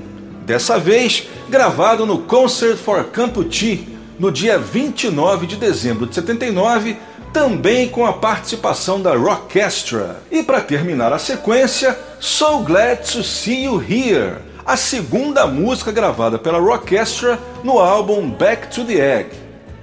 dessa 0.48 0.78
vez 0.78 1.28
gravado 1.50 2.06
no 2.06 2.20
Concert 2.20 2.78
for 2.78 3.04
Campuchee, 3.04 3.86
no 4.18 4.32
dia 4.32 4.58
29 4.58 5.46
de 5.46 5.56
dezembro 5.56 6.06
de 6.06 6.14
79, 6.14 6.96
também 7.34 7.86
com 7.86 8.06
a 8.06 8.14
participação 8.14 8.98
da 8.98 9.14
Rockestra. 9.14 10.22
E 10.30 10.42
para 10.42 10.62
terminar 10.62 11.12
a 11.12 11.18
sequência, 11.18 11.96
So 12.18 12.60
Glad 12.60 13.00
to 13.12 13.22
See 13.22 13.64
You 13.64 13.84
Here, 13.86 14.36
a 14.64 14.74
segunda 14.74 15.46
música 15.46 15.92
gravada 15.92 16.38
pela 16.38 16.58
Rockestra 16.58 17.38
no 17.62 17.78
álbum 17.78 18.30
Back 18.30 18.68
to 18.68 18.84
the 18.84 18.94
Egg. 18.94 19.30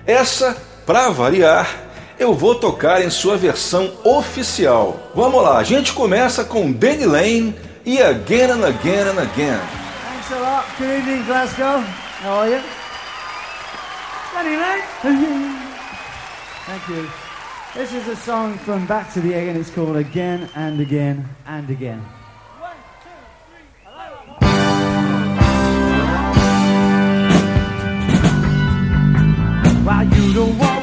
Essa, 0.07 0.57
para 0.83 1.11
variar, 1.11 1.69
eu 2.17 2.33
vou 2.33 2.55
tocar 2.55 3.05
em 3.05 3.11
sua 3.11 3.37
versão 3.37 3.91
oficial. 4.03 5.11
Vamos 5.13 5.43
lá, 5.43 5.59
a 5.59 5.63
gente 5.63 5.93
começa 5.93 6.43
com 6.43 6.71
Danny 6.71 7.05
Lane 7.05 7.55
e 7.85 8.01
Again 8.01 8.49
and 8.49 8.65
Again 8.65 9.01
and 9.15 9.21
Again. 9.21 9.84
Thanks 10.25 10.39
a 10.39 10.43
lot. 10.43 10.65
Good 10.79 10.99
evening, 11.01 11.23
Glasgow. 11.25 11.81
How 11.81 12.37
are 12.37 12.49
you? 12.49 12.59
Danny 14.33 14.57
Lane. 14.57 14.81
Thank 16.65 16.89
you. 16.89 17.07
This 17.75 17.93
is 17.93 18.07
a 18.07 18.15
song 18.15 18.57
from 18.57 18.87
Back 18.87 19.13
to 19.13 19.21
the 19.21 19.35
Egg 19.35 19.49
and 19.49 19.57
it's 19.59 19.69
called 19.69 19.95
Again 19.97 20.49
and 20.55 20.81
Again 20.81 21.29
and 21.45 21.69
Again. 21.69 22.03
Well, 29.85 30.03
you 30.05 30.33
don't 30.33 30.57
wanna 30.57 30.74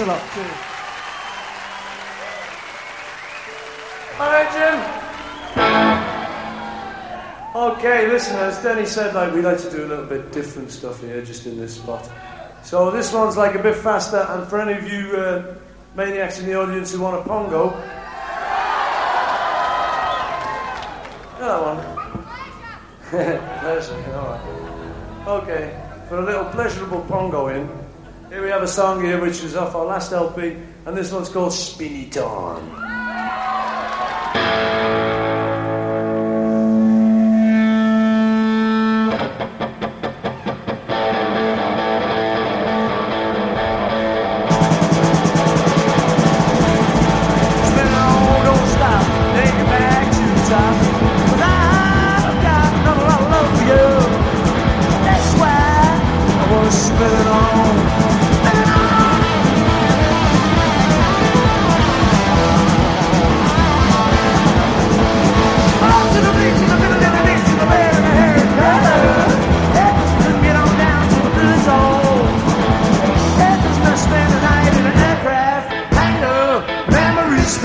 a 0.00 0.06
lot. 0.06 0.20
Cheers. 0.34 0.70
Right, 4.18 4.48
Jim. 4.52 5.00
Okay, 7.54 8.08
listen, 8.08 8.36
as 8.36 8.62
Denny 8.62 8.86
said, 8.86 9.14
like 9.14 9.34
we 9.34 9.42
like 9.42 9.58
to 9.58 9.70
do 9.70 9.84
a 9.84 9.88
little 9.88 10.06
bit 10.06 10.32
different 10.32 10.70
stuff 10.70 11.00
here, 11.00 11.20
just 11.22 11.46
in 11.46 11.58
this 11.58 11.74
spot. 11.76 12.08
So 12.62 12.90
this 12.90 13.12
one's 13.12 13.36
like 13.36 13.54
a 13.54 13.62
bit 13.62 13.76
faster, 13.76 14.24
and 14.28 14.46
for 14.48 14.60
any 14.60 14.78
of 14.78 14.90
you 14.90 15.16
uh, 15.16 15.54
maniacs 15.94 16.38
in 16.38 16.46
the 16.46 16.54
audience 16.54 16.92
who 16.92 17.00
want 17.00 17.20
a 17.20 17.28
pongo, 17.28 17.70
that 21.40 21.60
one. 21.60 21.80
Pleasure, 23.10 23.94
all 24.14 24.26
right. 24.28 25.42
Okay, 25.42 25.82
for 26.08 26.18
a 26.18 26.24
little 26.24 26.44
pleasurable 26.46 27.00
pongo 27.02 27.48
in, 27.48 27.68
here 28.30 28.42
we 28.42 28.48
have 28.48 28.62
a 28.62 28.68
song 28.68 29.02
here 29.02 29.20
which 29.20 29.42
is 29.42 29.56
off 29.56 29.74
our 29.74 29.84
last 29.84 30.12
LP, 30.12 30.56
and 30.86 30.96
this 30.96 31.12
one's 31.12 31.28
called 31.28 31.52
Spinny 31.52 32.06
Dawn. 32.06 32.62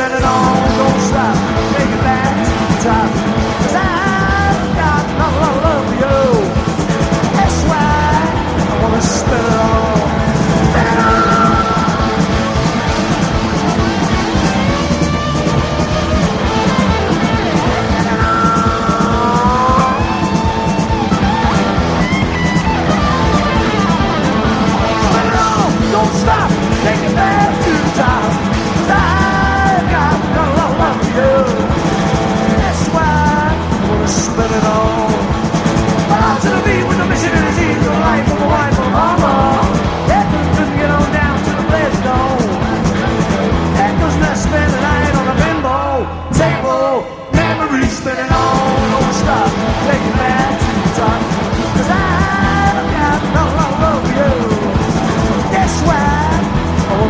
It 0.06 0.12
on, 0.12 0.78
don't 0.78 1.02
stop, 1.02 1.36
take 1.74 1.90
it 1.90 2.04
back 2.04 2.38
to 2.46 2.54
the 2.62 2.84
I've 3.74 4.78
got 4.78 5.04
for 5.64 5.96
you. 5.98 6.22
I 7.42 8.82
wanna 8.84 9.02
it. 9.02 9.96
Spin 25.02 25.26
it 25.26 25.36
don't 25.92 26.14
stop, 26.14 26.50
take 26.84 27.02
it 27.10 27.16
back 27.16 27.50
to 27.64 27.72
the 27.72 27.90
top. 27.98 28.55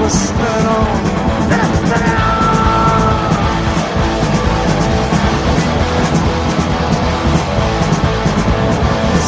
Spin 0.09 0.61
it 0.61 0.67
on. 0.67 0.95
Out 2.17 2.84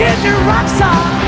Come 0.00 0.08
on, 0.08 0.16
get 0.16 0.24
your 0.24 0.38
rock 0.46 0.66
star. 0.66 1.19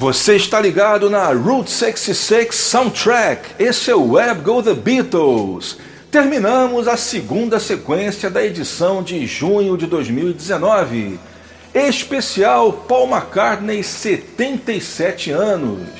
Você 0.00 0.36
está 0.36 0.58
ligado 0.58 1.10
na 1.10 1.26
Route 1.26 1.70
66 1.70 2.54
Soundtrack. 2.54 3.50
Esse 3.58 3.90
é 3.90 3.94
o 3.94 4.12
Web 4.12 4.40
Go 4.40 4.62
The 4.62 4.72
Beatles. 4.72 5.76
Terminamos 6.10 6.88
a 6.88 6.96
segunda 6.96 7.60
sequência 7.60 8.30
da 8.30 8.42
edição 8.42 9.02
de 9.02 9.26
junho 9.26 9.76
de 9.76 9.86
2019. 9.86 11.20
Especial 11.74 12.72
Paul 12.72 13.10
McCartney 13.10 13.82
77 13.82 15.32
anos. 15.32 15.90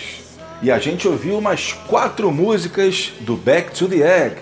E 0.63 0.71
a 0.71 0.79
gente 0.79 1.07
ouviu 1.07 1.39
mais 1.43 1.75
quatro 1.87 2.33
músicas 2.33 3.13
do 3.21 3.37
Back 3.37 3.73
to 3.73 3.87
the 3.87 3.97
Egg. 3.97 4.37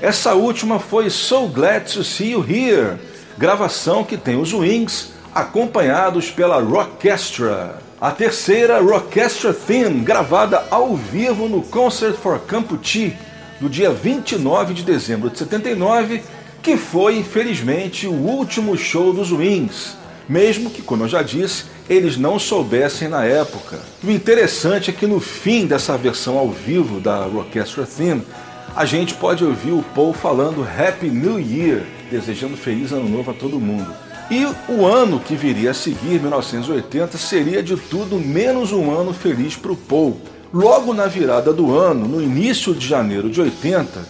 Essa 0.00 0.32
última 0.32 0.78
foi 0.78 1.10
So 1.10 1.48
Glad 1.48 1.84
to 1.92 2.02
See 2.02 2.30
You 2.30 2.46
Here, 2.48 2.98
gravação 3.36 4.04
que 4.04 4.16
tem 4.16 4.40
os 4.40 4.54
Wings 4.54 5.12
acompanhados 5.34 6.30
pela 6.30 6.62
Rockestra. 6.62 7.91
A 8.02 8.10
terceira, 8.10 8.80
Rockestra 8.80 9.54
Theme, 9.54 10.00
gravada 10.00 10.66
ao 10.72 10.96
vivo 10.96 11.48
no 11.48 11.62
Concert 11.62 12.16
for 12.16 12.36
Campuchee, 12.40 13.16
no 13.60 13.68
dia 13.68 13.92
29 13.92 14.74
de 14.74 14.82
dezembro 14.82 15.30
de 15.30 15.38
79, 15.38 16.20
que 16.60 16.76
foi, 16.76 17.18
infelizmente, 17.18 18.08
o 18.08 18.12
último 18.12 18.76
show 18.76 19.12
dos 19.12 19.30
Wings, 19.30 19.96
mesmo 20.28 20.68
que, 20.68 20.82
como 20.82 21.04
eu 21.04 21.08
já 21.08 21.22
disse, 21.22 21.66
eles 21.88 22.16
não 22.16 22.40
soubessem 22.40 23.06
na 23.06 23.24
época. 23.24 23.78
O 24.02 24.10
interessante 24.10 24.90
é 24.90 24.92
que 24.92 25.06
no 25.06 25.20
fim 25.20 25.64
dessa 25.64 25.96
versão 25.96 26.36
ao 26.36 26.50
vivo 26.50 26.98
da 26.98 27.22
Rockestra 27.26 27.86
Theme, 27.86 28.26
a 28.74 28.84
gente 28.84 29.14
pode 29.14 29.44
ouvir 29.44 29.70
o 29.70 29.84
Paul 29.94 30.12
falando 30.12 30.66
Happy 30.66 31.06
New 31.08 31.38
Year, 31.38 31.84
desejando 32.10 32.56
feliz 32.56 32.90
ano 32.90 33.08
novo 33.08 33.30
a 33.30 33.34
todo 33.34 33.60
mundo. 33.60 33.94
E 34.32 34.46
o 34.66 34.86
ano 34.86 35.20
que 35.20 35.36
viria 35.36 35.72
a 35.72 35.74
seguir, 35.74 36.18
1980, 36.18 37.18
seria 37.18 37.62
de 37.62 37.76
tudo 37.76 38.18
menos 38.18 38.72
um 38.72 38.90
ano 38.90 39.12
feliz 39.12 39.56
para 39.56 39.72
o 39.72 39.76
Paul. 39.76 40.18
Logo 40.50 40.94
na 40.94 41.06
virada 41.06 41.52
do 41.52 41.78
ano, 41.78 42.08
no 42.08 42.22
início 42.22 42.74
de 42.74 42.88
janeiro 42.88 43.28
de 43.28 43.42
80, 43.42 44.00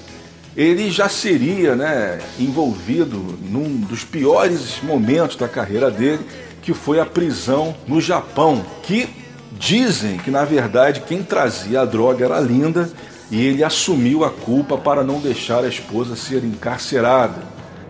ele 0.56 0.92
já 0.92 1.08
seria 1.08 1.74
né, 1.74 2.20
envolvido 2.38 3.36
num 3.42 3.78
dos 3.78 4.04
piores 4.04 4.80
momentos 4.84 5.34
da 5.34 5.48
carreira 5.48 5.90
dele, 5.90 6.24
que 6.62 6.72
foi 6.72 7.00
a 7.00 7.04
prisão 7.04 7.74
no 7.88 8.00
Japão, 8.00 8.64
que 8.84 9.08
dizem 9.50 10.18
que 10.18 10.30
na 10.30 10.44
verdade 10.44 11.00
quem 11.00 11.24
trazia 11.24 11.80
a 11.80 11.84
droga 11.84 12.24
era 12.24 12.36
a 12.36 12.40
Linda 12.40 12.88
e 13.28 13.44
ele 13.44 13.64
assumiu 13.64 14.24
a 14.24 14.30
culpa 14.30 14.78
para 14.78 15.02
não 15.02 15.18
deixar 15.18 15.64
a 15.64 15.68
esposa 15.68 16.14
ser 16.14 16.44
encarcerada. 16.44 17.42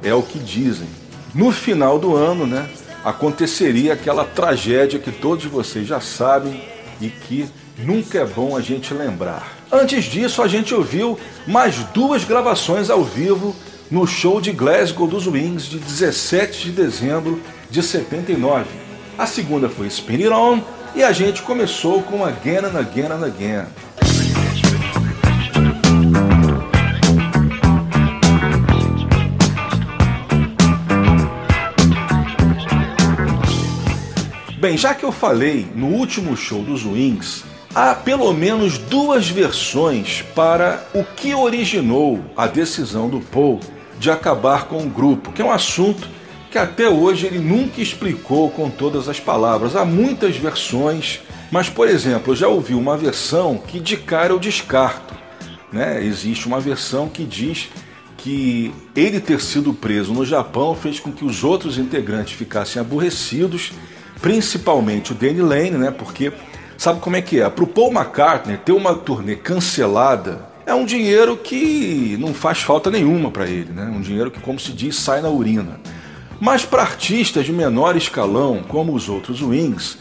É 0.02 0.14
o 0.14 0.22
que 0.22 0.38
dizem 0.38 1.01
no 1.34 1.50
final 1.50 1.98
do 1.98 2.14
ano, 2.14 2.46
né, 2.46 2.68
aconteceria 3.04 3.94
aquela 3.94 4.24
tragédia 4.24 4.98
que 4.98 5.10
todos 5.10 5.44
vocês 5.46 5.86
já 5.86 6.00
sabem 6.00 6.62
e 7.00 7.08
que 7.08 7.48
nunca 7.78 8.18
é 8.18 8.24
bom 8.24 8.56
a 8.56 8.60
gente 8.60 8.92
lembrar. 8.94 9.56
Antes 9.70 10.04
disso, 10.04 10.42
a 10.42 10.48
gente 10.48 10.74
ouviu 10.74 11.18
mais 11.46 11.76
duas 11.94 12.24
gravações 12.24 12.90
ao 12.90 13.02
vivo 13.02 13.56
no 13.90 14.06
show 14.06 14.40
de 14.40 14.52
Glasgow 14.52 15.06
dos 15.06 15.26
Wings 15.26 15.64
de 15.64 15.78
17 15.78 16.64
de 16.64 16.72
dezembro 16.72 17.40
de 17.70 17.82
79. 17.82 18.66
A 19.18 19.26
segunda 19.26 19.68
foi 19.68 19.86
Spin 19.86 20.24
It 20.24 20.28
On 20.28 20.60
e 20.94 21.02
a 21.02 21.12
gente 21.12 21.42
começou 21.42 22.02
com 22.02 22.24
Again 22.24 22.66
and 22.66 22.78
Again 22.78 23.06
and 23.06 23.24
Again. 23.24 23.64
Bem, 34.62 34.76
já 34.78 34.94
que 34.94 35.04
eu 35.04 35.10
falei 35.10 35.66
no 35.74 35.88
último 35.88 36.36
show 36.36 36.62
dos 36.62 36.86
Wings, 36.86 37.42
há 37.74 37.96
pelo 37.96 38.32
menos 38.32 38.78
duas 38.78 39.28
versões 39.28 40.22
para 40.36 40.86
o 40.94 41.02
que 41.02 41.34
originou 41.34 42.24
a 42.36 42.46
decisão 42.46 43.08
do 43.08 43.18
Paul 43.18 43.58
de 43.98 44.08
acabar 44.08 44.66
com 44.66 44.78
o 44.84 44.88
grupo, 44.88 45.32
que 45.32 45.42
é 45.42 45.44
um 45.44 45.50
assunto 45.50 46.08
que 46.48 46.58
até 46.58 46.88
hoje 46.88 47.26
ele 47.26 47.40
nunca 47.40 47.80
explicou 47.80 48.52
com 48.52 48.70
todas 48.70 49.08
as 49.08 49.18
palavras. 49.18 49.74
Há 49.74 49.84
muitas 49.84 50.36
versões, 50.36 51.18
mas, 51.50 51.68
por 51.68 51.88
exemplo, 51.88 52.30
eu 52.32 52.36
já 52.36 52.46
ouvi 52.46 52.74
uma 52.74 52.96
versão 52.96 53.58
que 53.58 53.80
de 53.80 53.96
cara 53.96 54.32
eu 54.32 54.38
descarto. 54.38 55.12
Né? 55.72 56.04
Existe 56.04 56.46
uma 56.46 56.60
versão 56.60 57.08
que 57.08 57.24
diz 57.24 57.68
que 58.16 58.72
ele 58.94 59.18
ter 59.18 59.40
sido 59.40 59.74
preso 59.74 60.14
no 60.14 60.24
Japão 60.24 60.76
fez 60.76 61.00
com 61.00 61.10
que 61.10 61.24
os 61.24 61.42
outros 61.42 61.78
integrantes 61.78 62.34
ficassem 62.34 62.80
aborrecidos 62.80 63.72
principalmente 64.22 65.12
o 65.12 65.14
Danny 65.14 65.42
Lane, 65.42 65.72
né? 65.72 65.90
Porque 65.90 66.32
sabe 66.78 67.00
como 67.00 67.16
é 67.16 67.20
que 67.20 67.40
é? 67.40 67.50
Para 67.50 67.64
o 67.64 67.66
Paul 67.66 67.92
McCartney 67.92 68.56
ter 68.56 68.72
uma 68.72 68.94
turnê 68.94 69.36
cancelada 69.36 70.52
é 70.64 70.72
um 70.72 70.84
dinheiro 70.84 71.36
que 71.36 72.16
não 72.20 72.32
faz 72.32 72.58
falta 72.60 72.88
nenhuma 72.88 73.32
para 73.32 73.46
ele, 73.46 73.72
né? 73.72 73.92
Um 73.94 74.00
dinheiro 74.00 74.30
que, 74.30 74.40
como 74.40 74.60
se 74.60 74.72
diz, 74.72 74.96
sai 74.96 75.20
na 75.20 75.28
urina. 75.28 75.80
Mas 76.40 76.64
para 76.64 76.82
artistas 76.82 77.44
de 77.44 77.52
menor 77.52 77.96
escalão, 77.96 78.62
como 78.66 78.94
os 78.94 79.08
outros 79.08 79.42
Wings, 79.42 79.98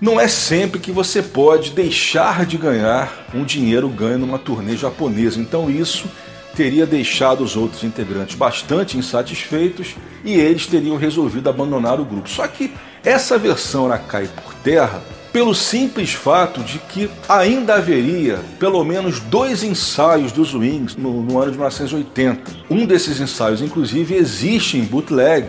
não 0.00 0.20
é 0.20 0.28
sempre 0.28 0.78
que 0.78 0.92
você 0.92 1.22
pode 1.22 1.70
deixar 1.70 2.46
de 2.46 2.56
ganhar 2.56 3.26
um 3.34 3.44
dinheiro 3.44 3.88
ganho 3.88 4.18
numa 4.18 4.38
turnê 4.38 4.76
japonesa. 4.76 5.40
Então 5.40 5.68
isso 5.68 6.06
teria 6.54 6.86
deixado 6.86 7.42
os 7.42 7.56
outros 7.56 7.84
integrantes 7.84 8.34
bastante 8.36 8.96
insatisfeitos 8.96 9.94
e 10.24 10.34
eles 10.34 10.66
teriam 10.66 10.96
resolvido 10.96 11.50
abandonar 11.50 12.00
o 12.00 12.04
grupo. 12.04 12.28
Só 12.28 12.46
que 12.46 12.72
essa 13.06 13.38
versão 13.38 13.86
ela 13.86 13.98
cai 13.98 14.26
por 14.26 14.52
terra 14.56 15.00
pelo 15.32 15.54
simples 15.54 16.12
fato 16.12 16.60
de 16.62 16.80
que 16.80 17.08
ainda 17.28 17.76
haveria 17.76 18.40
pelo 18.58 18.82
menos 18.82 19.20
dois 19.20 19.62
ensaios 19.62 20.32
dos 20.32 20.54
Wings 20.54 20.96
no, 20.96 21.22
no 21.22 21.38
ano 21.38 21.52
de 21.52 21.56
1980. 21.56 22.40
Um 22.68 22.84
desses 22.84 23.20
ensaios, 23.20 23.62
inclusive, 23.62 24.16
existe 24.16 24.76
em 24.76 24.82
bootleg 24.82 25.46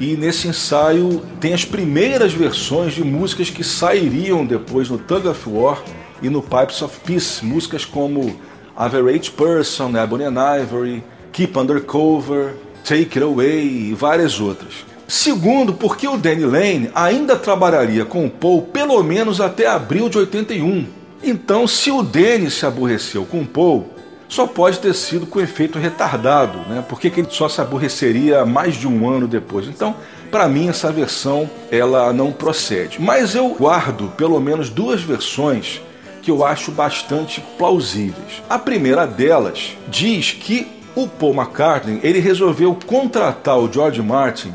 e 0.00 0.16
nesse 0.16 0.48
ensaio 0.48 1.22
tem 1.38 1.52
as 1.52 1.66
primeiras 1.66 2.32
versões 2.32 2.94
de 2.94 3.04
músicas 3.04 3.50
que 3.50 3.62
sairiam 3.62 4.46
depois 4.46 4.88
no 4.88 4.96
Tug 4.96 5.28
of 5.28 5.50
War 5.50 5.82
e 6.22 6.30
no 6.30 6.40
Pipes 6.40 6.80
of 6.80 6.98
Peace, 7.00 7.44
músicas 7.44 7.84
como 7.84 8.40
Average 8.74 9.32
Person, 9.32 9.94
Ebony 9.96 10.24
and 10.24 10.60
Ivory, 10.62 11.04
Keep 11.32 11.58
Undercover, 11.58 12.54
Take 12.84 13.18
It 13.18 13.22
Away 13.22 13.90
e 13.90 13.94
várias 13.94 14.40
outras. 14.40 14.95
Segundo, 15.08 15.74
porque 15.74 16.08
o 16.08 16.16
Danny 16.16 16.44
Lane 16.44 16.90
ainda 16.94 17.36
trabalharia 17.36 18.04
com 18.04 18.26
o 18.26 18.30
Paul 18.30 18.62
pelo 18.62 19.02
menos 19.02 19.40
até 19.40 19.66
abril 19.66 20.08
de 20.08 20.18
81. 20.18 20.86
Então, 21.22 21.66
se 21.66 21.90
o 21.90 22.02
Danny 22.02 22.50
se 22.50 22.66
aborreceu 22.66 23.24
com 23.24 23.40
o 23.40 23.46
Paul, 23.46 23.86
só 24.28 24.46
pode 24.46 24.80
ter 24.80 24.94
sido 24.94 25.26
com 25.26 25.40
efeito 25.40 25.78
retardado, 25.78 26.58
né? 26.68 26.84
Porque 26.88 27.10
que 27.10 27.20
ele 27.20 27.28
só 27.30 27.48
se 27.48 27.60
aborreceria 27.60 28.44
mais 28.44 28.74
de 28.74 28.88
um 28.88 29.08
ano 29.08 29.28
depois. 29.28 29.68
Então, 29.68 29.94
para 30.30 30.48
mim 30.48 30.68
essa 30.68 30.90
versão 30.90 31.48
ela 31.70 32.12
não 32.12 32.32
procede. 32.32 33.00
Mas 33.00 33.34
eu 33.34 33.50
guardo 33.50 34.12
pelo 34.16 34.40
menos 34.40 34.68
duas 34.68 35.02
versões 35.02 35.80
que 36.20 36.30
eu 36.30 36.44
acho 36.44 36.72
bastante 36.72 37.40
plausíveis. 37.56 38.42
A 38.50 38.58
primeira 38.58 39.06
delas 39.06 39.76
diz 39.88 40.32
que 40.32 40.66
o 40.96 41.06
Paul 41.06 41.34
McCartney 41.34 42.00
ele 42.02 42.18
resolveu 42.18 42.76
contratar 42.86 43.58
o 43.58 43.72
George 43.72 44.02
Martin 44.02 44.52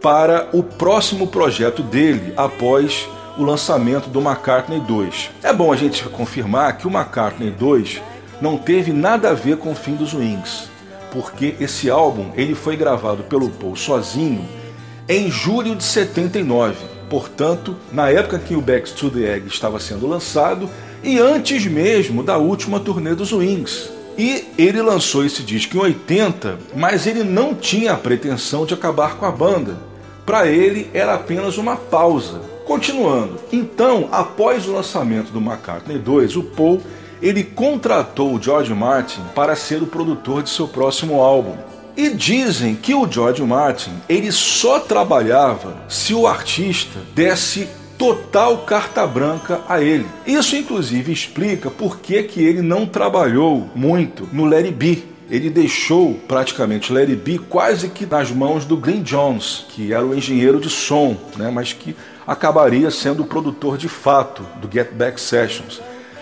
para 0.00 0.48
o 0.52 0.62
próximo 0.62 1.26
projeto 1.26 1.82
dele 1.82 2.32
após 2.36 3.08
o 3.36 3.44
lançamento 3.44 4.08
do 4.08 4.20
McCartney 4.20 4.80
2. 4.80 5.30
É 5.42 5.52
bom 5.52 5.72
a 5.72 5.76
gente 5.76 6.02
confirmar 6.04 6.76
que 6.76 6.86
o 6.86 6.90
McCartney 6.90 7.50
2 7.50 8.00
não 8.40 8.56
teve 8.56 8.92
nada 8.92 9.30
a 9.30 9.34
ver 9.34 9.58
com 9.58 9.72
o 9.72 9.74
fim 9.74 9.94
dos 9.94 10.14
Wings, 10.14 10.70
porque 11.12 11.54
esse 11.60 11.90
álbum 11.90 12.30
ele 12.34 12.54
foi 12.54 12.76
gravado 12.76 13.22
pelo 13.24 13.50
Paul 13.50 13.76
sozinho 13.76 14.48
em 15.08 15.30
julho 15.30 15.74
de 15.74 15.82
79, 15.82 16.76
portanto, 17.08 17.76
na 17.92 18.08
época 18.10 18.38
que 18.38 18.54
o 18.54 18.60
Back 18.60 18.92
to 18.92 19.10
the 19.10 19.34
Egg 19.34 19.48
estava 19.48 19.80
sendo 19.80 20.06
lançado 20.06 20.70
e 21.02 21.18
antes 21.18 21.66
mesmo 21.66 22.22
da 22.22 22.38
última 22.38 22.78
turnê 22.78 23.14
dos 23.14 23.32
Wings. 23.32 23.90
E 24.16 24.48
ele 24.58 24.82
lançou 24.82 25.24
esse 25.24 25.42
disco 25.42 25.76
em 25.76 25.80
80, 25.80 26.58
mas 26.76 27.06
ele 27.06 27.24
não 27.24 27.54
tinha 27.54 27.92
a 27.92 27.96
pretensão 27.96 28.66
de 28.66 28.74
acabar 28.74 29.16
com 29.16 29.24
a 29.24 29.32
banda. 29.32 29.89
Para 30.30 30.46
ele 30.46 30.88
era 30.94 31.14
apenas 31.14 31.58
uma 31.58 31.74
pausa. 31.74 32.40
Continuando, 32.64 33.40
então, 33.50 34.08
após 34.12 34.64
o 34.68 34.72
lançamento 34.72 35.32
do 35.32 35.40
McCartney 35.40 35.98
2, 35.98 36.36
o 36.36 36.44
Paul 36.44 36.80
ele 37.20 37.42
contratou 37.42 38.32
o 38.32 38.40
George 38.40 38.72
Martin 38.72 39.22
para 39.34 39.56
ser 39.56 39.82
o 39.82 39.88
produtor 39.88 40.44
de 40.44 40.50
seu 40.50 40.68
próximo 40.68 41.20
álbum. 41.20 41.56
E 41.96 42.10
dizem 42.10 42.76
que 42.76 42.94
o 42.94 43.10
George 43.10 43.42
Martin 43.42 43.90
ele 44.08 44.30
só 44.30 44.78
trabalhava 44.78 45.78
se 45.88 46.14
o 46.14 46.28
artista 46.28 47.00
desse 47.12 47.68
total 47.98 48.58
carta 48.58 49.04
branca 49.08 49.62
a 49.68 49.82
ele. 49.82 50.06
Isso 50.24 50.54
inclusive 50.54 51.10
explica 51.12 51.72
por 51.72 51.98
que, 51.98 52.22
que 52.22 52.40
ele 52.40 52.62
não 52.62 52.86
trabalhou 52.86 53.68
muito 53.74 54.28
no 54.32 54.44
Larry 54.44 54.70
B. 54.70 55.09
Ele 55.30 55.48
deixou 55.48 56.14
praticamente 56.26 56.92
Larry 56.92 57.14
B 57.14 57.38
quase 57.48 57.88
que 57.88 58.04
nas 58.04 58.30
mãos 58.30 58.64
do 58.64 58.76
Glenn 58.76 59.02
Jones, 59.02 59.64
que 59.68 59.92
era 59.92 60.04
o 60.04 60.14
engenheiro 60.14 60.60
de 60.60 60.68
som, 60.68 61.16
né, 61.36 61.50
mas 61.50 61.72
que 61.72 61.94
acabaria 62.26 62.90
sendo 62.90 63.22
o 63.22 63.26
produtor 63.26 63.78
de 63.78 63.88
fato 63.88 64.44
do 64.60 64.70
Get 64.70 64.92
Back 64.92 65.20
Sessions 65.20 65.80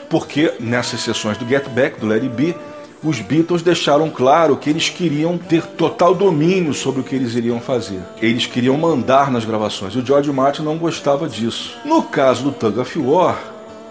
porque 0.08 0.54
nessas 0.58 1.00
sessões 1.00 1.36
do 1.36 1.46
Get 1.46 1.68
Back, 1.68 2.00
do 2.00 2.06
Larry 2.06 2.28
B, 2.28 2.54
os 3.02 3.20
Beatles 3.20 3.62
deixaram 3.62 4.10
claro 4.10 4.56
que 4.56 4.68
eles 4.68 4.88
queriam 4.88 5.38
ter 5.38 5.64
total 5.64 6.14
domínio 6.14 6.74
sobre 6.74 7.00
o 7.00 7.04
que 7.04 7.14
eles 7.14 7.34
iriam 7.34 7.60
fazer. 7.60 8.00
Eles 8.20 8.46
queriam 8.46 8.76
mandar 8.76 9.30
nas 9.30 9.44
gravações. 9.44 9.94
E 9.94 9.98
o 9.98 10.04
George 10.04 10.32
Martin 10.32 10.62
não 10.62 10.76
gostava 10.76 11.28
disso. 11.28 11.76
No 11.84 12.02
caso 12.02 12.44
do 12.44 12.52
Tug 12.52 12.80
of 12.80 12.98
War, 12.98 13.38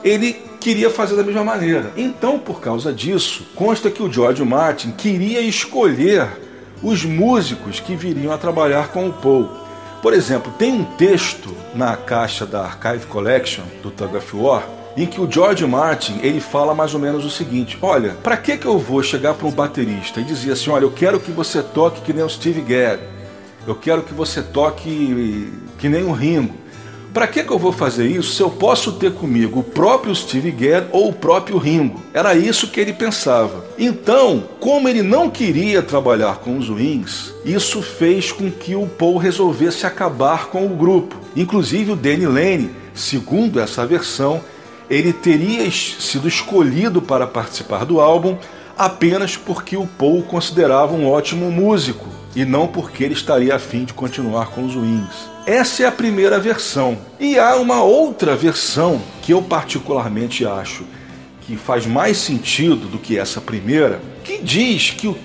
ele 0.03 0.35
queria 0.67 0.89
fazer 0.89 1.15
da 1.15 1.23
mesma 1.23 1.45
maneira. 1.45 1.93
Então, 1.95 2.37
por 2.37 2.59
causa 2.59 2.91
disso, 2.91 3.47
consta 3.55 3.89
que 3.89 4.03
o 4.03 4.11
George 4.11 4.43
Martin 4.43 4.91
queria 4.91 5.39
escolher 5.39 6.27
os 6.83 7.05
músicos 7.05 7.79
que 7.79 7.95
viriam 7.95 8.33
a 8.33 8.37
trabalhar 8.37 8.89
com 8.89 9.07
o 9.07 9.13
Paul. 9.13 9.49
Por 10.01 10.11
exemplo, 10.11 10.51
tem 10.59 10.73
um 10.73 10.83
texto 10.83 11.55
na 11.73 11.95
caixa 11.95 12.45
da 12.45 12.65
Archive 12.65 13.05
Collection 13.05 13.63
do 13.81 13.89
Tug 13.89 14.17
of 14.17 14.35
War 14.35 14.67
em 14.97 15.05
que 15.05 15.21
o 15.21 15.31
George 15.31 15.65
Martin 15.65 16.19
ele 16.21 16.41
fala 16.41 16.75
mais 16.75 16.93
ou 16.93 16.99
menos 16.99 17.23
o 17.23 17.29
seguinte: 17.29 17.77
olha, 17.81 18.17
para 18.21 18.35
que 18.35 18.57
que 18.57 18.65
eu 18.65 18.77
vou 18.77 19.01
chegar 19.01 19.35
para 19.35 19.47
um 19.47 19.51
baterista 19.51 20.19
e 20.19 20.25
dizer 20.25 20.51
assim, 20.51 20.69
olha, 20.69 20.83
eu 20.83 20.91
quero 20.91 21.17
que 21.17 21.31
você 21.31 21.63
toque 21.63 22.01
que 22.01 22.11
nem 22.11 22.25
o 22.25 22.29
Steve 22.29 22.59
Gadd, 22.59 23.01
eu 23.65 23.75
quero 23.75 24.01
que 24.01 24.13
você 24.13 24.41
toque 24.41 25.49
que 25.77 25.87
nem 25.87 26.03
o 26.03 26.11
Ringo. 26.11 26.66
Para 27.13 27.27
que 27.27 27.43
que 27.43 27.51
eu 27.51 27.57
vou 27.57 27.71
fazer 27.71 28.07
isso 28.07 28.35
se 28.35 28.41
eu 28.41 28.49
posso 28.49 28.93
ter 28.93 29.13
comigo 29.13 29.59
o 29.59 29.63
próprio 29.63 30.13
Steve 30.13 30.51
Gadd 30.51 30.87
ou 30.91 31.09
o 31.09 31.13
próprio 31.13 31.57
Ringo? 31.57 32.01
Era 32.13 32.35
isso 32.35 32.67
que 32.67 32.79
ele 32.79 32.93
pensava. 32.93 33.65
Então, 33.77 34.43
como 34.59 34.87
ele 34.87 35.01
não 35.01 35.29
queria 35.29 35.81
trabalhar 35.81 36.37
com 36.37 36.57
os 36.57 36.69
Wings, 36.69 37.33
isso 37.43 37.81
fez 37.81 38.31
com 38.31 38.51
que 38.51 38.75
o 38.75 38.85
Paul 38.85 39.17
resolvesse 39.17 39.85
acabar 39.85 40.47
com 40.47 40.65
o 40.65 40.75
grupo. 40.75 41.15
Inclusive 41.35 41.91
o 41.91 41.95
Danny 41.95 42.27
Lane, 42.27 42.71
segundo 42.93 43.59
essa 43.59 43.85
versão, 43.85 44.41
ele 44.89 45.11
teria 45.11 45.69
sido 45.71 46.27
escolhido 46.27 47.01
para 47.01 47.25
participar 47.25 47.85
do 47.85 47.99
álbum 47.99 48.37
apenas 48.77 49.35
porque 49.35 49.75
o 49.75 49.87
Paul 49.87 50.21
considerava 50.23 50.93
um 50.93 51.09
ótimo 51.09 51.51
músico 51.51 52.05
e 52.35 52.45
não 52.45 52.67
porque 52.67 53.03
ele 53.03 53.13
estaria 53.13 53.55
afim 53.55 53.83
de 53.83 53.93
continuar 53.93 54.47
com 54.51 54.63
os 54.63 54.75
Wings. 54.75 55.36
Essa 55.47 55.83
é 55.83 55.85
a 55.85 55.91
primeira 55.93 56.37
versão. 56.37 56.97
E 57.17 57.39
há 57.39 57.55
uma 57.55 57.81
outra 57.81 58.35
versão 58.35 59.01
que 59.21 59.33
eu 59.33 59.41
particularmente 59.41 60.45
acho 60.45 60.83
que 61.41 61.55
faz 61.55 61.85
mais 61.85 62.17
sentido 62.17 62.89
do 62.89 62.99
que 62.99 63.17
essa 63.17 63.39
primeira, 63.39 64.01
que 64.25 64.39
diz 64.39 64.91
que 64.91 65.07
o 65.07 65.17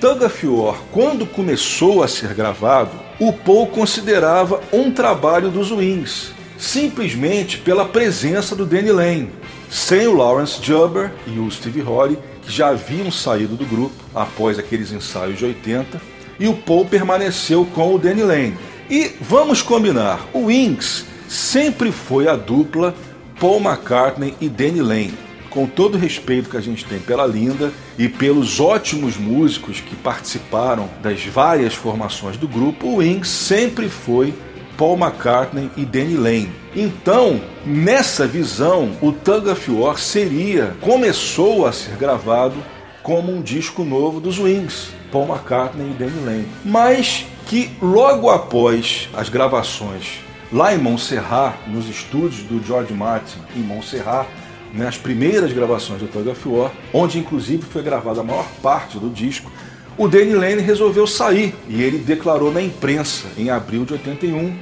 War, 0.45 0.79
quando 0.93 1.27
começou 1.27 2.05
a 2.05 2.07
ser 2.07 2.33
gravado, 2.35 2.93
o 3.19 3.33
Paul 3.33 3.67
considerava 3.67 4.61
um 4.73 4.93
trabalho 4.93 5.51
dos 5.51 5.73
Wings, 5.73 6.31
simplesmente 6.57 7.59
pela 7.59 7.85
presença 7.85 8.55
do 8.55 8.65
Danny 8.65 8.93
Lane 8.93 9.33
sem 9.73 10.07
o 10.07 10.15
Lawrence 10.15 10.63
Jubber 10.63 11.11
e 11.27 11.39
o 11.39 11.51
Steve 11.51 11.81
Holly, 11.81 12.19
que 12.43 12.53
já 12.53 12.69
haviam 12.69 13.11
saído 13.11 13.57
do 13.57 13.65
grupo 13.65 13.97
após 14.15 14.59
aqueles 14.59 14.93
ensaios 14.93 15.39
de 15.39 15.47
80, 15.47 15.99
e 16.39 16.47
o 16.47 16.53
Paul 16.53 16.85
permaneceu 16.85 17.67
com 17.75 17.95
o 17.95 17.99
Danny 17.99 18.23
Lane. 18.23 18.59
E 18.93 19.11
vamos 19.23 19.63
combinar, 19.63 20.29
o 20.35 20.49
Wings 20.49 21.07
sempre 21.27 21.91
foi 21.91 22.29
a 22.29 22.37
dupla 22.37 22.95
Paul 23.41 23.59
McCartney 23.59 24.35
e 24.39 24.51
Danny 24.51 24.83
Lane. 24.83 25.15
Com 25.49 25.67
todo 25.67 25.95
o 25.95 25.99
respeito 25.99 26.51
que 26.51 26.59
a 26.59 26.61
gente 26.61 26.85
tem 26.85 26.99
pela 26.99 27.27
Linda 27.27 27.73
e 27.97 28.07
pelos 28.07 28.61
ótimos 28.61 29.17
músicos 29.17 29.81
que 29.81 29.97
participaram 29.97 30.91
das 31.01 31.25
várias 31.25 31.73
formações 31.73 32.37
do 32.37 32.47
grupo, 32.47 32.87
o 32.87 32.97
Wings 32.97 33.31
sempre 33.31 33.89
foi 33.89 34.35
Paul 34.77 34.99
McCartney 34.99 35.71
e 35.75 35.87
Danny 35.87 36.19
Lane. 36.19 36.53
Então, 36.77 37.41
nessa 37.65 38.27
visão, 38.27 38.93
o 39.01 39.11
Tug 39.11 39.49
of 39.49 39.71
War 39.71 39.97
seria, 39.97 40.77
começou 40.83 41.67
a 41.67 41.73
ser 41.73 41.97
gravado 41.97 42.63
como 43.03 43.33
um 43.33 43.43
disco 43.43 43.85
novo 43.85 44.21
dos 44.21 44.39
Wings, 44.39 44.91
Paul 45.11 45.29
McCartney 45.29 45.91
e 45.91 45.95
Danny 45.95 46.25
Lane. 46.25 46.49
Mas 46.65 47.27
que 47.47 47.71
logo 47.81 48.31
após 48.31 49.09
as 49.15 49.29
gravações 49.29 50.21
lá 50.53 50.75
em 50.75 50.79
Montserrat, 50.79 51.57
nos 51.67 51.89
estúdios 51.89 52.43
do 52.43 52.63
George 52.65 52.93
Martin 52.93 53.39
em 53.57 53.61
Montserrat, 53.61 54.27
né, 54.73 54.87
as 54.87 54.97
primeiras 54.97 55.53
gravações 55.53 56.01
do 56.01 56.09
Tug 56.09 56.29
of 56.29 56.49
War, 56.49 56.71
onde 56.93 57.19
inclusive 57.19 57.63
foi 57.63 57.83
gravada 57.83 58.21
a 58.21 58.25
maior 58.25 58.47
parte 58.63 58.99
do 58.99 59.11
disco, 59.11 59.51
o 59.99 60.09
Danny 60.09 60.35
Lane 60.35 60.63
resolveu 60.63 61.07
sair 61.07 61.55
e 61.69 61.83
ele 61.83 61.99
declarou 61.99 62.53
na 62.53 62.63
imprensa, 62.63 63.27
em 63.37 63.51
abril 63.51 63.85
de 63.85 63.95
81, 63.95 64.57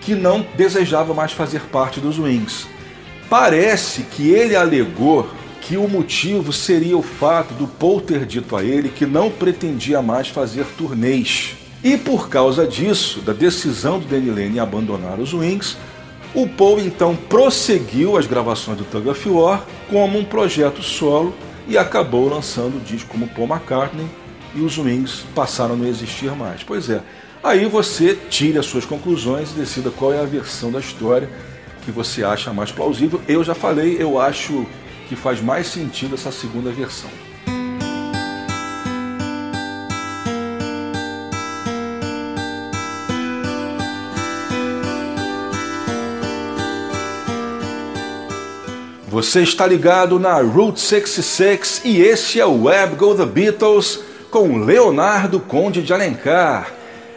que 0.00 0.14
não 0.14 0.46
desejava 0.56 1.12
mais 1.12 1.32
fazer 1.32 1.62
parte 1.62 1.98
dos 1.98 2.18
Wings. 2.18 2.68
Parece 3.28 4.02
que 4.02 4.30
ele 4.30 4.54
alegou 4.54 5.28
que 5.66 5.76
o 5.76 5.88
motivo 5.88 6.52
seria 6.52 6.96
o 6.96 7.02
fato 7.02 7.52
do 7.54 7.66
Paul 7.66 8.00
ter 8.00 8.24
dito 8.24 8.54
a 8.54 8.62
ele 8.62 8.88
que 8.88 9.04
não 9.04 9.28
pretendia 9.28 10.00
mais 10.00 10.28
fazer 10.28 10.64
turnês. 10.78 11.56
E 11.82 11.96
por 11.96 12.28
causa 12.28 12.64
disso, 12.64 13.20
da 13.20 13.32
decisão 13.32 13.98
do 13.98 14.06
Danny 14.06 14.30
Lane 14.30 14.56
em 14.56 14.60
abandonar 14.60 15.18
os 15.18 15.34
Wings, 15.34 15.76
o 16.32 16.46
Paul 16.46 16.78
então 16.78 17.16
prosseguiu 17.16 18.16
as 18.16 18.28
gravações 18.28 18.78
do 18.78 18.84
Tug 18.84 19.08
of 19.08 19.28
War 19.28 19.64
como 19.90 20.16
um 20.16 20.24
projeto 20.24 20.82
solo 20.84 21.34
e 21.66 21.76
acabou 21.76 22.28
lançando 22.28 22.76
o 22.76 22.80
disco 22.80 23.10
como 23.10 23.26
Paul 23.26 23.48
McCartney 23.48 24.06
e 24.54 24.60
os 24.60 24.78
Wings 24.78 25.24
passaram 25.34 25.74
a 25.74 25.76
não 25.76 25.86
existir 25.86 26.30
mais. 26.36 26.62
Pois 26.62 26.88
é, 26.88 27.02
aí 27.42 27.66
você 27.66 28.16
tire 28.30 28.56
as 28.56 28.66
suas 28.66 28.84
conclusões 28.84 29.50
e 29.50 29.54
decida 29.54 29.90
qual 29.90 30.12
é 30.12 30.20
a 30.20 30.24
versão 30.24 30.70
da 30.70 30.78
história 30.78 31.28
que 31.84 31.90
você 31.90 32.22
acha 32.22 32.52
mais 32.52 32.70
plausível. 32.70 33.20
Eu 33.26 33.42
já 33.42 33.54
falei, 33.54 33.96
eu 33.98 34.20
acho 34.20 34.64
que 35.08 35.16
faz 35.16 35.40
mais 35.40 35.66
sentido 35.68 36.14
essa 36.14 36.32
segunda 36.32 36.70
versão. 36.70 37.10
Você 49.16 49.40
está 49.40 49.66
ligado 49.66 50.20
na 50.20 50.42
Route 50.42 50.78
66 50.78 51.80
e 51.86 52.02
esse 52.02 52.38
é 52.38 52.44
o 52.44 52.64
Web 52.64 52.96
Go 52.96 53.14
The 53.14 53.24
Beatles 53.24 54.00
com 54.30 54.58
Leonardo 54.58 55.40
Conde 55.40 55.80
de 55.80 55.94
Alencar, 55.94 56.70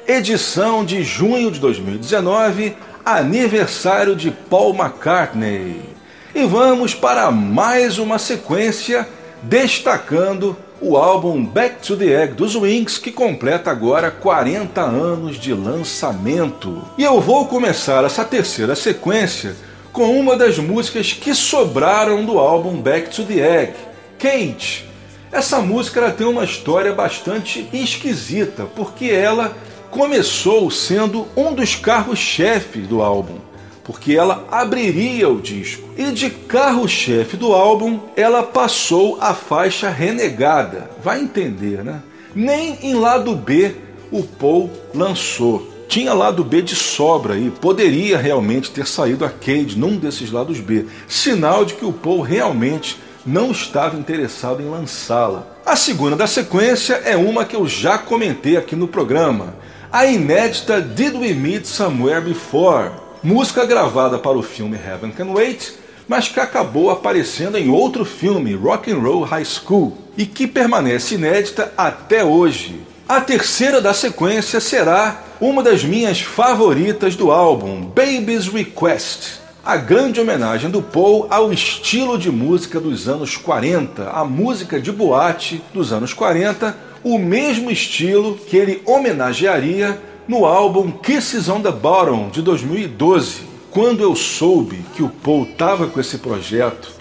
edição 0.08 0.86
de 0.86 1.04
junho 1.04 1.52
de 1.52 1.60
2019, 1.60 2.74
aniversário 3.04 4.16
de 4.16 4.32
Paul 4.32 4.74
McCartney. 4.74 5.89
E 6.34 6.44
vamos 6.46 6.94
para 6.94 7.32
mais 7.32 7.98
uma 7.98 8.20
sequência 8.20 9.10
destacando 9.42 10.56
o 10.80 10.96
álbum 10.96 11.44
Back 11.44 11.78
to 11.82 11.98
the 11.98 12.06
Egg 12.06 12.36
dos 12.36 12.56
Wings, 12.56 13.00
que 13.00 13.12
completa 13.12 13.72
agora 13.72 14.12
40 14.12 14.80
anos 14.80 15.40
de 15.40 15.56
lançamento. 15.56 16.84
E 17.00 17.04
eu 17.04 17.20
vou 17.20 17.48
começar 17.48 18.04
essa 18.04 18.24
terceira 18.24 18.76
sequência 18.76 19.56
com 19.92 20.20
uma 20.20 20.38
das 20.38 20.60
músicas 20.60 21.14
que 21.14 21.34
sobraram 21.34 22.24
do 22.24 22.38
álbum 22.38 22.80
Back 22.80 23.10
to 23.10 23.24
the 23.24 23.62
Egg, 23.62 23.74
Cage. 24.20 24.86
Essa 25.32 25.60
música 25.60 26.00
ela 26.00 26.12
tem 26.12 26.28
uma 26.28 26.44
história 26.44 26.94
bastante 26.94 27.68
esquisita, 27.74 28.68
porque 28.76 29.06
ela 29.06 29.58
começou 29.90 30.70
sendo 30.70 31.28
um 31.36 31.56
dos 31.56 31.74
carros-chefe 31.76 32.82
do 32.82 33.02
álbum 33.02 33.49
porque 33.90 34.16
ela 34.16 34.46
abriria 34.52 35.28
o 35.28 35.42
disco. 35.42 35.90
E 35.98 36.12
de 36.12 36.30
carro-chefe 36.30 37.36
do 37.36 37.54
álbum, 37.54 38.00
ela 38.16 38.44
passou 38.44 39.18
a 39.20 39.34
faixa 39.34 39.90
Renegada. 39.90 40.92
Vai 41.04 41.20
entender, 41.20 41.84
né? 41.84 42.04
Nem 42.36 42.78
em 42.84 42.94
lado 42.94 43.36
B 43.36 43.74
o 44.12 44.22
Paul 44.22 44.70
lançou. 44.94 45.74
Tinha 45.88 46.14
lado 46.14 46.44
B 46.44 46.62
de 46.62 46.76
sobra 46.76 47.34
aí, 47.34 47.50
poderia 47.50 48.16
realmente 48.16 48.70
ter 48.70 48.86
saído 48.86 49.26
a 49.26 49.30
Cade 49.30 49.76
num 49.76 49.98
desses 49.98 50.32
lados 50.32 50.60
B, 50.60 50.86
sinal 51.08 51.66
de 51.66 51.74
que 51.74 51.84
o 51.84 51.92
Paul 51.92 52.22
realmente 52.22 52.96
não 53.26 53.50
estava 53.50 53.98
interessado 53.98 54.62
em 54.62 54.70
lançá-la. 54.70 55.48
A 55.66 55.76
segunda 55.76 56.16
da 56.16 56.28
sequência 56.28 56.94
é 56.94 57.18
uma 57.18 57.44
que 57.44 57.56
eu 57.56 57.68
já 57.68 57.98
comentei 57.98 58.56
aqui 58.56 58.76
no 58.76 58.88
programa, 58.88 59.56
a 59.92 60.06
inédita 60.06 60.80
Did 60.80 61.16
We 61.16 61.34
Meet 61.34 61.66
Somewhere 61.66 62.22
Before? 62.22 63.09
Música 63.22 63.66
gravada 63.66 64.18
para 64.18 64.38
o 64.38 64.42
filme 64.42 64.78
Heaven 64.78 65.12
Can 65.12 65.32
Wait, 65.34 65.74
mas 66.08 66.28
que 66.28 66.40
acabou 66.40 66.90
aparecendo 66.90 67.58
em 67.58 67.70
outro 67.70 68.06
filme, 68.06 68.56
Rock 68.56 68.92
and 68.92 69.00
Roll 69.00 69.24
High 69.24 69.46
School, 69.46 69.98
e 70.18 70.26
que 70.26 70.48
permanece 70.48 71.16
inédita 71.16 71.72
até 71.78 72.24
hoje. 72.24 72.82
A 73.08 73.20
terceira 73.20 73.82
da 73.82 73.94
sequência 73.94 74.60
será 74.60 75.24
uma 75.42 75.62
das 75.62 75.84
minhas 75.84 76.22
favoritas 76.22 77.16
do 77.16 77.32
álbum, 77.32 77.82
Baby's 77.82 78.48
Request, 78.48 79.40
a 79.66 79.76
grande 79.76 80.20
homenagem 80.22 80.70
do 80.70 80.82
Paul 80.82 81.28
ao 81.30 81.52
estilo 81.52 82.18
de 82.18 82.32
música 82.32 82.80
dos 82.80 83.08
anos 83.08 83.36
40, 83.36 84.10
a 84.10 84.24
música 84.24 84.80
de 84.80 84.92
boate 84.92 85.62
dos 85.74 85.92
anos 85.92 86.14
40, 86.14 86.76
o 87.04 87.18
mesmo 87.18 87.70
estilo 87.70 88.36
que 88.36 88.58
ele 88.58 88.82
homenagearia 88.86 90.00
no 90.30 90.46
álbum 90.46 90.92
Kisses 90.92 91.50
on 91.50 91.60
the 91.60 91.72
Bottom 91.72 92.30
de 92.30 92.44
2012, 92.44 93.42
quando 93.72 94.04
eu 94.04 94.16
soube 94.16 94.86
que 94.96 95.02
o 95.02 95.10
Paul 95.10 95.42
estava 95.42 95.88
com 95.88 96.00
esse 96.00 96.20
projeto 96.20 96.92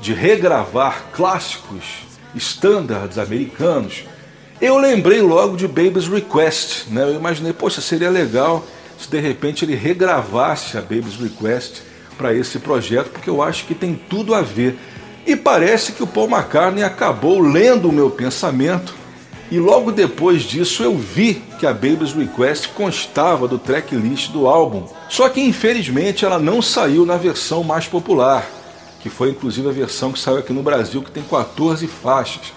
de 0.00 0.14
regravar 0.14 1.06
clássicos, 1.12 2.06
standards 2.36 3.18
americanos, 3.18 4.04
eu 4.60 4.78
lembrei 4.78 5.20
logo 5.20 5.56
de 5.56 5.66
Baby's 5.66 6.06
Request. 6.06 6.88
Né? 6.90 7.02
Eu 7.02 7.14
imaginei, 7.16 7.52
poxa, 7.52 7.80
seria 7.80 8.10
legal 8.10 8.64
se 8.96 9.10
de 9.10 9.18
repente 9.18 9.64
ele 9.64 9.74
regravasse 9.74 10.78
a 10.78 10.80
Baby's 10.80 11.16
Request 11.16 11.82
para 12.16 12.32
esse 12.32 12.60
projeto, 12.60 13.10
porque 13.10 13.28
eu 13.28 13.42
acho 13.42 13.66
que 13.66 13.74
tem 13.74 14.00
tudo 14.08 14.36
a 14.36 14.40
ver. 14.40 14.78
E 15.26 15.34
parece 15.34 15.90
que 15.90 16.02
o 16.04 16.06
Paul 16.06 16.30
McCartney 16.30 16.84
acabou 16.84 17.40
lendo 17.40 17.88
o 17.88 17.92
meu 17.92 18.08
pensamento 18.08 18.94
e 19.50 19.58
logo 19.58 19.90
depois 19.90 20.42
disso 20.42 20.82
eu 20.82 20.96
vi 20.96 21.42
que 21.58 21.66
a 21.66 21.72
Baby's 21.72 22.12
Request 22.12 22.68
constava 22.70 23.48
do 23.48 23.58
tracklist 23.58 24.30
do 24.30 24.46
álbum. 24.46 24.86
Só 25.08 25.28
que 25.28 25.40
infelizmente 25.40 26.24
ela 26.24 26.38
não 26.38 26.60
saiu 26.60 27.06
na 27.06 27.16
versão 27.16 27.64
mais 27.64 27.86
popular, 27.86 28.46
que 29.00 29.08
foi 29.08 29.30
inclusive 29.30 29.68
a 29.68 29.72
versão 29.72 30.12
que 30.12 30.18
saiu 30.18 30.38
aqui 30.38 30.52
no 30.52 30.62
Brasil, 30.62 31.02
que 31.02 31.10
tem 31.10 31.22
14 31.22 31.86
faixas. 31.86 32.52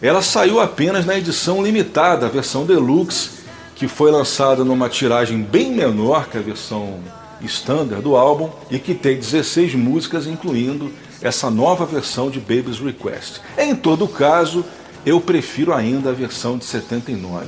Ela 0.00 0.20
saiu 0.20 0.58
apenas 0.58 1.06
na 1.06 1.16
edição 1.16 1.62
limitada, 1.62 2.26
a 2.26 2.28
versão 2.28 2.66
deluxe, 2.66 3.42
que 3.76 3.86
foi 3.86 4.10
lançada 4.10 4.64
numa 4.64 4.88
tiragem 4.88 5.40
bem 5.40 5.70
menor 5.70 6.28
que 6.28 6.36
a 6.36 6.40
versão 6.40 6.98
standard 7.40 8.02
do 8.02 8.16
álbum 8.16 8.50
e 8.70 8.78
que 8.78 8.94
tem 8.94 9.16
16 9.16 9.74
músicas, 9.74 10.26
incluindo 10.26 10.92
essa 11.20 11.50
nova 11.50 11.86
versão 11.86 12.30
de 12.30 12.40
Baby's 12.40 12.80
Request. 12.80 13.40
Em 13.56 13.74
todo 13.74 14.08
caso, 14.08 14.64
eu 15.04 15.20
prefiro 15.20 15.74
ainda 15.74 16.10
a 16.10 16.14
versão 16.14 16.56
de 16.56 16.64
79. 16.64 17.46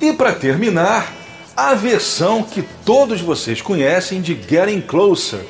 E 0.00 0.12
para 0.12 0.32
terminar, 0.32 1.12
a 1.56 1.74
versão 1.74 2.42
que 2.42 2.62
todos 2.84 3.20
vocês 3.20 3.62
conhecem 3.62 4.20
de 4.20 4.34
Getting 4.34 4.82
Closer. 4.82 5.40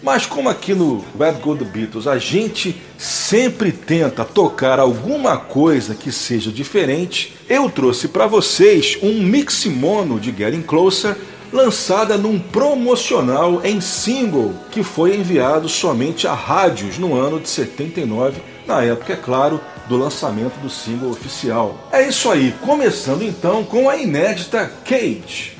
Mas 0.00 0.24
como 0.24 0.48
aqui 0.48 0.74
no 0.74 1.04
Red 1.18 1.40
Gold 1.42 1.64
Beatles 1.64 2.06
a 2.06 2.18
gente 2.18 2.80
sempre 2.96 3.72
tenta 3.72 4.24
tocar 4.24 4.78
alguma 4.78 5.36
coisa 5.36 5.96
que 5.96 6.12
seja 6.12 6.52
diferente, 6.52 7.36
eu 7.48 7.68
trouxe 7.68 8.06
para 8.06 8.28
vocês 8.28 8.96
um 9.02 9.20
mix 9.20 9.64
mono 9.64 10.20
de 10.20 10.30
Getting 10.30 10.62
Closer 10.62 11.16
lançada 11.52 12.16
num 12.16 12.38
promocional 12.38 13.60
em 13.64 13.80
single 13.80 14.54
que 14.70 14.84
foi 14.84 15.16
enviado 15.16 15.68
somente 15.68 16.28
a 16.28 16.34
rádios 16.34 16.98
no 16.98 17.14
ano 17.14 17.40
de 17.40 17.48
79, 17.48 18.40
na 18.66 18.82
época, 18.82 19.14
é 19.14 19.16
claro, 19.16 19.60
do 19.88 19.96
lançamento 19.96 20.60
do 20.60 20.68
single 20.68 21.10
oficial. 21.10 21.88
É 21.90 22.06
isso 22.06 22.30
aí, 22.30 22.54
começando 22.60 23.22
então 23.22 23.64
com 23.64 23.88
a 23.88 23.96
inédita 23.96 24.70
Cage. 24.84 25.56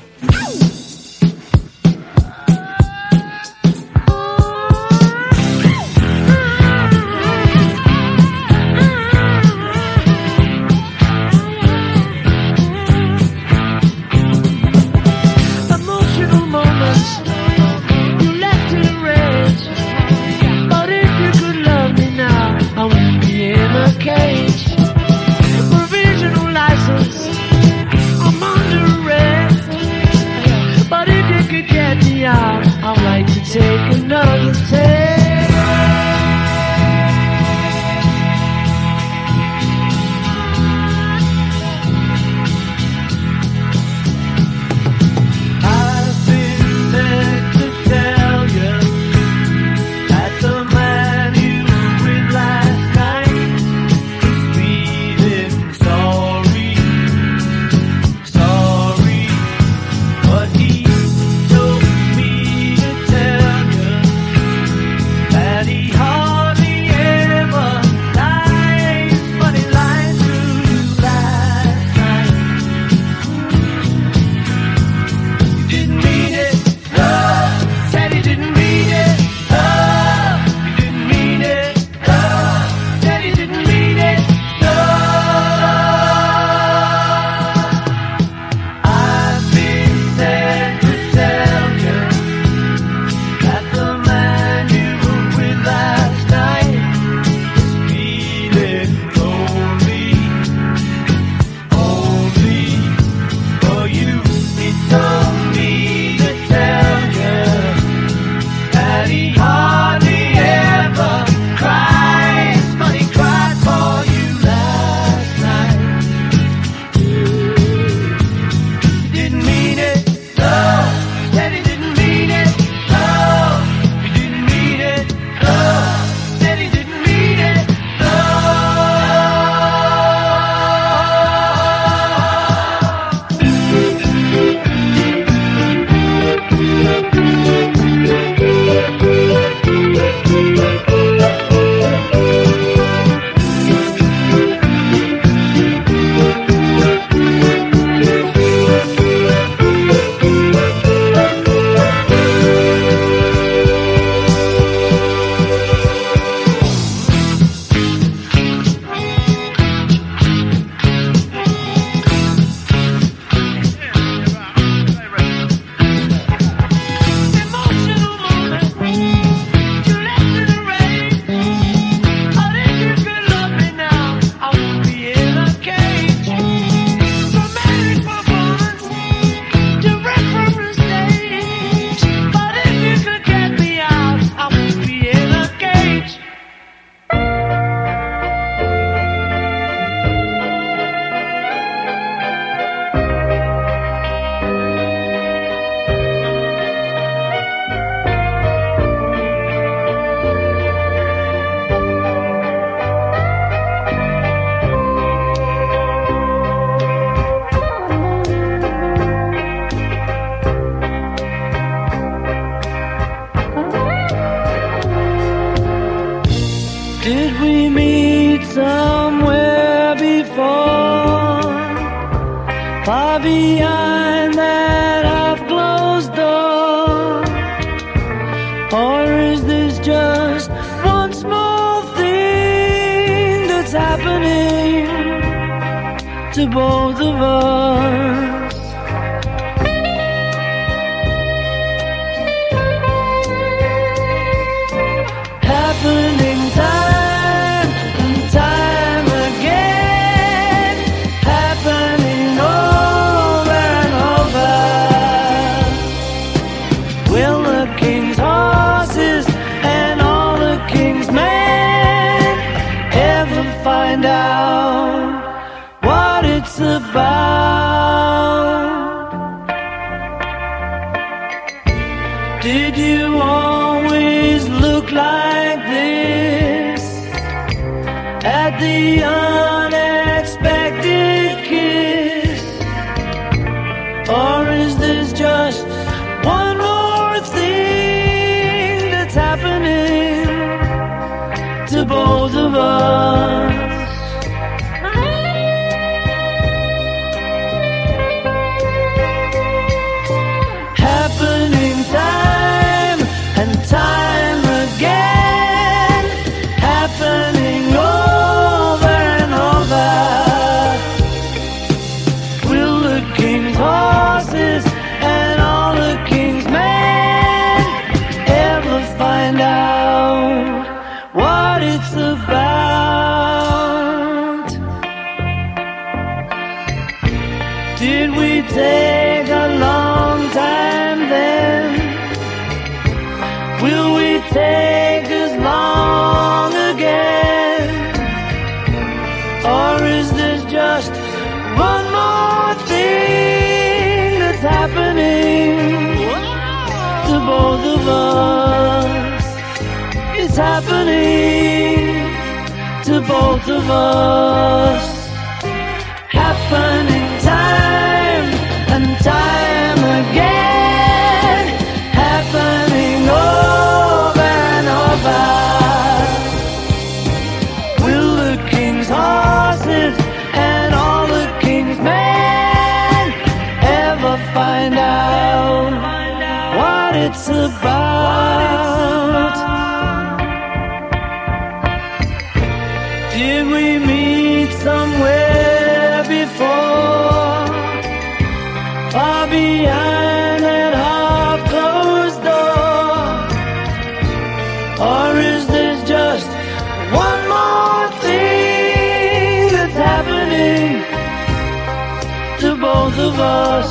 Us? 403.29 403.71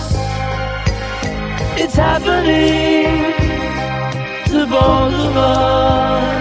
It's 1.82 1.96
happening 1.96 3.34
to 4.52 4.66
both 4.66 5.14
of 5.14 5.38
us. 5.38 6.37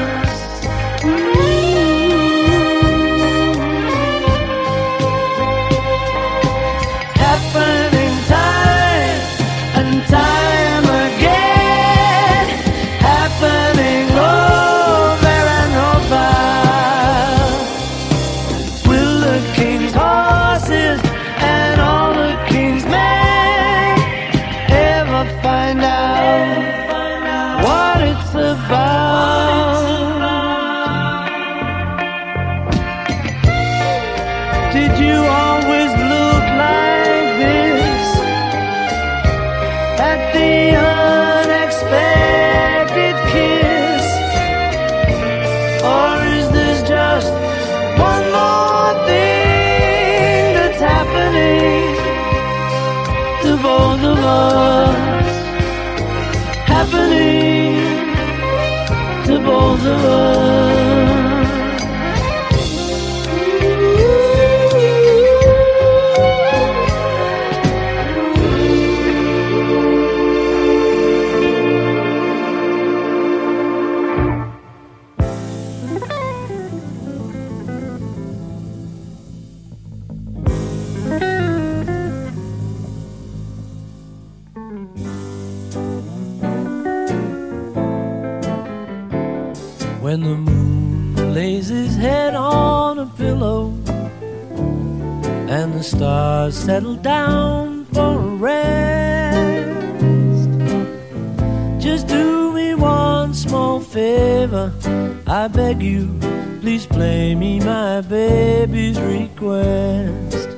I 105.46 105.48
beg 105.48 105.80
you, 105.80 106.18
please 106.60 106.86
play 106.86 107.36
me 107.36 107.60
my 107.60 108.00
baby's 108.00 108.98
request. 108.98 110.48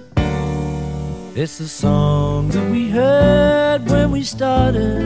It's 1.36 1.58
the 1.58 1.68
song 1.68 2.48
that 2.48 2.70
we 2.70 2.88
heard 2.88 3.86
when 3.90 4.10
we 4.10 4.22
started. 4.22 5.04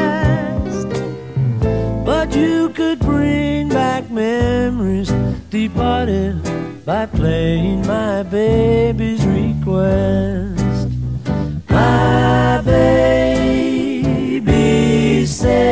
But 2.06 2.36
you 2.36 2.70
could 2.70 3.00
bring 3.00 3.70
back 3.70 4.12
memories 4.12 5.12
departed 5.50 6.44
by 6.86 7.08
playing 7.08 7.88
my 7.88 8.22
baby's 8.22 9.26
request. 9.26 10.53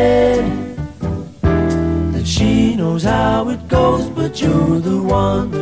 Said 0.01 0.43
that 2.13 2.25
she 2.25 2.75
knows 2.75 3.03
how 3.03 3.49
it 3.49 3.61
goes, 3.67 4.09
but 4.09 4.41
you're 4.41 4.79
the 4.79 4.99
one 5.01 5.60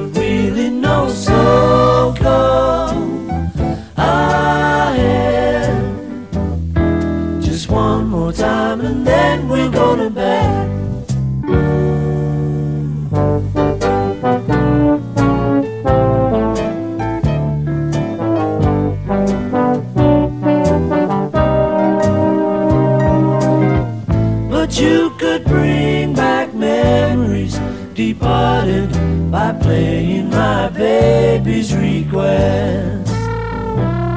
playing 29.79 30.29
my 30.29 30.67
baby's 30.69 31.73
request. 31.73 33.11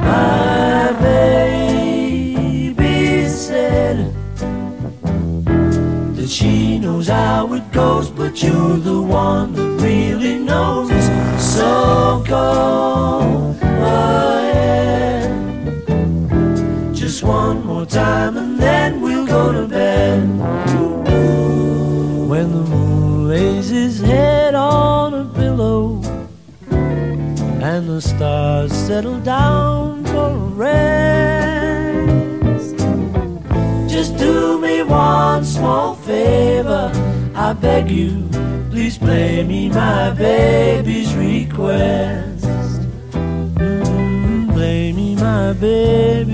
My 0.09 0.91
baby 0.99 2.29
said 3.29 4.13
that 6.15 6.27
she 6.27 6.79
knows 6.79 7.07
how 7.07 7.53
it 7.53 7.71
goes, 7.71 8.09
but 8.09 8.43
you're 8.43 8.77
the 8.77 9.01
one 9.01 9.52
stars 28.03 28.71
settle 28.73 29.19
down 29.19 30.03
for 30.05 30.29
a 30.29 30.47
rest. 30.65 31.93
Just 33.89 34.17
do 34.17 34.59
me 34.59 34.83
one 34.83 35.45
small 35.45 35.95
favor, 35.95 36.91
I 37.35 37.53
beg 37.53 37.89
you, 37.89 38.27
please 38.69 38.97
play 38.97 39.43
me 39.43 39.69
my 39.69 40.11
baby's 40.11 41.13
request. 41.15 42.45
Mm, 43.57 44.53
play 44.53 44.91
me 44.91 45.15
my 45.15 45.53
baby's 45.53 46.32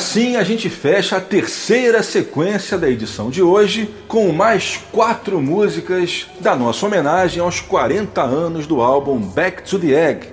assim 0.00 0.36
a 0.36 0.42
gente 0.42 0.70
fecha 0.70 1.18
a 1.18 1.20
terceira 1.20 2.02
sequência 2.02 2.78
da 2.78 2.88
edição 2.88 3.28
de 3.28 3.42
hoje 3.42 3.94
com 4.08 4.32
mais 4.32 4.80
quatro 4.90 5.42
músicas 5.42 6.26
da 6.40 6.56
nossa 6.56 6.86
homenagem 6.86 7.42
aos 7.42 7.60
40 7.60 8.22
anos 8.22 8.66
do 8.66 8.80
álbum 8.80 9.18
Back 9.18 9.62
to 9.62 9.78
the 9.78 9.88
Egg. 9.88 10.28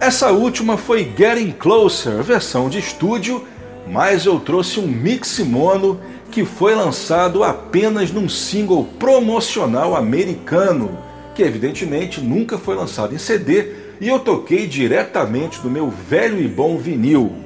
Essa 0.00 0.30
última 0.30 0.78
foi 0.78 1.12
Getting 1.14 1.50
Closer, 1.50 2.22
versão 2.22 2.70
de 2.70 2.78
estúdio, 2.78 3.46
mas 3.86 4.24
eu 4.24 4.40
trouxe 4.40 4.80
um 4.80 4.86
mix 4.86 5.40
mono 5.40 6.00
que 6.30 6.46
foi 6.46 6.74
lançado 6.74 7.44
apenas 7.44 8.10
num 8.10 8.30
single 8.30 8.82
promocional 8.98 9.94
americano, 9.94 10.98
que 11.34 11.42
evidentemente 11.42 12.18
nunca 12.18 12.56
foi 12.56 12.74
lançado 12.74 13.14
em 13.14 13.18
CD 13.18 13.74
e 14.00 14.08
eu 14.08 14.18
toquei 14.18 14.66
diretamente 14.66 15.60
do 15.60 15.68
meu 15.68 15.90
velho 15.90 16.40
e 16.40 16.48
bom 16.48 16.78
vinil. 16.78 17.41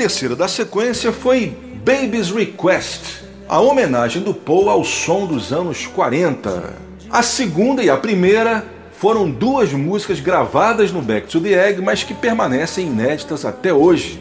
Terceira 0.00 0.34
da 0.34 0.48
sequência 0.48 1.12
foi 1.12 1.54
Baby's 1.84 2.30
Request, 2.30 3.22
a 3.46 3.60
homenagem 3.60 4.22
do 4.22 4.32
Paul 4.32 4.70
ao 4.70 4.82
som 4.82 5.26
dos 5.26 5.52
anos 5.52 5.84
40. 5.84 6.72
A 7.10 7.22
segunda 7.22 7.84
e 7.84 7.90
a 7.90 7.98
primeira 7.98 8.64
foram 8.92 9.30
duas 9.30 9.74
músicas 9.74 10.18
gravadas 10.18 10.90
no 10.90 11.02
Back 11.02 11.26
to 11.26 11.38
the 11.38 11.50
Egg, 11.50 11.82
mas 11.82 12.02
que 12.02 12.14
permanecem 12.14 12.86
inéditas 12.86 13.44
até 13.44 13.74
hoje. 13.74 14.18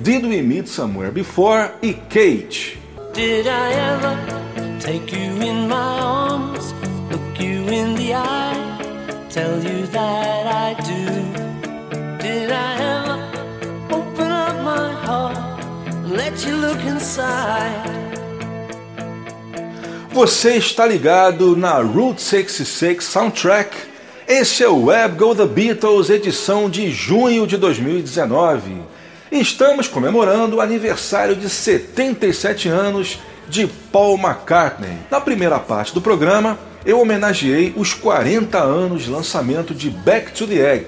Did 0.00 0.24
We 0.24 0.40
Meet 0.40 0.66
Somewhere 0.66 1.12
Before 1.12 1.72
e 1.82 1.92
Kate. 1.92 2.78
Você 20.12 20.56
está 20.56 20.86
ligado 20.86 21.56
na 21.56 21.74
Route 21.74 22.20
66 22.20 23.04
Soundtrack. 23.04 23.76
Esse 24.26 24.64
é 24.64 24.68
o 24.68 24.86
Web 24.86 25.16
Go 25.16 25.34
The 25.34 25.46
Beatles, 25.46 26.10
edição 26.10 26.68
de 26.68 26.90
junho 26.90 27.46
de 27.46 27.56
2019. 27.56 28.82
Estamos 29.30 29.86
comemorando 29.86 30.56
o 30.56 30.60
aniversário 30.60 31.36
de 31.36 31.48
77 31.48 32.68
anos 32.68 33.18
de 33.48 33.66
Paul 33.92 34.18
McCartney. 34.18 34.98
Na 35.10 35.20
primeira 35.20 35.58
parte 35.58 35.94
do 35.94 36.00
programa, 36.00 36.58
eu 36.84 37.00
homenageei 37.00 37.72
os 37.76 37.94
40 37.94 38.58
anos 38.58 39.04
de 39.04 39.10
lançamento 39.10 39.74
de 39.74 39.90
Back 39.90 40.32
to 40.32 40.46
the 40.46 40.74
Egg, 40.74 40.86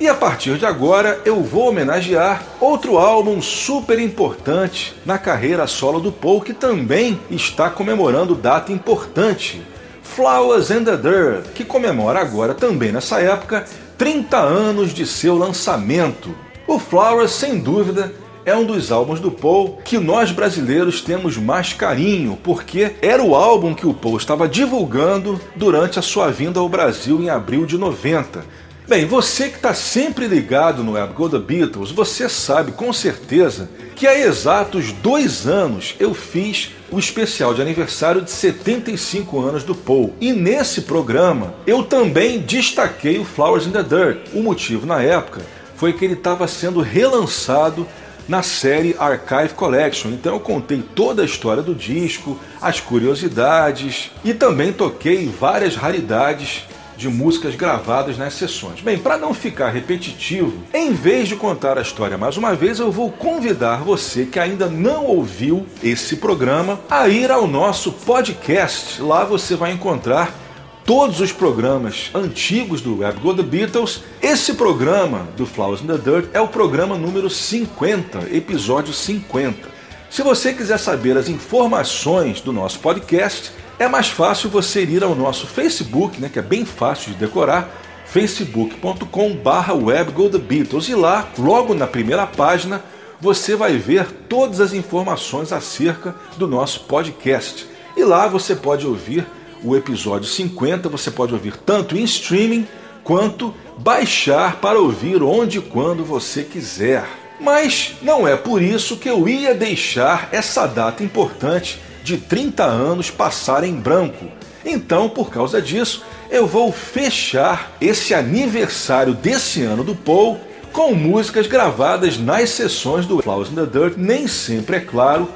e 0.00 0.08
a 0.08 0.14
partir 0.14 0.56
de 0.56 0.64
agora 0.64 1.20
eu 1.26 1.42
vou 1.42 1.68
homenagear 1.68 2.42
outro 2.58 2.96
álbum 2.96 3.42
super 3.42 3.98
importante 3.98 4.94
na 5.04 5.18
carreira 5.18 5.66
solo 5.66 6.00
do 6.00 6.10
Paul 6.10 6.40
que 6.40 6.54
também 6.54 7.20
está 7.30 7.68
comemorando 7.68 8.34
data 8.34 8.72
importante. 8.72 9.60
Flowers 10.02 10.70
and 10.70 10.84
the 10.84 10.96
Dirt, 10.96 11.52
que 11.54 11.64
comemora 11.64 12.18
agora 12.18 12.54
também 12.54 12.90
nessa 12.90 13.20
época 13.20 13.66
30 13.98 14.38
anos 14.38 14.94
de 14.94 15.06
seu 15.06 15.36
lançamento. 15.36 16.34
O 16.66 16.78
Flowers, 16.78 17.32
sem 17.32 17.58
dúvida, 17.58 18.12
é 18.46 18.56
um 18.56 18.64
dos 18.64 18.90
álbuns 18.90 19.20
do 19.20 19.30
Paul 19.30 19.78
que 19.84 19.98
nós 19.98 20.32
brasileiros 20.32 21.02
temos 21.02 21.36
mais 21.36 21.74
carinho, 21.74 22.38
porque 22.42 22.96
era 23.02 23.22
o 23.22 23.34
álbum 23.34 23.74
que 23.74 23.86
o 23.86 23.92
Paul 23.92 24.16
estava 24.16 24.48
divulgando 24.48 25.38
durante 25.54 25.98
a 25.98 26.02
sua 26.02 26.30
vinda 26.30 26.58
ao 26.58 26.68
Brasil 26.70 27.20
em 27.22 27.28
abril 27.28 27.66
de 27.66 27.76
90 27.76 28.69
Bem, 28.90 29.06
você 29.06 29.48
que 29.48 29.54
está 29.54 29.72
sempre 29.72 30.26
ligado 30.26 30.82
no 30.82 30.94
Web 30.94 31.14
The 31.30 31.38
Beatles, 31.38 31.92
você 31.92 32.28
sabe 32.28 32.72
com 32.72 32.92
certeza 32.92 33.70
que 33.94 34.04
há 34.04 34.18
exatos 34.18 34.90
dois 34.90 35.46
anos 35.46 35.94
eu 36.00 36.12
fiz 36.12 36.72
o 36.90 36.98
especial 36.98 37.54
de 37.54 37.62
aniversário 37.62 38.20
de 38.20 38.32
75 38.32 39.38
anos 39.38 39.62
do 39.62 39.76
Paul. 39.76 40.12
E 40.20 40.32
nesse 40.32 40.80
programa 40.80 41.54
eu 41.68 41.84
também 41.84 42.40
destaquei 42.40 43.20
o 43.20 43.24
Flowers 43.24 43.64
in 43.64 43.70
the 43.70 43.84
Dirt. 43.84 44.26
O 44.34 44.42
motivo 44.42 44.84
na 44.84 45.00
época 45.00 45.40
foi 45.76 45.92
que 45.92 46.04
ele 46.04 46.14
estava 46.14 46.48
sendo 46.48 46.80
relançado 46.80 47.86
na 48.28 48.42
série 48.42 48.96
Archive 48.98 49.54
Collection. 49.54 50.08
Então 50.08 50.34
eu 50.34 50.40
contei 50.40 50.82
toda 50.96 51.22
a 51.22 51.24
história 51.24 51.62
do 51.62 51.76
disco, 51.76 52.36
as 52.60 52.80
curiosidades 52.80 54.10
e 54.24 54.34
também 54.34 54.72
toquei 54.72 55.28
várias 55.28 55.76
raridades 55.76 56.64
de 57.00 57.08
músicas 57.08 57.54
gravadas 57.54 58.18
nas 58.18 58.34
sessões. 58.34 58.82
Bem, 58.82 58.98
para 58.98 59.16
não 59.16 59.32
ficar 59.32 59.70
repetitivo, 59.70 60.52
em 60.72 60.92
vez 60.92 61.28
de 61.28 61.34
contar 61.34 61.78
a 61.78 61.80
história 61.82 62.18
mais 62.18 62.36
uma 62.36 62.54
vez, 62.54 62.78
eu 62.78 62.92
vou 62.92 63.10
convidar 63.10 63.78
você 63.78 64.26
que 64.26 64.38
ainda 64.38 64.66
não 64.66 65.06
ouviu 65.06 65.66
esse 65.82 66.16
programa 66.16 66.78
a 66.90 67.08
ir 67.08 67.30
ao 67.30 67.46
nosso 67.46 67.90
podcast. 67.90 69.00
Lá 69.00 69.24
você 69.24 69.56
vai 69.56 69.72
encontrar 69.72 70.38
todos 70.84 71.20
os 71.20 71.32
programas 71.32 72.10
antigos 72.14 72.82
do 72.82 72.98
Web 72.98 73.18
Go 73.20 73.32
The 73.32 73.44
Beatles. 73.44 74.02
Esse 74.20 74.52
programa 74.52 75.26
do 75.38 75.46
Flowers 75.46 75.80
in 75.80 75.86
the 75.86 75.96
Dirt 75.96 76.28
é 76.34 76.40
o 76.40 76.48
programa 76.48 76.98
número 76.98 77.30
50, 77.30 78.28
episódio 78.30 78.92
50. 78.92 79.70
Se 80.10 80.22
você 80.22 80.52
quiser 80.52 80.78
saber 80.78 81.16
as 81.16 81.30
informações 81.30 82.42
do 82.42 82.52
nosso 82.52 82.78
podcast, 82.80 83.52
é 83.80 83.88
mais 83.88 84.08
fácil 84.08 84.50
você 84.50 84.84
ir 84.84 85.02
ao 85.02 85.14
nosso 85.14 85.46
Facebook, 85.46 86.20
né, 86.20 86.28
que 86.30 86.38
é 86.38 86.42
bem 86.42 86.66
fácil 86.66 87.12
de 87.12 87.18
decorar, 87.18 87.70
facebook.com/barra 88.04 89.72
webgothebeatles 89.72 90.90
e 90.90 90.94
lá, 90.94 91.26
logo 91.38 91.72
na 91.72 91.86
primeira 91.86 92.26
página, 92.26 92.84
você 93.18 93.56
vai 93.56 93.78
ver 93.78 94.06
todas 94.28 94.60
as 94.60 94.74
informações 94.74 95.50
acerca 95.50 96.14
do 96.36 96.46
nosso 96.46 96.80
podcast. 96.80 97.66
E 97.96 98.04
lá 98.04 98.28
você 98.28 98.54
pode 98.54 98.86
ouvir 98.86 99.26
o 99.64 99.74
episódio 99.74 100.28
50, 100.28 100.90
você 100.90 101.10
pode 101.10 101.32
ouvir 101.32 101.56
tanto 101.56 101.96
em 101.96 102.04
streaming 102.04 102.68
quanto 103.02 103.54
baixar 103.78 104.56
para 104.56 104.78
ouvir 104.78 105.22
onde 105.22 105.56
e 105.56 105.62
quando 105.62 106.04
você 106.04 106.42
quiser. 106.42 107.06
Mas 107.40 107.94
não 108.02 108.28
é 108.28 108.36
por 108.36 108.60
isso 108.60 108.98
que 108.98 109.08
eu 109.08 109.26
ia 109.26 109.54
deixar 109.54 110.28
essa 110.32 110.66
data 110.66 111.02
importante 111.02 111.80
de 112.02 112.16
30 112.16 112.64
anos 112.64 113.10
passar 113.10 113.64
em 113.64 113.74
branco. 113.74 114.26
Então, 114.64 115.08
por 115.08 115.30
causa 115.30 115.60
disso, 115.60 116.04
eu 116.30 116.46
vou 116.46 116.70
fechar 116.72 117.72
esse 117.80 118.14
aniversário 118.14 119.14
desse 119.14 119.62
ano 119.62 119.82
do 119.82 119.94
Paul 119.94 120.38
com 120.72 120.94
músicas 120.94 121.46
gravadas 121.46 122.18
nas 122.18 122.50
sessões 122.50 123.06
do 123.06 123.20
Flowers 123.20 123.50
in 123.50 123.54
the 123.54 123.66
Dirt, 123.66 123.94
nem 123.96 124.28
sempre, 124.28 124.76
é 124.76 124.80
claro, 124.80 125.28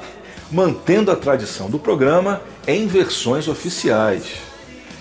mantendo 0.51 1.11
a 1.11 1.15
tradição 1.15 1.69
do 1.69 1.77
programa 1.77 2.41
em 2.65 2.87
versões 2.87 3.47
oficiais. 3.47 4.23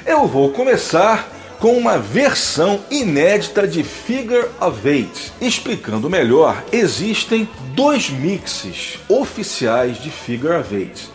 Eu 0.04 0.26
vou 0.26 0.50
começar 0.50 1.30
com 1.60 1.78
uma 1.78 1.96
versão 1.98 2.80
inédita 2.90 3.66
de 3.66 3.84
Figure 3.84 4.48
of 4.60 4.86
Eight. 4.86 5.32
Explicando 5.40 6.10
melhor, 6.10 6.62
existem 6.72 7.48
dois 7.74 8.10
mixes 8.10 8.98
oficiais 9.08 10.02
de 10.02 10.10
Figure 10.10 10.56
of 10.56 10.74
Eight 10.74 11.13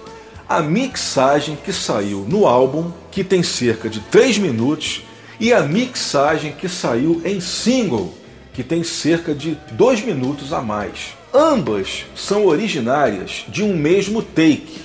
a 0.50 0.64
mixagem 0.64 1.56
que 1.56 1.72
saiu 1.72 2.26
no 2.28 2.48
álbum, 2.48 2.92
que 3.12 3.24
tem 3.24 3.44
cerca 3.44 3.88
de 3.88 4.00
3 4.00 4.40
minutos, 4.40 5.04
e 5.40 5.54
a 5.54 5.62
mixagem 5.62 6.52
que 6.52 6.68
saiu 6.68 7.22
em 7.24 7.40
single, 7.40 8.12
que 8.52 8.64
tem 8.64 8.84
cerca 8.84 9.36
de 9.36 9.56
2 9.74 10.02
minutos 10.02 10.52
a 10.52 10.60
mais. 10.60 11.14
Ambas 11.32 12.06
são 12.16 12.48
originárias 12.48 13.46
de 13.48 13.64
um 13.64 13.78
mesmo 13.78 14.24
take, 14.24 14.82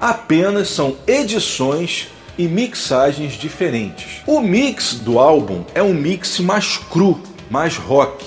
apenas 0.00 0.68
são 0.68 0.96
edições 1.04 2.06
e 2.38 2.46
mixagens 2.46 3.32
diferentes. 3.32 4.22
O 4.24 4.40
mix 4.40 4.94
do 4.94 5.18
álbum 5.18 5.64
é 5.74 5.82
um 5.82 5.92
mix 5.92 6.38
mais 6.38 6.76
cru, 6.76 7.20
mais 7.50 7.76
rock. 7.76 8.24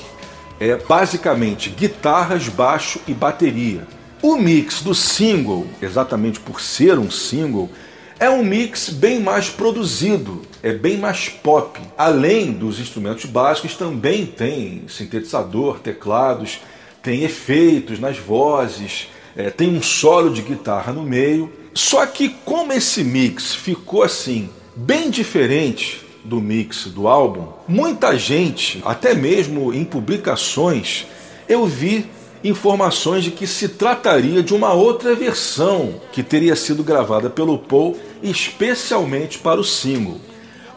É 0.59 0.75
basicamente 0.75 1.69
guitarras, 1.69 2.49
baixo 2.49 2.99
e 3.07 3.13
bateria. 3.13 3.87
O 4.21 4.37
mix 4.37 4.83
do 4.83 4.93
single, 4.93 5.65
exatamente 5.81 6.39
por 6.39 6.61
ser 6.61 6.99
um 6.99 7.09
single, 7.09 7.71
é 8.19 8.29
um 8.29 8.43
mix 8.43 8.89
bem 8.89 9.19
mais 9.19 9.49
produzido, 9.49 10.43
é 10.61 10.71
bem 10.71 10.95
mais 10.95 11.27
pop. 11.27 11.79
Além 11.97 12.51
dos 12.51 12.79
instrumentos 12.79 13.25
básicos, 13.25 13.75
também 13.75 14.27
tem 14.27 14.83
sintetizador, 14.87 15.79
teclados, 15.79 16.59
tem 17.01 17.23
efeitos 17.23 17.99
nas 17.99 18.19
vozes, 18.19 19.07
é, 19.35 19.49
tem 19.49 19.75
um 19.75 19.81
solo 19.81 20.29
de 20.31 20.43
guitarra 20.43 20.93
no 20.93 21.01
meio. 21.01 21.51
Só 21.73 22.05
que 22.05 22.29
como 22.45 22.71
esse 22.73 23.03
mix 23.03 23.55
ficou 23.55 24.03
assim, 24.03 24.51
bem 24.75 25.09
diferente 25.09 26.05
do 26.23 26.39
mix 26.39 26.85
do 26.85 27.07
álbum, 27.07 27.47
muita 27.67 28.15
gente, 28.15 28.83
até 28.85 29.15
mesmo 29.15 29.73
em 29.73 29.83
publicações, 29.83 31.07
eu 31.49 31.65
vi 31.65 32.05
informações 32.43 33.23
de 33.23 33.31
que 33.31 33.45
se 33.45 33.69
trataria 33.69 34.41
de 34.41 34.53
uma 34.53 34.73
outra 34.73 35.13
versão 35.15 36.01
que 36.11 36.23
teria 36.23 36.55
sido 36.55 36.83
gravada 36.83 37.29
pelo 37.29 37.57
Paul 37.57 37.97
especialmente 38.21 39.39
para 39.39 39.59
o 39.59 39.63
single. 39.63 40.19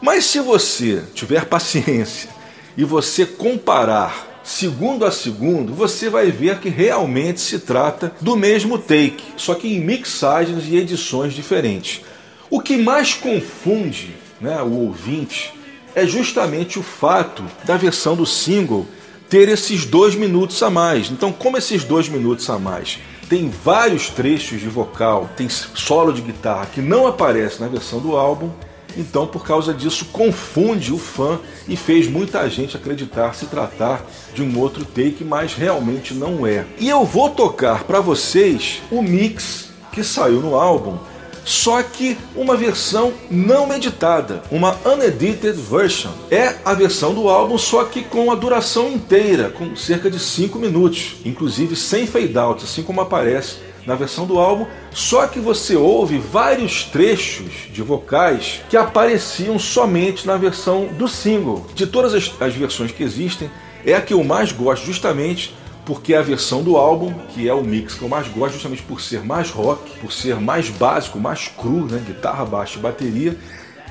Mas 0.01 0.25
se 0.25 0.39
você 0.39 1.03
tiver 1.13 1.45
paciência 1.49 2.29
e 2.77 2.83
você 2.83 3.25
comparar 3.25 4.35
segundo 4.43 5.05
a 5.05 5.11
segundo, 5.11 5.73
você 5.73 6.07
vai 6.07 6.29
ver 6.29 6.59
que 6.59 6.69
realmente 6.69 7.41
se 7.41 7.59
trata 7.59 8.15
do 8.21 8.35
mesmo 8.35 8.77
take, 8.77 9.23
só 9.35 9.55
que 9.55 9.67
em 9.67 9.79
mixagens 9.79 10.65
e 10.67 10.77
edições 10.77 11.33
diferentes. 11.33 12.01
O 12.49 12.61
que 12.61 12.77
mais 12.77 13.15
confunde 13.15 14.15
né, 14.39 14.61
o 14.61 14.71
ouvinte 14.71 15.51
é 15.95 16.05
justamente 16.05 16.77
o 16.77 16.83
fato 16.83 17.43
da 17.63 17.75
versão 17.75 18.15
do 18.15 18.25
single 18.25 18.85
ter 19.29 19.49
esses 19.49 19.85
dois 19.85 20.15
minutos 20.15 20.61
a 20.61 20.69
mais. 20.69 21.09
Então, 21.09 21.31
como 21.31 21.57
esses 21.57 21.83
dois 21.83 22.07
minutos 22.09 22.49
a 22.49 22.59
mais 22.59 22.99
tem 23.29 23.49
vários 23.49 24.09
trechos 24.09 24.61
de 24.61 24.69
vocal, 24.69 25.29
tem 25.35 25.49
solo 25.49 26.13
de 26.13 26.21
guitarra 26.21 26.67
que 26.67 26.81
não 26.81 27.07
aparece 27.07 27.59
na 27.59 27.67
versão 27.67 27.99
do 27.99 28.15
álbum, 28.15 28.51
então 28.95 29.25
por 29.25 29.43
causa 29.43 29.73
disso 29.73 30.05
confunde 30.11 30.93
o 30.93 30.97
fã 30.97 31.39
e 31.67 31.75
fez 31.75 32.07
muita 32.07 32.47
gente 32.49 32.77
acreditar 32.77 33.33
se 33.33 33.47
tratar 33.47 34.05
de 34.33 34.43
um 34.43 34.59
outro 34.59 34.85
take, 34.85 35.23
mas 35.23 35.53
realmente 35.53 36.13
não 36.13 36.45
é. 36.45 36.65
E 36.79 36.87
eu 36.87 37.03
vou 37.03 37.29
tocar 37.29 37.83
para 37.83 37.99
vocês 37.99 38.81
o 38.91 39.01
mix 39.01 39.69
que 39.91 40.03
saiu 40.03 40.39
no 40.41 40.55
álbum 40.55 40.97
só 41.45 41.81
que 41.83 42.17
uma 42.35 42.57
versão 42.57 43.13
não 43.29 43.71
editada, 43.71 44.43
uma 44.51 44.75
unedited 44.83 45.53
version. 45.53 46.11
É 46.31 46.55
a 46.65 46.73
versão 46.73 47.13
do 47.13 47.29
álbum, 47.29 47.57
só 47.57 47.85
que 47.85 48.01
com 48.01 48.31
a 48.31 48.35
duração 48.35 48.91
inteira, 48.91 49.49
com 49.51 49.75
cerca 49.75 50.09
de 50.09 50.19
5 50.19 50.57
minutos, 50.57 51.17
inclusive 51.23 51.75
sem 51.75 52.07
fade 52.07 52.35
out, 52.37 52.63
assim 52.63 52.81
como 52.81 52.99
aparece 52.99 53.57
na 53.85 53.93
versão 53.93 54.25
do 54.25 54.39
álbum, 54.39 54.65
só 54.91 55.27
que 55.27 55.39
você 55.39 55.75
ouve 55.75 56.17
vários 56.17 56.85
trechos 56.85 57.69
de 57.71 57.83
vocais 57.83 58.61
que 58.67 58.75
apareciam 58.75 59.59
somente 59.59 60.25
na 60.25 60.37
versão 60.37 60.87
do 60.87 61.07
single. 61.07 61.67
De 61.75 61.85
todas 61.85 62.15
as, 62.15 62.31
as 62.39 62.55
versões 62.55 62.91
que 62.91 63.03
existem, 63.03 63.49
é 63.85 63.93
a 63.93 64.01
que 64.01 64.13
eu 64.13 64.23
mais 64.23 64.51
gosto, 64.51 64.87
justamente 64.87 65.53
porque 65.85 66.13
a 66.13 66.21
versão 66.21 66.63
do 66.63 66.77
álbum, 66.77 67.13
que 67.29 67.47
é 67.47 67.53
o 67.53 67.63
mix 67.63 67.93
que 67.93 68.01
eu 68.01 68.09
mais 68.09 68.27
gosto, 68.27 68.53
justamente 68.53 68.81
por 68.81 68.99
ser 68.99 69.23
mais 69.23 69.51
rock, 69.51 69.99
por 69.99 70.11
ser 70.11 70.39
mais 70.39 70.69
básico, 70.69 71.19
mais 71.19 71.47
cru, 71.47 71.85
né? 71.85 72.01
guitarra, 72.05 72.45
baixo 72.45 72.79
e 72.79 72.81
bateria, 72.81 73.37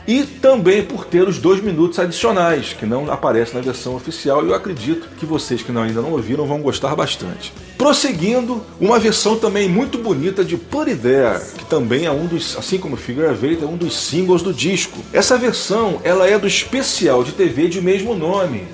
e 0.07 0.23
também 0.25 0.83
por 0.83 1.07
ter 1.07 1.27
os 1.27 1.39
dois 1.39 1.62
minutos 1.62 1.99
adicionais, 1.99 2.75
que 2.75 2.85
não 2.85 3.11
aparecem 3.11 3.55
na 3.55 3.61
versão 3.61 3.95
oficial, 3.95 4.45
e 4.45 4.49
eu 4.49 4.55
acredito 4.55 5.09
que 5.16 5.25
vocês 5.25 5.62
que 5.62 5.71
ainda 5.71 6.03
não 6.03 6.12
ouviram 6.12 6.47
vão 6.47 6.61
gostar 6.61 6.95
bastante. 6.95 7.53
Prosseguindo, 7.79 8.62
uma 8.79 8.99
versão 8.99 9.39
também 9.39 9.69
muito 9.69 9.97
bonita 9.97 10.45
de 10.45 10.57
Put 10.57 10.91
It 10.91 11.01
There, 11.01 11.41
que 11.57 11.65
também 11.65 12.05
é 12.05 12.11
um 12.11 12.27
dos, 12.27 12.57
assim 12.57 12.79
como 12.79 12.97
Figure 12.97 13.27
Eight, 13.43 13.65
é 13.65 13.66
um 13.66 13.77
dos 13.77 13.97
singles 13.97 14.43
do 14.43 14.53
disco. 14.53 14.99
Essa 15.12 15.39
versão, 15.39 16.01
ela 16.05 16.29
é 16.29 16.39
do 16.39 16.47
especial 16.47 17.25
de 17.25 17.33
TV 17.33 17.69
de 17.69 17.81
mesmo 17.81 18.15
nome, 18.15 18.66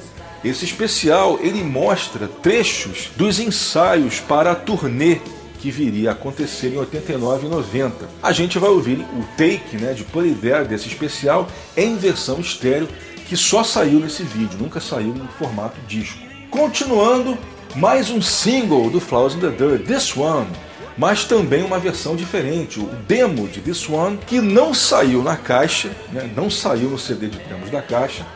esse 0.45 0.65
especial 0.65 1.39
ele 1.43 1.63
mostra 1.63 2.27
trechos 2.27 3.11
dos 3.17 3.39
ensaios 3.39 4.21
para 4.21 4.53
a 4.53 4.55
turnê 4.55 5.21
que 5.61 5.71
viria 5.71 6.11
a 6.11 6.13
acontecer 6.13 6.73
em 6.73 6.79
89 6.79 7.47
e 7.47 7.51
90. 7.51 8.09
A 8.23 8.33
gente 8.33 8.59
vai 8.59 8.71
ouvir 8.71 9.01
o 9.01 9.23
take 9.37 9.77
né, 9.77 9.93
de 9.93 10.05
Poliver 10.05 10.65
desse 10.65 10.89
especial 10.89 11.49
em 11.77 11.97
versão 11.97 12.41
estéreo 12.41 12.89
que 13.29 13.37
só 13.37 13.63
saiu 13.63 14.01
nesse 14.01 14.23
vídeo, 14.23 14.59
nunca 14.59 14.81
saiu 14.81 15.15
em 15.15 15.29
formato 15.39 15.79
disco. 15.87 16.19
Continuando, 16.51 17.39
mais 17.77 18.11
um 18.11 18.21
single 18.21 18.91
do 18.91 18.99
Flowers 18.99 19.35
in 19.35 19.41
the 19.41 19.51
Dirt, 19.51 19.87
This 19.87 20.17
One, 20.17 20.49
mas 20.97 21.25
também 21.25 21.63
uma 21.63 21.79
versão 21.79 22.17
diferente, 22.17 22.81
o 22.81 22.87
demo 23.07 23.47
de 23.47 23.61
This 23.61 23.89
One, 23.89 24.19
que 24.27 24.41
não 24.41 24.75
saiu 24.75 25.23
na 25.23 25.37
caixa, 25.37 25.91
né, 26.11 26.29
não 26.35 26.51
saiu 26.51 26.91
no 26.91 26.99
CD 26.99 27.29
de 27.29 27.39
demos 27.39 27.71
da 27.71 27.81
caixa, 27.81 28.27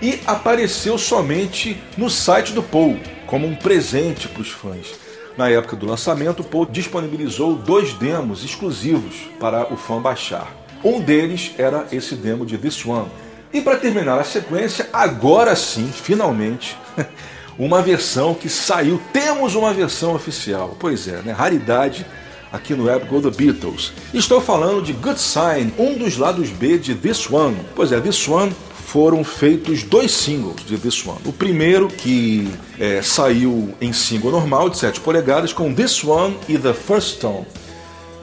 e 0.00 0.20
apareceu 0.26 0.96
somente 0.96 1.80
no 1.96 2.08
site 2.08 2.52
do 2.52 2.62
Paul, 2.62 2.98
como 3.26 3.46
um 3.46 3.54
presente 3.54 4.28
para 4.28 4.42
os 4.42 4.50
fãs. 4.50 4.94
Na 5.36 5.48
época 5.48 5.76
do 5.76 5.86
lançamento, 5.86 6.40
o 6.40 6.44
Paul 6.44 6.66
disponibilizou 6.66 7.54
dois 7.54 7.92
demos 7.94 8.44
exclusivos 8.44 9.14
para 9.38 9.72
o 9.72 9.76
fã 9.76 10.00
baixar. 10.00 10.54
Um 10.82 11.00
deles 11.00 11.52
era 11.58 11.86
esse 11.92 12.14
demo 12.14 12.44
de 12.44 12.58
This 12.58 12.84
One. 12.84 13.08
E 13.52 13.60
para 13.60 13.76
terminar 13.76 14.18
a 14.18 14.24
sequência, 14.24 14.88
agora 14.92 15.54
sim, 15.54 15.90
finalmente, 15.92 16.76
uma 17.58 17.82
versão 17.82 18.34
que 18.34 18.48
saiu. 18.48 19.00
Temos 19.12 19.54
uma 19.54 19.72
versão 19.72 20.14
oficial. 20.14 20.76
Pois 20.78 21.06
é, 21.06 21.20
né? 21.22 21.32
Raridade 21.32 22.06
aqui 22.52 22.74
no 22.74 22.84
Web 22.84 23.06
Go 23.06 23.20
The 23.20 23.30
Beatles. 23.30 23.92
Estou 24.12 24.40
falando 24.40 24.82
de 24.82 24.92
Good 24.92 25.20
Sign, 25.20 25.72
um 25.78 25.96
dos 25.96 26.16
lados 26.16 26.50
B 26.50 26.78
de 26.78 26.94
This 26.94 27.30
One. 27.30 27.56
Pois 27.74 27.92
é, 27.92 28.00
This 28.00 28.26
One 28.26 28.52
foram 28.90 29.22
feitos 29.22 29.84
dois 29.84 30.10
singles 30.10 30.64
de 30.66 30.76
This 30.76 31.06
One. 31.06 31.20
O 31.24 31.32
primeiro, 31.32 31.86
que 31.86 32.50
é, 32.76 33.00
saiu 33.00 33.72
em 33.80 33.92
single 33.92 34.32
normal 34.32 34.68
de 34.68 34.78
7 34.78 34.98
polegadas, 35.00 35.52
com 35.52 35.72
This 35.72 36.02
One 36.02 36.36
e 36.48 36.58
The 36.58 36.74
First 36.74 37.20
Tone. 37.20 37.46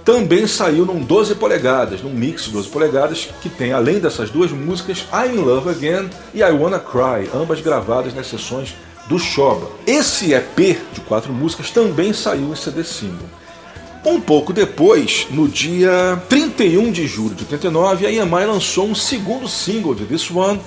Também 0.04 0.46
saiu 0.46 0.86
num 0.86 1.00
12 1.00 1.36
polegadas, 1.36 2.02
num 2.02 2.14
mix 2.14 2.46
de 2.46 2.52
12 2.52 2.68
polegadas, 2.68 3.30
que 3.42 3.48
tem, 3.48 3.72
além 3.72 4.00
dessas 4.00 4.30
duas 4.30 4.52
músicas, 4.52 5.06
I'm 5.14 5.38
in 5.38 5.42
Love 5.42 5.70
Again 5.70 6.10
e 6.34 6.42
I 6.42 6.52
Wanna 6.52 6.80
Cry, 6.80 7.30
ambas 7.34 7.62
gravadas 7.62 8.14
nas 8.14 8.28
sessões 8.28 8.76
do 9.08 9.18
Shoba. 9.18 9.70
Esse 9.86 10.34
EP 10.34 10.78
de 10.94 11.00
quatro 11.08 11.32
músicas 11.32 11.72
também 11.72 12.12
saiu 12.12 12.52
em 12.52 12.56
CD 12.58 12.84
single. 12.84 13.30
Um 14.08 14.22
pouco 14.22 14.54
depois, 14.54 15.28
no 15.30 15.50
dia 15.50 16.24
31 16.30 16.94
de 16.94 17.06
julho 17.06 17.36
de 17.36 17.44
89, 17.44 18.08
a 18.08 18.10
EMI 18.10 18.46
lançou 18.46 18.88
um 18.88 18.96
segundo 18.96 19.50
single 19.50 19.94
de 19.94 20.06
This 20.06 20.32
One, 20.32 20.62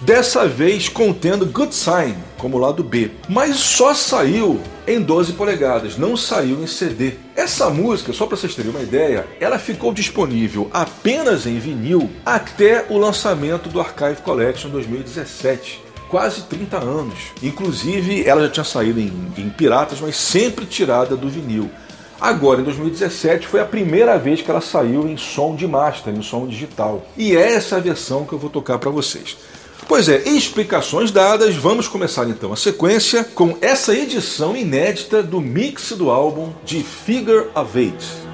dessa 0.00 0.48
vez 0.48 0.88
contendo 0.88 1.44
Good 1.44 1.74
Sign 1.74 2.16
como 2.38 2.56
lado 2.56 2.82
B, 2.82 3.10
mas 3.28 3.56
só 3.56 3.92
saiu 3.92 4.62
em 4.86 4.98
12 4.98 5.34
polegadas, 5.34 5.98
não 5.98 6.16
saiu 6.16 6.62
em 6.62 6.66
CD. 6.66 7.16
Essa 7.36 7.68
música, 7.68 8.14
só 8.14 8.24
para 8.24 8.38
vocês 8.38 8.54
terem 8.54 8.70
uma 8.70 8.80
ideia, 8.80 9.26
ela 9.38 9.58
ficou 9.58 9.92
disponível 9.92 10.70
apenas 10.72 11.44
em 11.44 11.58
vinil 11.58 12.08
até 12.24 12.86
o 12.88 12.96
lançamento 12.96 13.68
do 13.68 13.78
Archive 13.78 14.22
Collection 14.22 14.70
2017 14.70 15.90
quase 16.08 16.42
30 16.44 16.78
anos. 16.78 17.18
Inclusive, 17.42 18.26
ela 18.26 18.42
já 18.42 18.48
tinha 18.48 18.64
saído 18.64 18.98
em, 18.98 19.12
em, 19.38 19.48
piratas, 19.48 20.00
mas 20.00 20.16
sempre 20.16 20.66
tirada 20.66 21.14
do 21.14 21.28
vinil. 21.28 21.70
Agora, 22.20 22.60
em 22.60 22.64
2017, 22.64 23.46
foi 23.46 23.60
a 23.60 23.64
primeira 23.64 24.18
vez 24.18 24.42
que 24.42 24.50
ela 24.50 24.60
saiu 24.60 25.08
em 25.08 25.16
som 25.16 25.56
de 25.56 25.66
master, 25.66 26.14
em 26.14 26.20
som 26.20 26.46
digital. 26.46 27.06
E 27.16 27.34
é 27.34 27.54
essa 27.54 27.80
versão 27.80 28.26
que 28.26 28.32
eu 28.34 28.38
vou 28.38 28.50
tocar 28.50 28.78
para 28.78 28.90
vocês. 28.90 29.38
Pois 29.88 30.08
é, 30.08 30.22
explicações 30.28 31.10
dadas, 31.10 31.56
vamos 31.56 31.88
começar 31.88 32.28
então 32.28 32.52
a 32.52 32.56
sequência 32.56 33.24
com 33.24 33.56
essa 33.60 33.94
edição 33.94 34.54
inédita 34.54 35.22
do 35.22 35.40
mix 35.40 35.92
do 35.92 36.10
álbum 36.10 36.52
de 36.64 36.82
Figure 36.82 37.48
of 37.54 37.76
Eight. 37.76 38.29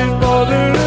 nothing 0.00 0.20
more 0.20 0.79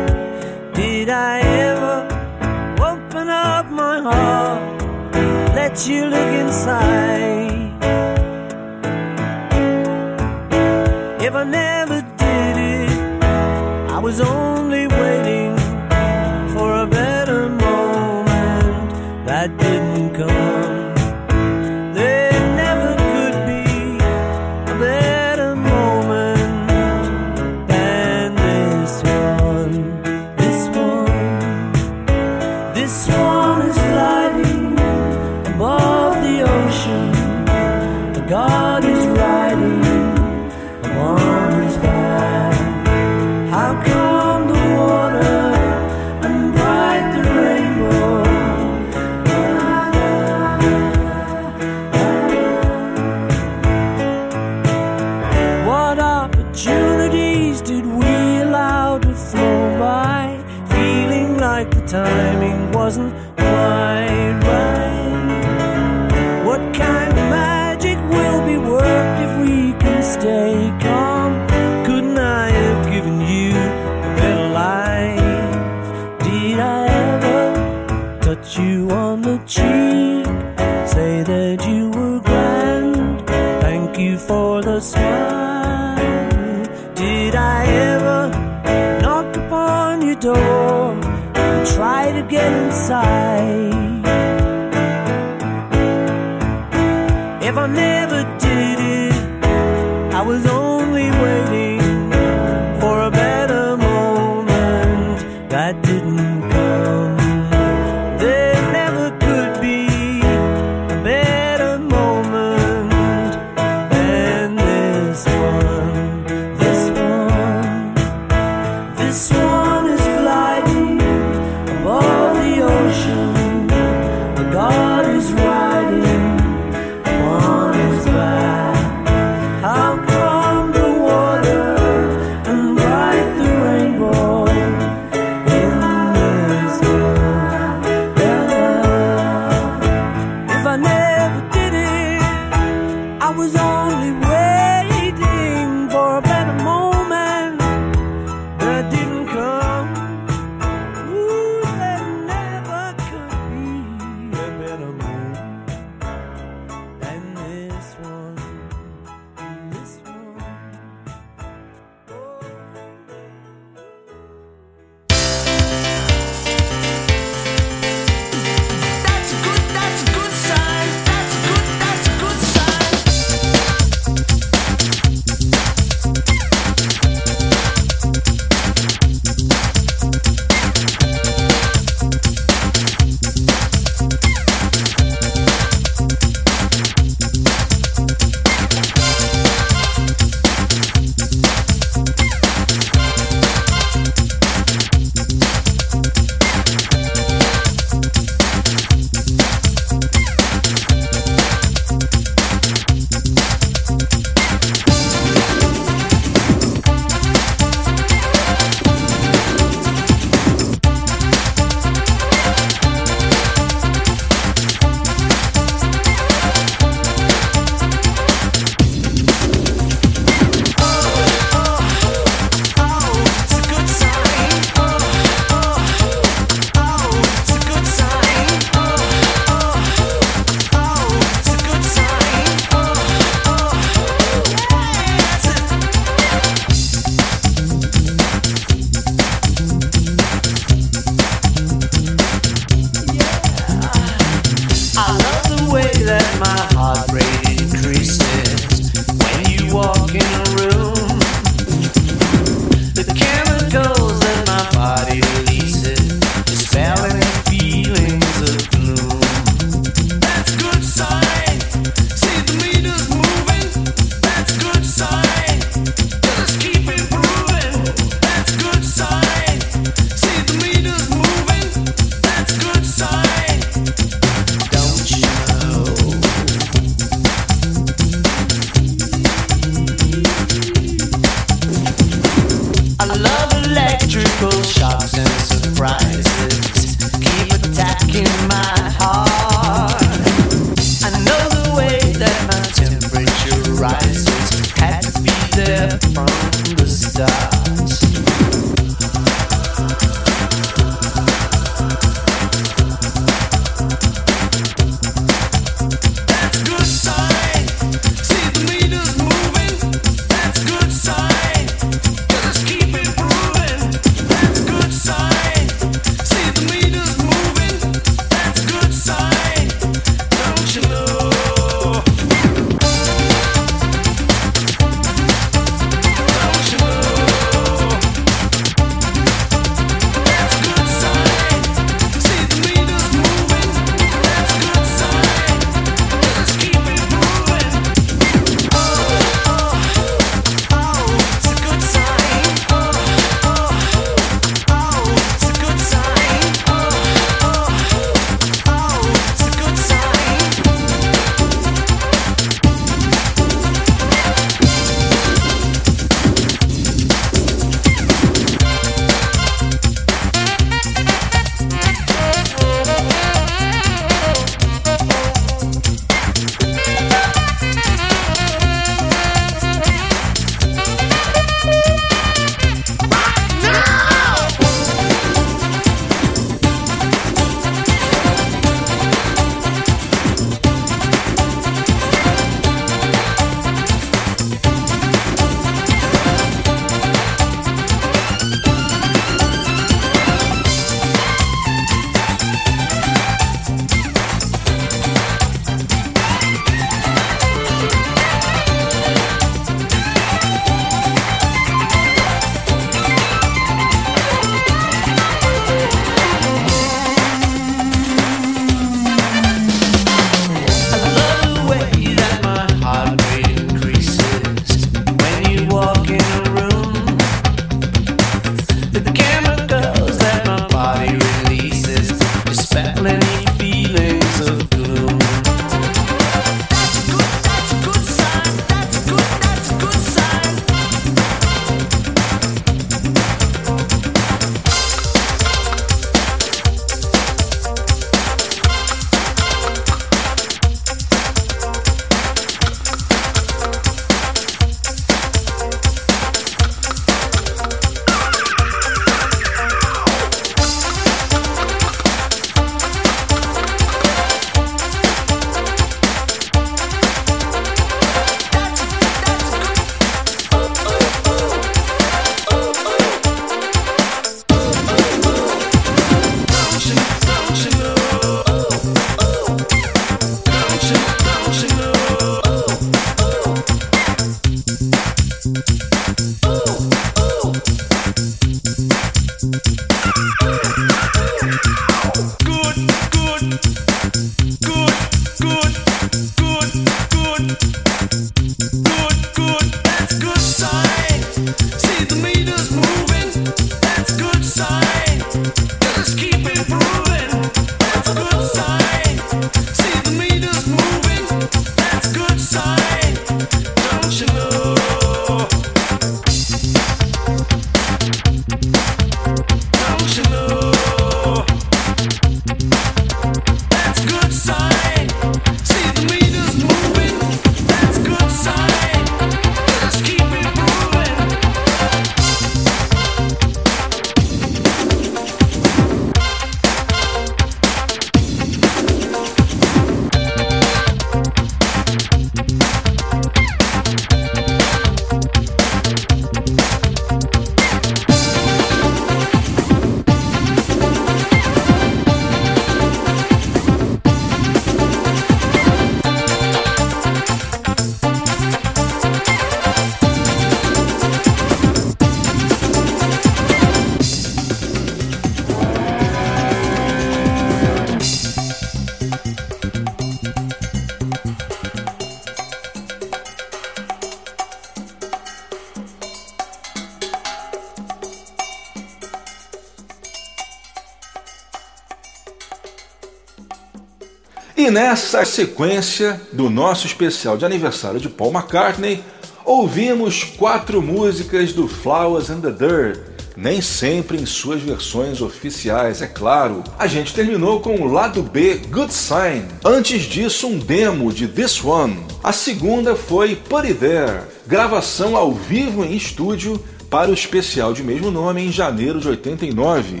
nessa 574.74 575.24
sequência 575.24 576.20
do 576.32 576.50
nosso 576.50 576.84
especial 576.84 577.36
de 577.36 577.44
aniversário 577.44 578.00
de 578.00 578.08
Paul 578.08 578.32
McCartney, 578.32 579.04
ouvimos 579.44 580.24
quatro 580.24 580.82
músicas 580.82 581.52
do 581.52 581.68
Flowers 581.68 582.28
and 582.28 582.40
the 582.40 582.50
Dirt, 582.50 582.98
nem 583.36 583.62
sempre 583.62 584.20
em 584.20 584.26
suas 584.26 584.60
versões 584.60 585.22
oficiais, 585.22 586.02
é 586.02 586.08
claro. 586.08 586.64
A 586.76 586.88
gente 586.88 587.14
terminou 587.14 587.60
com 587.60 587.76
o 587.82 587.86
lado 587.86 588.20
B 588.20 588.62
Good 588.68 588.92
Sign. 588.92 589.44
Antes 589.64 590.02
disso, 590.02 590.48
um 590.48 590.58
demo 590.58 591.12
de 591.12 591.28
This 591.28 591.64
One. 591.64 592.04
A 592.20 592.32
segunda 592.32 592.96
foi 592.96 593.36
Put 593.36 593.68
It 593.68 593.78
There, 593.78 594.22
gravação 594.44 595.16
ao 595.16 595.30
vivo 595.30 595.84
em 595.84 595.94
estúdio 595.94 596.60
para 596.90 597.12
o 597.12 597.14
especial 597.14 597.72
de 597.72 597.84
mesmo 597.84 598.10
nome 598.10 598.42
em 598.42 598.50
janeiro 598.50 598.98
de 598.98 599.06
89. 599.06 600.00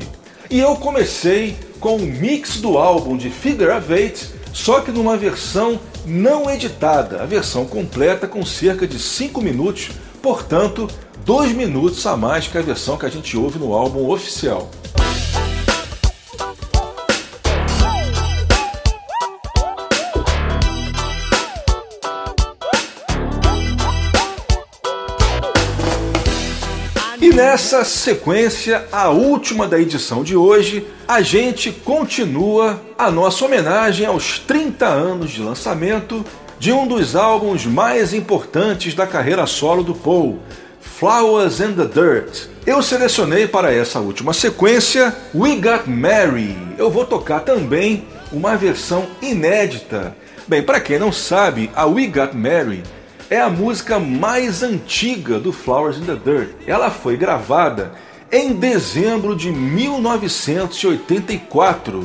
E 0.50 0.58
eu 0.58 0.74
comecei 0.74 1.56
com 1.78 1.96
o 1.96 2.06
mix 2.06 2.60
do 2.60 2.76
álbum 2.76 3.16
de 3.16 3.30
Figure 3.30 3.70
of 3.70 3.92
Eight, 3.92 4.33
só 4.54 4.80
que 4.80 4.92
numa 4.92 5.16
versão 5.16 5.80
não 6.06 6.48
editada, 6.48 7.20
a 7.20 7.26
versão 7.26 7.66
completa 7.66 8.28
com 8.28 8.46
cerca 8.46 8.86
de 8.86 9.00
5 9.00 9.42
minutos, 9.42 9.90
portanto, 10.22 10.88
2 11.24 11.52
minutos 11.52 12.06
a 12.06 12.16
mais 12.16 12.46
que 12.46 12.56
a 12.56 12.62
versão 12.62 12.96
que 12.96 13.04
a 13.04 13.10
gente 13.10 13.36
ouve 13.36 13.58
no 13.58 13.74
álbum 13.74 14.08
oficial. 14.08 14.70
E 27.20 27.30
nessa 27.30 27.84
sequência, 27.84 28.86
a 28.92 29.08
última 29.08 29.66
da 29.66 29.80
edição 29.80 30.22
de 30.22 30.36
hoje, 30.36 30.86
a 31.14 31.22
gente 31.22 31.70
continua 31.70 32.82
a 32.98 33.08
nossa 33.08 33.44
homenagem 33.44 34.04
aos 34.04 34.40
30 34.40 34.84
anos 34.84 35.30
de 35.30 35.40
lançamento 35.40 36.24
de 36.58 36.72
um 36.72 36.88
dos 36.88 37.14
álbuns 37.14 37.64
mais 37.64 38.12
importantes 38.12 38.94
da 38.94 39.06
carreira 39.06 39.46
solo 39.46 39.84
do 39.84 39.94
Paul, 39.94 40.40
Flowers 40.80 41.60
and 41.60 41.74
the 41.74 41.84
Dirt. 41.84 42.48
Eu 42.66 42.82
selecionei 42.82 43.46
para 43.46 43.72
essa 43.72 44.00
última 44.00 44.32
sequência 44.32 45.14
We 45.32 45.54
Got 45.54 45.88
Mary. 45.88 46.56
Eu 46.76 46.90
vou 46.90 47.04
tocar 47.04 47.42
também 47.42 48.08
uma 48.32 48.56
versão 48.56 49.06
inédita. 49.22 50.16
Bem, 50.48 50.64
para 50.64 50.80
quem 50.80 50.98
não 50.98 51.12
sabe, 51.12 51.70
a 51.76 51.86
We 51.86 52.08
Got 52.08 52.34
Mary 52.34 52.82
é 53.30 53.40
a 53.40 53.48
música 53.48 54.00
mais 54.00 54.64
antiga 54.64 55.38
do 55.38 55.52
Flowers 55.52 55.96
in 55.96 56.06
the 56.06 56.16
Dirt. 56.16 56.50
Ela 56.66 56.90
foi 56.90 57.16
gravada 57.16 57.92
em 58.34 58.52
dezembro 58.52 59.34
de 59.36 59.52
1984, 59.52 62.02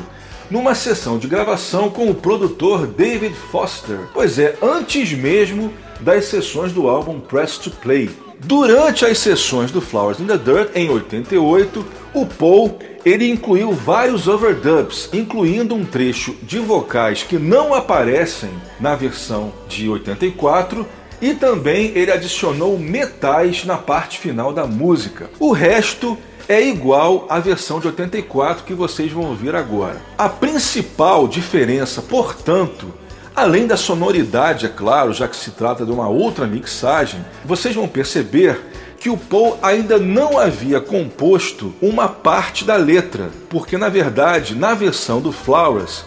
numa 0.51 0.75
sessão 0.75 1.17
de 1.17 1.27
gravação 1.27 1.89
com 1.89 2.07
o 2.07 2.13
produtor 2.13 2.85
David 2.85 3.33
Foster. 3.33 4.01
Pois 4.13 4.37
é, 4.37 4.55
antes 4.61 5.11
mesmo 5.13 5.73
das 5.99 6.25
sessões 6.25 6.71
do 6.71 6.87
álbum 6.87 7.19
Press 7.19 7.57
to 7.57 7.71
Play. 7.71 8.11
Durante 8.41 9.05
as 9.05 9.17
sessões 9.17 9.71
do 9.71 9.81
Flowers 9.81 10.19
in 10.19 10.27
the 10.27 10.37
Dirt 10.37 10.69
em 10.75 10.91
88, 10.91 11.83
o 12.13 12.27
Paul 12.27 12.77
ele 13.03 13.27
incluiu 13.27 13.71
vários 13.71 14.27
overdubs, 14.27 15.09
incluindo 15.11 15.73
um 15.73 15.83
trecho 15.83 16.35
de 16.43 16.59
vocais 16.59 17.23
que 17.23 17.39
não 17.39 17.73
aparecem 17.73 18.51
na 18.79 18.95
versão 18.95 19.51
de 19.67 19.89
84 19.89 20.85
e 21.21 21.33
também 21.33 21.91
ele 21.95 22.11
adicionou 22.11 22.77
metais 22.77 23.65
na 23.65 23.77
parte 23.77 24.19
final 24.19 24.53
da 24.53 24.65
música. 24.65 25.29
O 25.39 25.51
resto 25.51 26.17
é 26.47 26.61
igual 26.61 27.27
à 27.29 27.39
versão 27.39 27.79
de 27.79 27.87
84 27.87 28.63
que 28.63 28.73
vocês 28.73 29.11
vão 29.11 29.25
ouvir 29.25 29.55
agora. 29.55 30.01
A 30.17 30.27
principal 30.27 31.27
diferença, 31.27 32.01
portanto, 32.01 32.91
além 33.35 33.67
da 33.67 33.77
sonoridade, 33.77 34.65
é 34.65 34.69
claro, 34.69 35.13
já 35.13 35.27
que 35.27 35.35
se 35.35 35.51
trata 35.51 35.85
de 35.85 35.91
uma 35.91 36.09
outra 36.09 36.47
mixagem, 36.47 37.23
vocês 37.45 37.75
vão 37.75 37.87
perceber 37.87 38.59
que 38.99 39.09
o 39.09 39.17
Paul 39.17 39.57
ainda 39.61 39.97
não 39.97 40.37
havia 40.37 40.81
composto 40.81 41.73
uma 41.81 42.07
parte 42.07 42.65
da 42.65 42.75
letra, 42.75 43.29
porque 43.47 43.77
na 43.77 43.87
verdade, 43.87 44.55
na 44.55 44.73
versão 44.73 45.21
do 45.21 45.31
Flowers, 45.31 46.03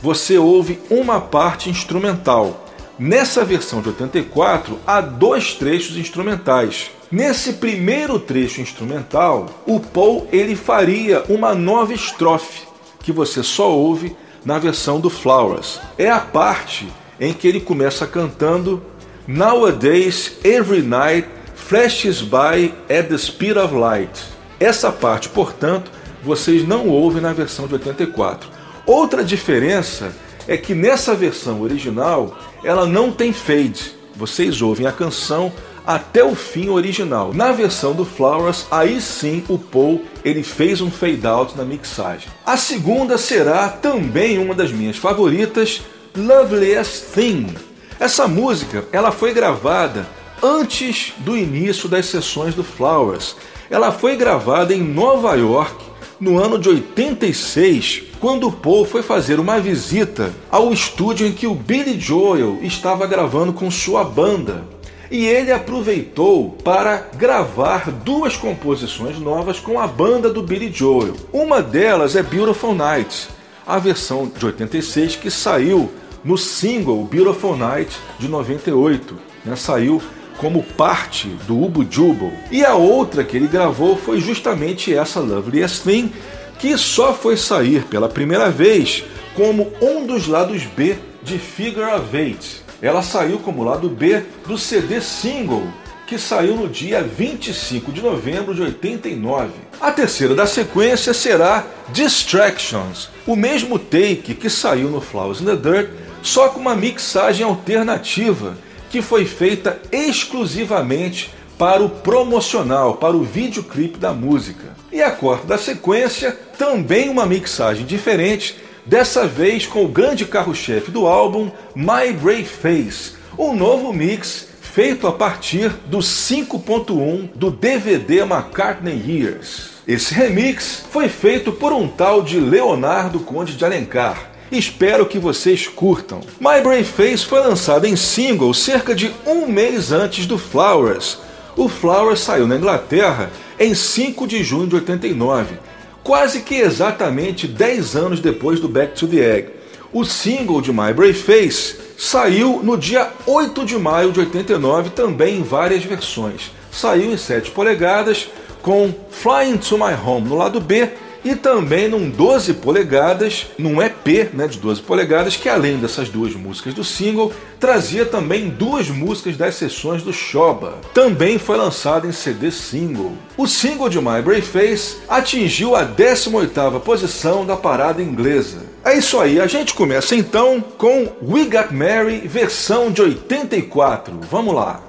você 0.00 0.38
ouve 0.38 0.78
uma 0.90 1.20
parte 1.20 1.70
instrumental. 1.70 2.65
Nessa 2.98 3.44
versão 3.44 3.82
de 3.82 3.90
84, 3.90 4.78
há 4.86 5.02
dois 5.02 5.52
trechos 5.52 5.98
instrumentais. 5.98 6.90
Nesse 7.12 7.54
primeiro 7.54 8.18
trecho 8.18 8.62
instrumental, 8.62 9.50
o 9.66 9.78
Paul 9.78 10.26
ele 10.32 10.56
faria 10.56 11.22
uma 11.28 11.54
nova 11.54 11.92
estrofe 11.92 12.62
que 13.00 13.12
você 13.12 13.42
só 13.42 13.70
ouve 13.70 14.16
na 14.44 14.58
versão 14.58 14.98
do 14.98 15.10
Flowers. 15.10 15.78
É 15.98 16.10
a 16.10 16.20
parte 16.20 16.88
em 17.20 17.34
que 17.34 17.46
ele 17.46 17.60
começa 17.60 18.06
cantando 18.06 18.82
Nowadays 19.28 20.38
every 20.42 20.82
night 20.82 21.28
flashes 21.54 22.22
by 22.22 22.72
at 22.88 23.08
the 23.08 23.18
speed 23.18 23.58
of 23.58 23.74
light. 23.74 24.24
Essa 24.58 24.90
parte, 24.90 25.28
portanto, 25.28 25.90
vocês 26.22 26.66
não 26.66 26.88
ouvem 26.88 27.20
na 27.20 27.34
versão 27.34 27.66
de 27.66 27.74
84. 27.74 28.48
Outra 28.86 29.22
diferença 29.22 30.14
é 30.48 30.56
que 30.56 30.74
nessa 30.74 31.14
versão 31.14 31.60
original 31.60 32.38
ela 32.66 32.84
não 32.84 33.12
tem 33.12 33.32
fade. 33.32 33.94
Vocês 34.16 34.60
ouvem 34.60 34.88
a 34.88 34.92
canção 34.92 35.52
até 35.86 36.24
o 36.24 36.34
fim 36.34 36.68
original. 36.68 37.32
Na 37.32 37.52
versão 37.52 37.94
do 37.94 38.04
Flowers, 38.04 38.66
aí 38.72 39.00
sim 39.00 39.44
o 39.48 39.56
Paul 39.56 40.02
ele 40.24 40.42
fez 40.42 40.80
um 40.80 40.90
fade 40.90 41.24
out 41.24 41.56
na 41.56 41.64
mixagem. 41.64 42.28
A 42.44 42.56
segunda 42.56 43.16
será 43.16 43.68
também 43.68 44.38
uma 44.38 44.52
das 44.52 44.72
minhas 44.72 44.96
favoritas, 44.96 45.80
Loveliest 46.16 47.12
Thing. 47.14 47.54
Essa 48.00 48.26
música 48.26 48.84
ela 48.90 49.12
foi 49.12 49.32
gravada 49.32 50.04
antes 50.42 51.12
do 51.18 51.36
início 51.36 51.88
das 51.88 52.06
sessões 52.06 52.56
do 52.56 52.64
Flowers. 52.64 53.36
Ela 53.70 53.92
foi 53.92 54.16
gravada 54.16 54.74
em 54.74 54.82
Nova 54.82 55.36
York 55.36 55.85
no 56.18 56.38
ano 56.38 56.58
de 56.58 56.68
86, 56.68 58.04
quando 58.18 58.50
Paul 58.50 58.84
foi 58.84 59.02
fazer 59.02 59.38
uma 59.38 59.60
visita 59.60 60.32
ao 60.50 60.72
estúdio 60.72 61.26
em 61.26 61.32
que 61.32 61.46
o 61.46 61.54
Billy 61.54 62.00
Joel 62.00 62.58
estava 62.62 63.06
gravando 63.06 63.52
com 63.52 63.70
sua 63.70 64.02
banda. 64.02 64.64
E 65.10 65.24
ele 65.24 65.52
aproveitou 65.52 66.50
para 66.64 66.96
gravar 67.16 67.90
duas 67.90 68.36
composições 68.36 69.18
novas 69.18 69.60
com 69.60 69.78
a 69.78 69.86
banda 69.86 70.30
do 70.30 70.42
Billy 70.42 70.72
Joel. 70.72 71.14
Uma 71.32 71.62
delas 71.62 72.16
é 72.16 72.22
Beautiful 72.22 72.74
Night, 72.74 73.28
a 73.64 73.78
versão 73.78 74.26
de 74.26 74.44
86 74.44 75.16
que 75.16 75.30
saiu 75.30 75.92
no 76.24 76.36
single 76.36 77.04
Beautiful 77.04 77.56
Night 77.56 77.96
de 78.18 78.26
98. 78.26 79.16
Né? 79.44 79.54
Saiu 79.54 80.02
como 80.38 80.62
parte 80.62 81.28
do 81.46 81.62
Ubu 81.62 81.86
Jubal. 81.90 82.32
E 82.50 82.64
a 82.64 82.74
outra 82.74 83.24
que 83.24 83.36
ele 83.36 83.46
gravou 83.46 83.96
foi 83.96 84.20
justamente 84.20 84.94
essa 84.94 85.20
Loveliest 85.20 85.82
Thing, 85.82 86.12
que 86.58 86.76
só 86.76 87.12
foi 87.12 87.36
sair 87.36 87.84
pela 87.84 88.08
primeira 88.08 88.50
vez 88.50 89.04
como 89.34 89.72
um 89.80 90.06
dos 90.06 90.26
lados 90.26 90.62
B 90.64 90.96
de 91.22 91.38
Figure 91.38 91.92
of 91.92 92.16
Eight. 92.16 92.62
Ela 92.80 93.02
saiu 93.02 93.38
como 93.38 93.64
lado 93.64 93.88
B 93.88 94.22
do 94.46 94.56
CD 94.56 95.00
single, 95.00 95.66
que 96.06 96.18
saiu 96.18 96.56
no 96.56 96.68
dia 96.68 97.02
25 97.02 97.90
de 97.90 98.00
novembro 98.00 98.54
de 98.54 98.62
89. 98.62 99.50
A 99.80 99.90
terceira 99.90 100.34
da 100.34 100.46
sequência 100.46 101.12
será 101.12 101.66
Distractions, 101.92 103.10
o 103.26 103.34
mesmo 103.34 103.78
take 103.78 104.34
que 104.34 104.48
saiu 104.48 104.88
no 104.88 105.00
Flowers 105.00 105.40
in 105.40 105.46
the 105.46 105.56
Dirt, 105.56 105.90
só 106.22 106.48
com 106.48 106.60
uma 106.60 106.74
mixagem 106.74 107.44
alternativa 107.44 108.56
que 108.96 109.02
foi 109.02 109.26
feita 109.26 109.78
exclusivamente 109.92 111.30
para 111.58 111.84
o 111.84 111.90
promocional, 111.90 112.94
para 112.94 113.14
o 113.14 113.22
videoclipe 113.22 113.98
da 113.98 114.14
música. 114.14 114.74
E 114.90 115.02
a 115.02 115.10
quarta 115.10 115.46
da 115.46 115.58
sequência, 115.58 116.32
também 116.56 117.10
uma 117.10 117.26
mixagem 117.26 117.84
diferente, 117.84 118.56
dessa 118.86 119.26
vez 119.26 119.66
com 119.66 119.84
o 119.84 119.88
grande 119.88 120.24
carro-chefe 120.24 120.90
do 120.90 121.06
álbum, 121.06 121.50
My 121.74 122.10
Brave 122.10 122.44
Face, 122.46 123.12
um 123.38 123.54
novo 123.54 123.92
mix 123.92 124.48
feito 124.62 125.06
a 125.06 125.12
partir 125.12 125.68
do 125.88 125.98
5.1 125.98 127.28
do 127.34 127.50
DVD 127.50 128.20
McCartney 128.20 128.96
Years. 128.96 129.72
Esse 129.86 130.14
remix 130.14 130.86
foi 130.90 131.10
feito 131.10 131.52
por 131.52 131.70
um 131.70 131.86
tal 131.86 132.22
de 132.22 132.40
Leonardo 132.40 133.20
Conde 133.20 133.56
de 133.56 133.64
Alencar, 133.66 134.35
Espero 134.50 135.06
que 135.06 135.18
vocês 135.18 135.66
curtam. 135.66 136.20
My 136.40 136.60
Brave 136.62 136.84
Face 136.84 137.24
foi 137.24 137.40
lançado 137.40 137.84
em 137.84 137.96
single 137.96 138.54
cerca 138.54 138.94
de 138.94 139.12
um 139.26 139.46
mês 139.46 139.90
antes 139.90 140.24
do 140.24 140.38
Flowers. 140.38 141.18
O 141.56 141.68
Flowers 141.68 142.20
saiu 142.20 142.46
na 142.46 142.56
Inglaterra 142.56 143.30
em 143.58 143.74
5 143.74 144.26
de 144.26 144.44
junho 144.44 144.68
de 144.68 144.76
89, 144.76 145.56
quase 146.04 146.42
que 146.42 146.54
exatamente 146.54 147.48
10 147.48 147.96
anos 147.96 148.20
depois 148.20 148.60
do 148.60 148.68
Back 148.68 148.94
to 148.94 149.08
the 149.08 149.16
Egg. 149.16 149.48
O 149.92 150.04
single 150.04 150.60
de 150.60 150.72
My 150.72 150.92
Brave 150.94 151.14
Face 151.14 151.76
saiu 151.98 152.60
no 152.62 152.76
dia 152.76 153.10
8 153.26 153.64
de 153.64 153.76
maio 153.76 154.12
de 154.12 154.20
89, 154.20 154.90
também 154.90 155.38
em 155.38 155.42
várias 155.42 155.82
versões. 155.82 156.52
Saiu 156.70 157.12
em 157.12 157.16
7 157.16 157.50
polegadas, 157.50 158.28
com 158.62 158.94
Flying 159.10 159.56
to 159.56 159.76
My 159.76 159.94
Home 159.94 160.28
no 160.28 160.36
lado 160.36 160.60
B 160.60 160.90
e 161.26 161.34
também 161.34 161.88
num 161.88 162.08
12 162.08 162.54
polegadas, 162.54 163.48
num 163.58 163.82
EP 163.82 164.32
né, 164.32 164.46
de 164.46 164.60
12 164.60 164.80
polegadas, 164.82 165.34
que 165.34 165.48
além 165.48 165.76
dessas 165.76 166.08
duas 166.08 166.34
músicas 166.34 166.72
do 166.72 166.84
single, 166.84 167.32
trazia 167.58 168.06
também 168.06 168.48
duas 168.48 168.88
músicas 168.88 169.36
das 169.36 169.56
sessões 169.56 170.04
do 170.04 170.12
Shoba. 170.12 170.74
Também 170.94 171.36
foi 171.36 171.56
lançado 171.56 172.06
em 172.06 172.12
CD 172.12 172.52
single. 172.52 173.12
O 173.36 173.48
single 173.48 173.88
de 173.88 173.98
My 173.98 174.22
Brave 174.22 174.42
Face 174.42 174.98
atingiu 175.08 175.74
a 175.74 175.84
18ª 175.84 176.78
posição 176.78 177.44
da 177.44 177.56
parada 177.56 178.00
inglesa. 178.00 178.58
É 178.84 178.96
isso 178.96 179.18
aí, 179.18 179.40
a 179.40 179.48
gente 179.48 179.74
começa 179.74 180.14
então 180.14 180.62
com 180.78 181.08
We 181.20 181.44
Got 181.46 181.74
Mary 181.74 182.18
versão 182.18 182.92
de 182.92 183.02
84. 183.02 184.20
Vamos 184.30 184.54
lá. 184.54 184.80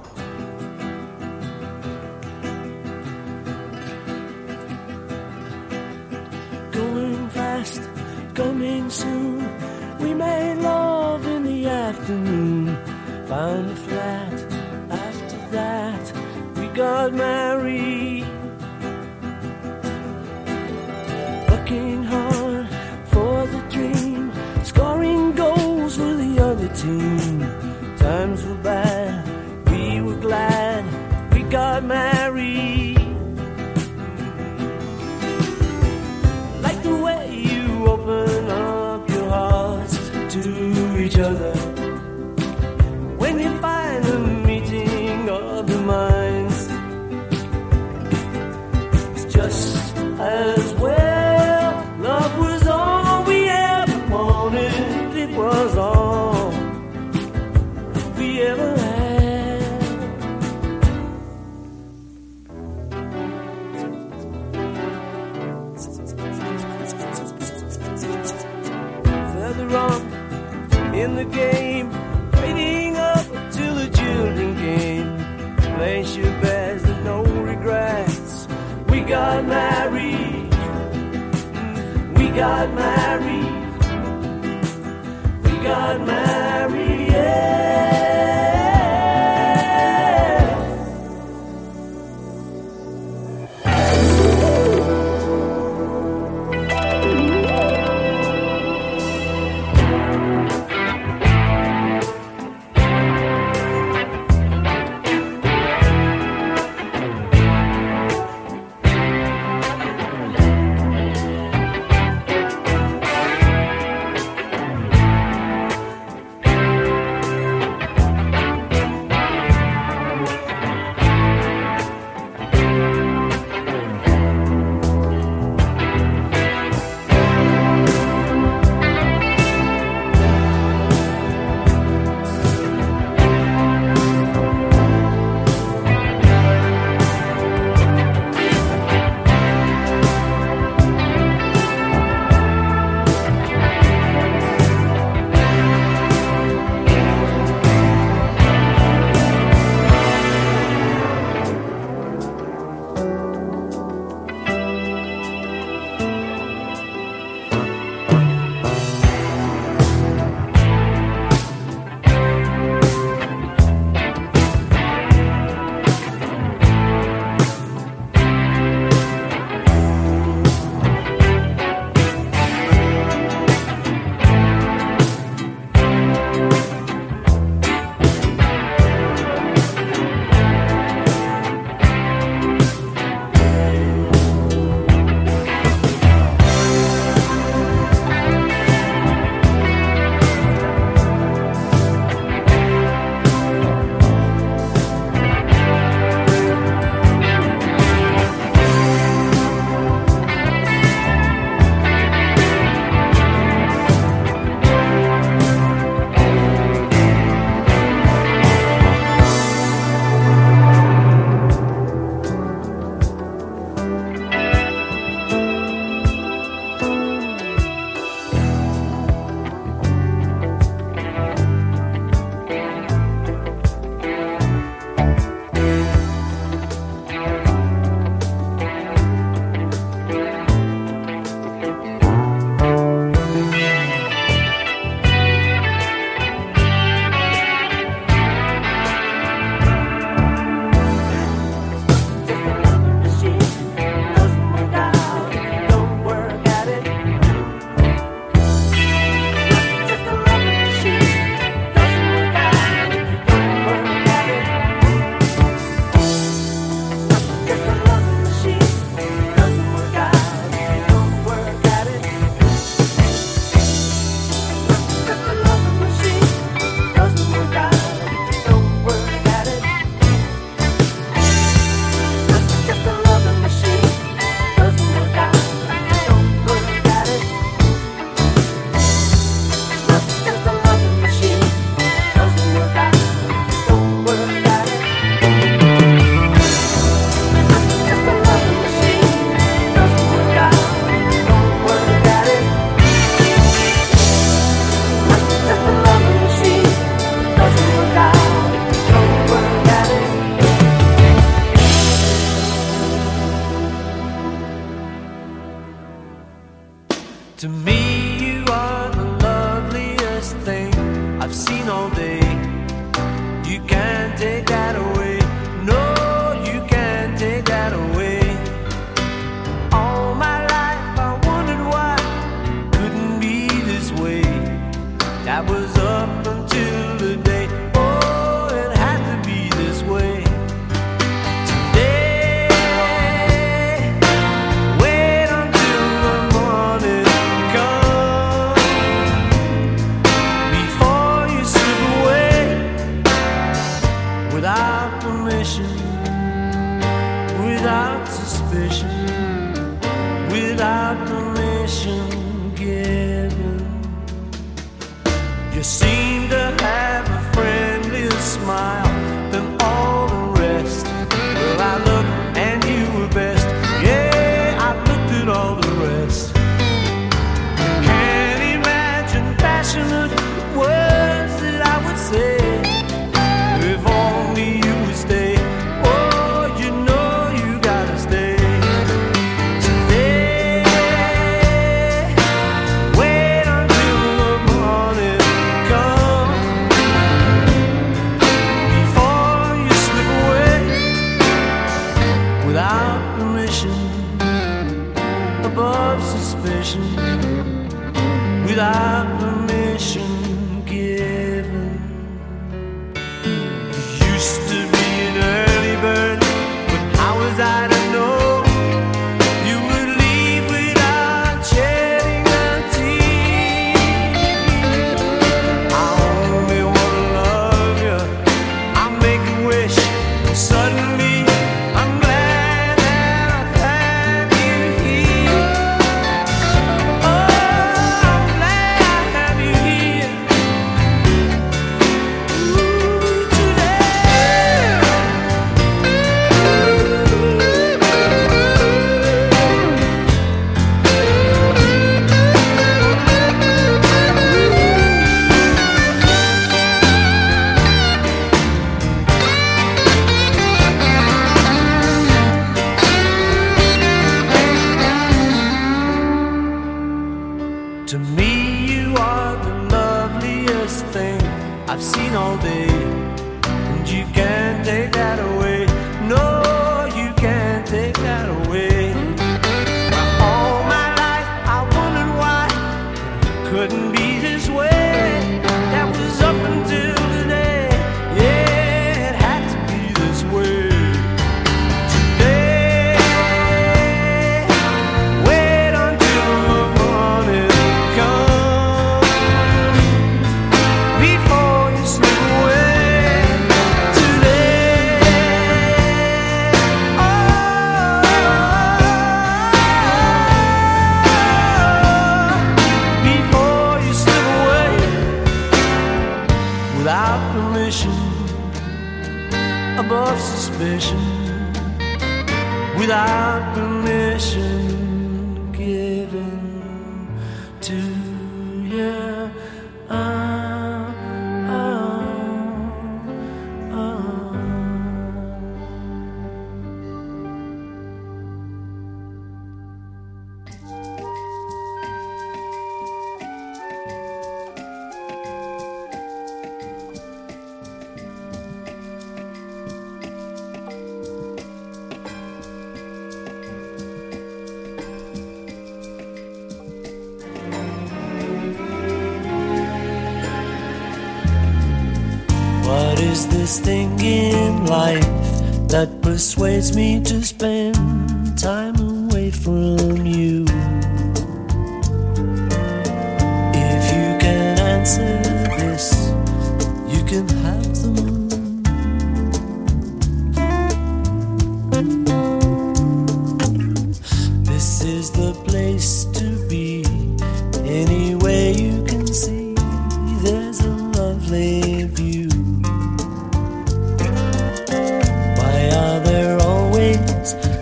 Made 10.18 10.56
love 10.56 11.26
in 11.28 11.44
the 11.44 11.68
afternoon. 11.68 12.76
Found 13.28 13.70
a 13.70 13.76
flat. 13.76 14.34
After 14.90 15.38
that, 15.52 16.04
we 16.56 16.68
got 16.70 17.14
married. 17.14 18.26
Working 21.50 22.04
hard 22.04 22.68
for 23.12 23.46
the 23.54 23.62
dream. 23.70 24.32
Scoring 24.64 25.34
goals 25.34 25.98
with 26.00 26.18
the 26.24 26.44
other 26.44 26.70
team. 26.84 27.42
Times 27.98 28.44
were 28.46 28.62
bad, 28.72 29.07
to 40.44 40.98
each 40.98 41.18
other. 41.18 41.67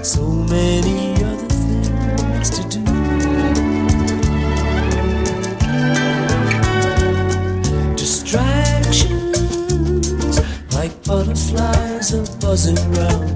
so 0.05 0.29
many 0.29 1.15
other 1.23 1.47
things 1.47 2.49
to 2.51 2.61
do. 2.69 2.83
Distractions 7.95 10.39
like 10.75 11.03
butterflies 11.05 12.13
are 12.13 12.27
buzzing 12.39 12.77
round. 12.91 13.34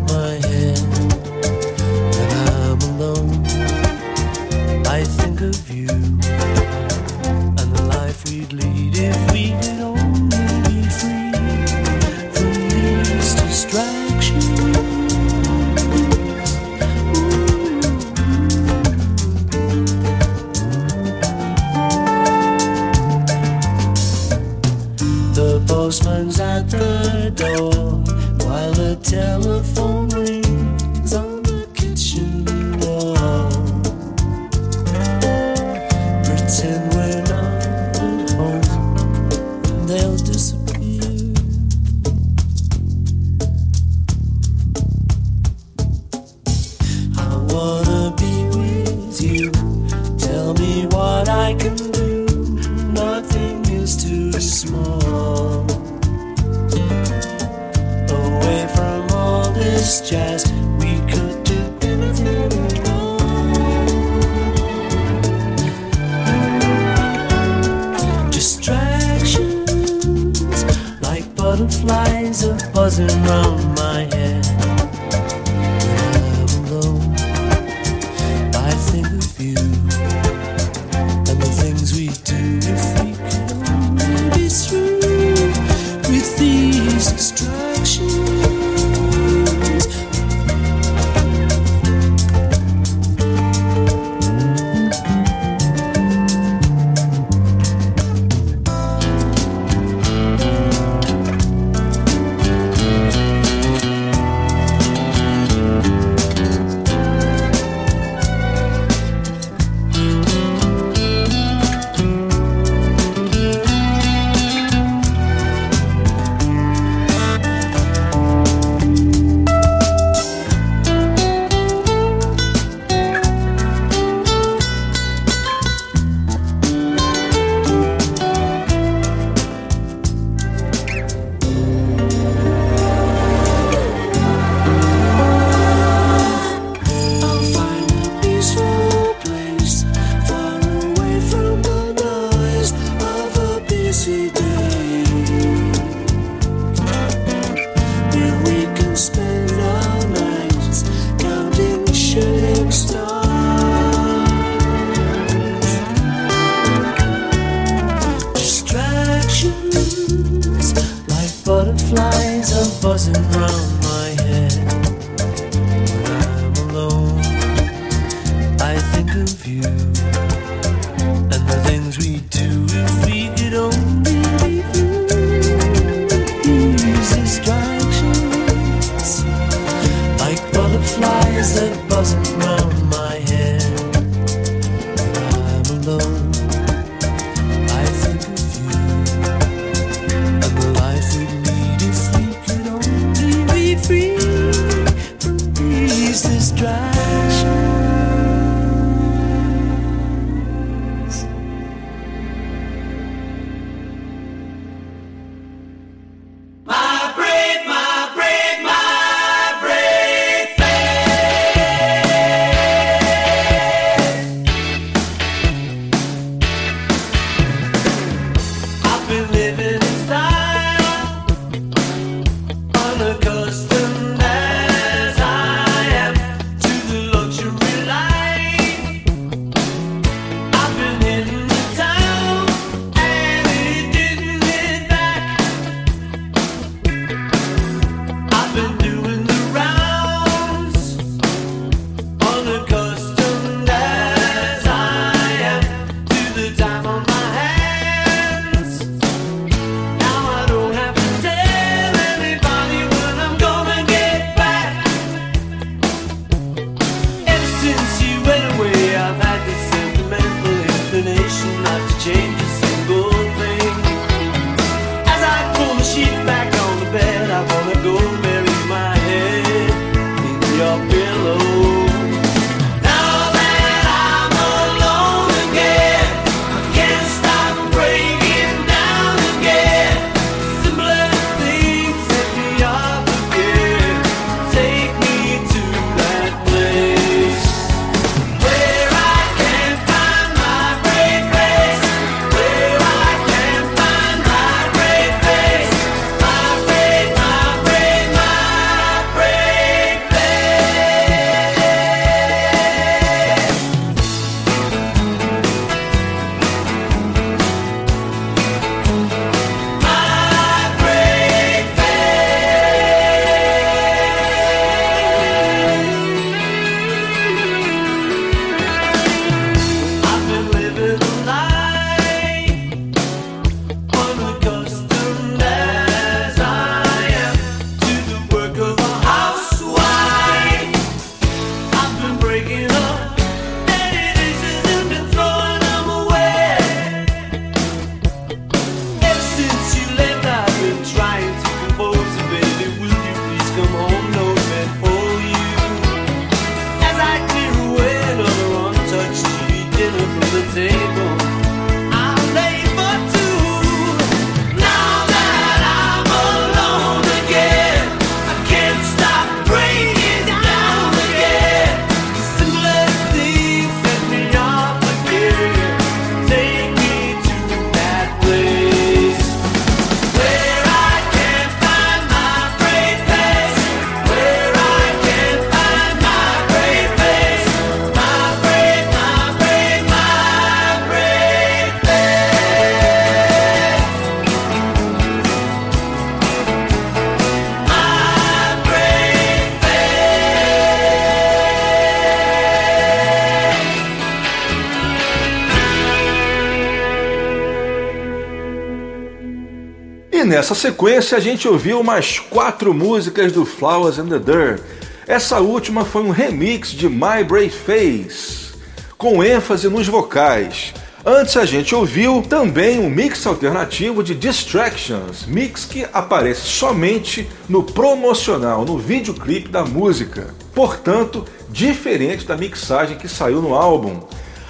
Nessa 400.50 400.56
sequência 400.56 401.16
a 401.16 401.22
gente 401.22 401.48
ouviu 401.48 401.84
mais 401.84 402.18
quatro 402.18 402.74
músicas 402.74 403.32
do 403.32 403.46
Flowers 403.46 404.00
and 404.00 404.08
the 404.08 404.18
Dirt. 404.18 404.62
Essa 405.06 405.40
última 405.40 405.86
foi 405.86 406.02
um 406.02 406.10
remix 406.10 406.70
de 406.70 406.90
My 406.90 407.24
Brave 407.24 407.52
Face, 407.52 408.54
com 408.98 409.24
ênfase 409.24 409.70
nos 409.70 409.88
vocais. 409.88 410.74
Antes 411.06 411.38
a 411.38 411.46
gente 411.46 411.76
ouviu 411.76 412.24
também 412.28 412.80
um 412.80 412.90
mix 412.90 413.28
alternativo 413.28 414.04
de 414.04 414.16
Distractions, 414.16 415.28
mix 415.28 415.66
que 415.66 415.86
aparece 415.94 416.48
somente 416.48 417.30
no 417.48 417.62
promocional, 417.62 418.66
no 418.66 418.80
videoclipe 418.80 419.50
da 419.50 419.64
música. 419.64 420.34
Portanto, 420.56 421.26
diferente 421.50 422.26
da 422.26 422.36
mixagem 422.36 422.98
que 422.98 423.08
saiu 423.08 423.40
no 423.40 423.54
álbum. 423.54 424.00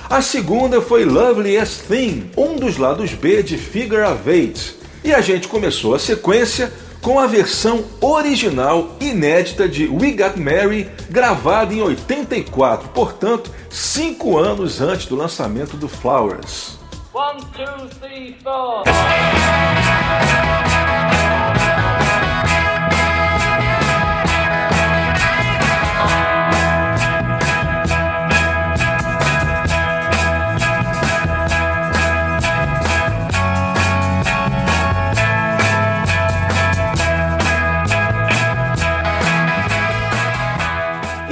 A 0.10 0.22
segunda 0.22 0.80
foi 0.80 1.04
Loveliest 1.04 1.84
Thing, 1.90 2.32
um 2.38 2.56
dos 2.56 2.78
lados 2.78 3.14
B 3.14 3.44
de 3.44 3.58
Figure 3.58 4.04
of 4.04 4.30
Eight. 4.30 4.79
E 5.04 5.14
a 5.14 5.22
gente 5.22 5.48
começou 5.48 5.96
a 5.96 6.00
sequência 6.00 6.72
com 7.02 7.20
a 7.20 7.28
versão 7.28 7.86
original 8.02 8.96
inédita 9.00 9.68
de 9.68 9.88
We 9.88 10.12
Got 10.12 10.38
Married, 10.38 10.92
gravada 11.10 11.74
em 11.74 11.82
84, 11.82 12.90
portanto, 12.90 13.52
cinco 13.70 14.38
anos 14.38 14.82
antes 14.82 15.06
do 15.06 15.16
lançamento 15.16 15.78
do 15.78 15.88
Flowers. 15.88 16.78
One, 17.14 17.42
two, 17.56 17.90
three, 18.00 18.38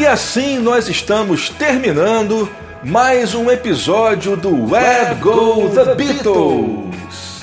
assim 0.08 0.58
nós 0.58 0.88
estamos 0.88 1.50
terminando 1.50 2.50
mais 2.82 3.36
um 3.36 3.52
episódio 3.52 4.38
do 4.38 4.72
Web 4.72 5.16
Go 5.16 5.69
The 5.69 5.95
Beatles. 5.95 7.42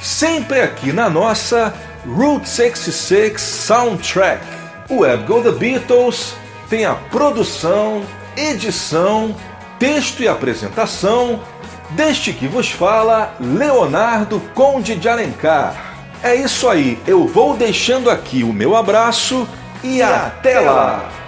Sempre 0.00 0.62
aqui 0.62 0.94
na 0.94 1.10
nossa 1.10 1.74
Route 2.06 2.48
66 2.48 3.38
Soundtrack. 3.38 4.42
O 4.88 5.00
Web 5.00 5.24
Go 5.24 5.42
The 5.42 5.50
Beatles 5.52 6.34
tem 6.70 6.86
a 6.86 6.94
produção, 6.94 8.02
edição, 8.34 9.36
texto 9.78 10.22
e 10.22 10.28
apresentação 10.28 11.40
deste 11.90 12.32
que 12.32 12.48
vos 12.48 12.70
fala 12.70 13.34
Leonardo 13.38 14.40
Conde 14.54 14.96
de 14.96 15.06
Alencar. 15.06 15.74
É 16.22 16.34
isso 16.34 16.66
aí, 16.66 16.98
eu 17.06 17.26
vou 17.26 17.54
deixando 17.54 18.08
aqui 18.08 18.42
o 18.42 18.54
meu 18.54 18.74
abraço 18.74 19.46
e 19.84 20.00
até 20.00 20.58
lá! 20.60 21.25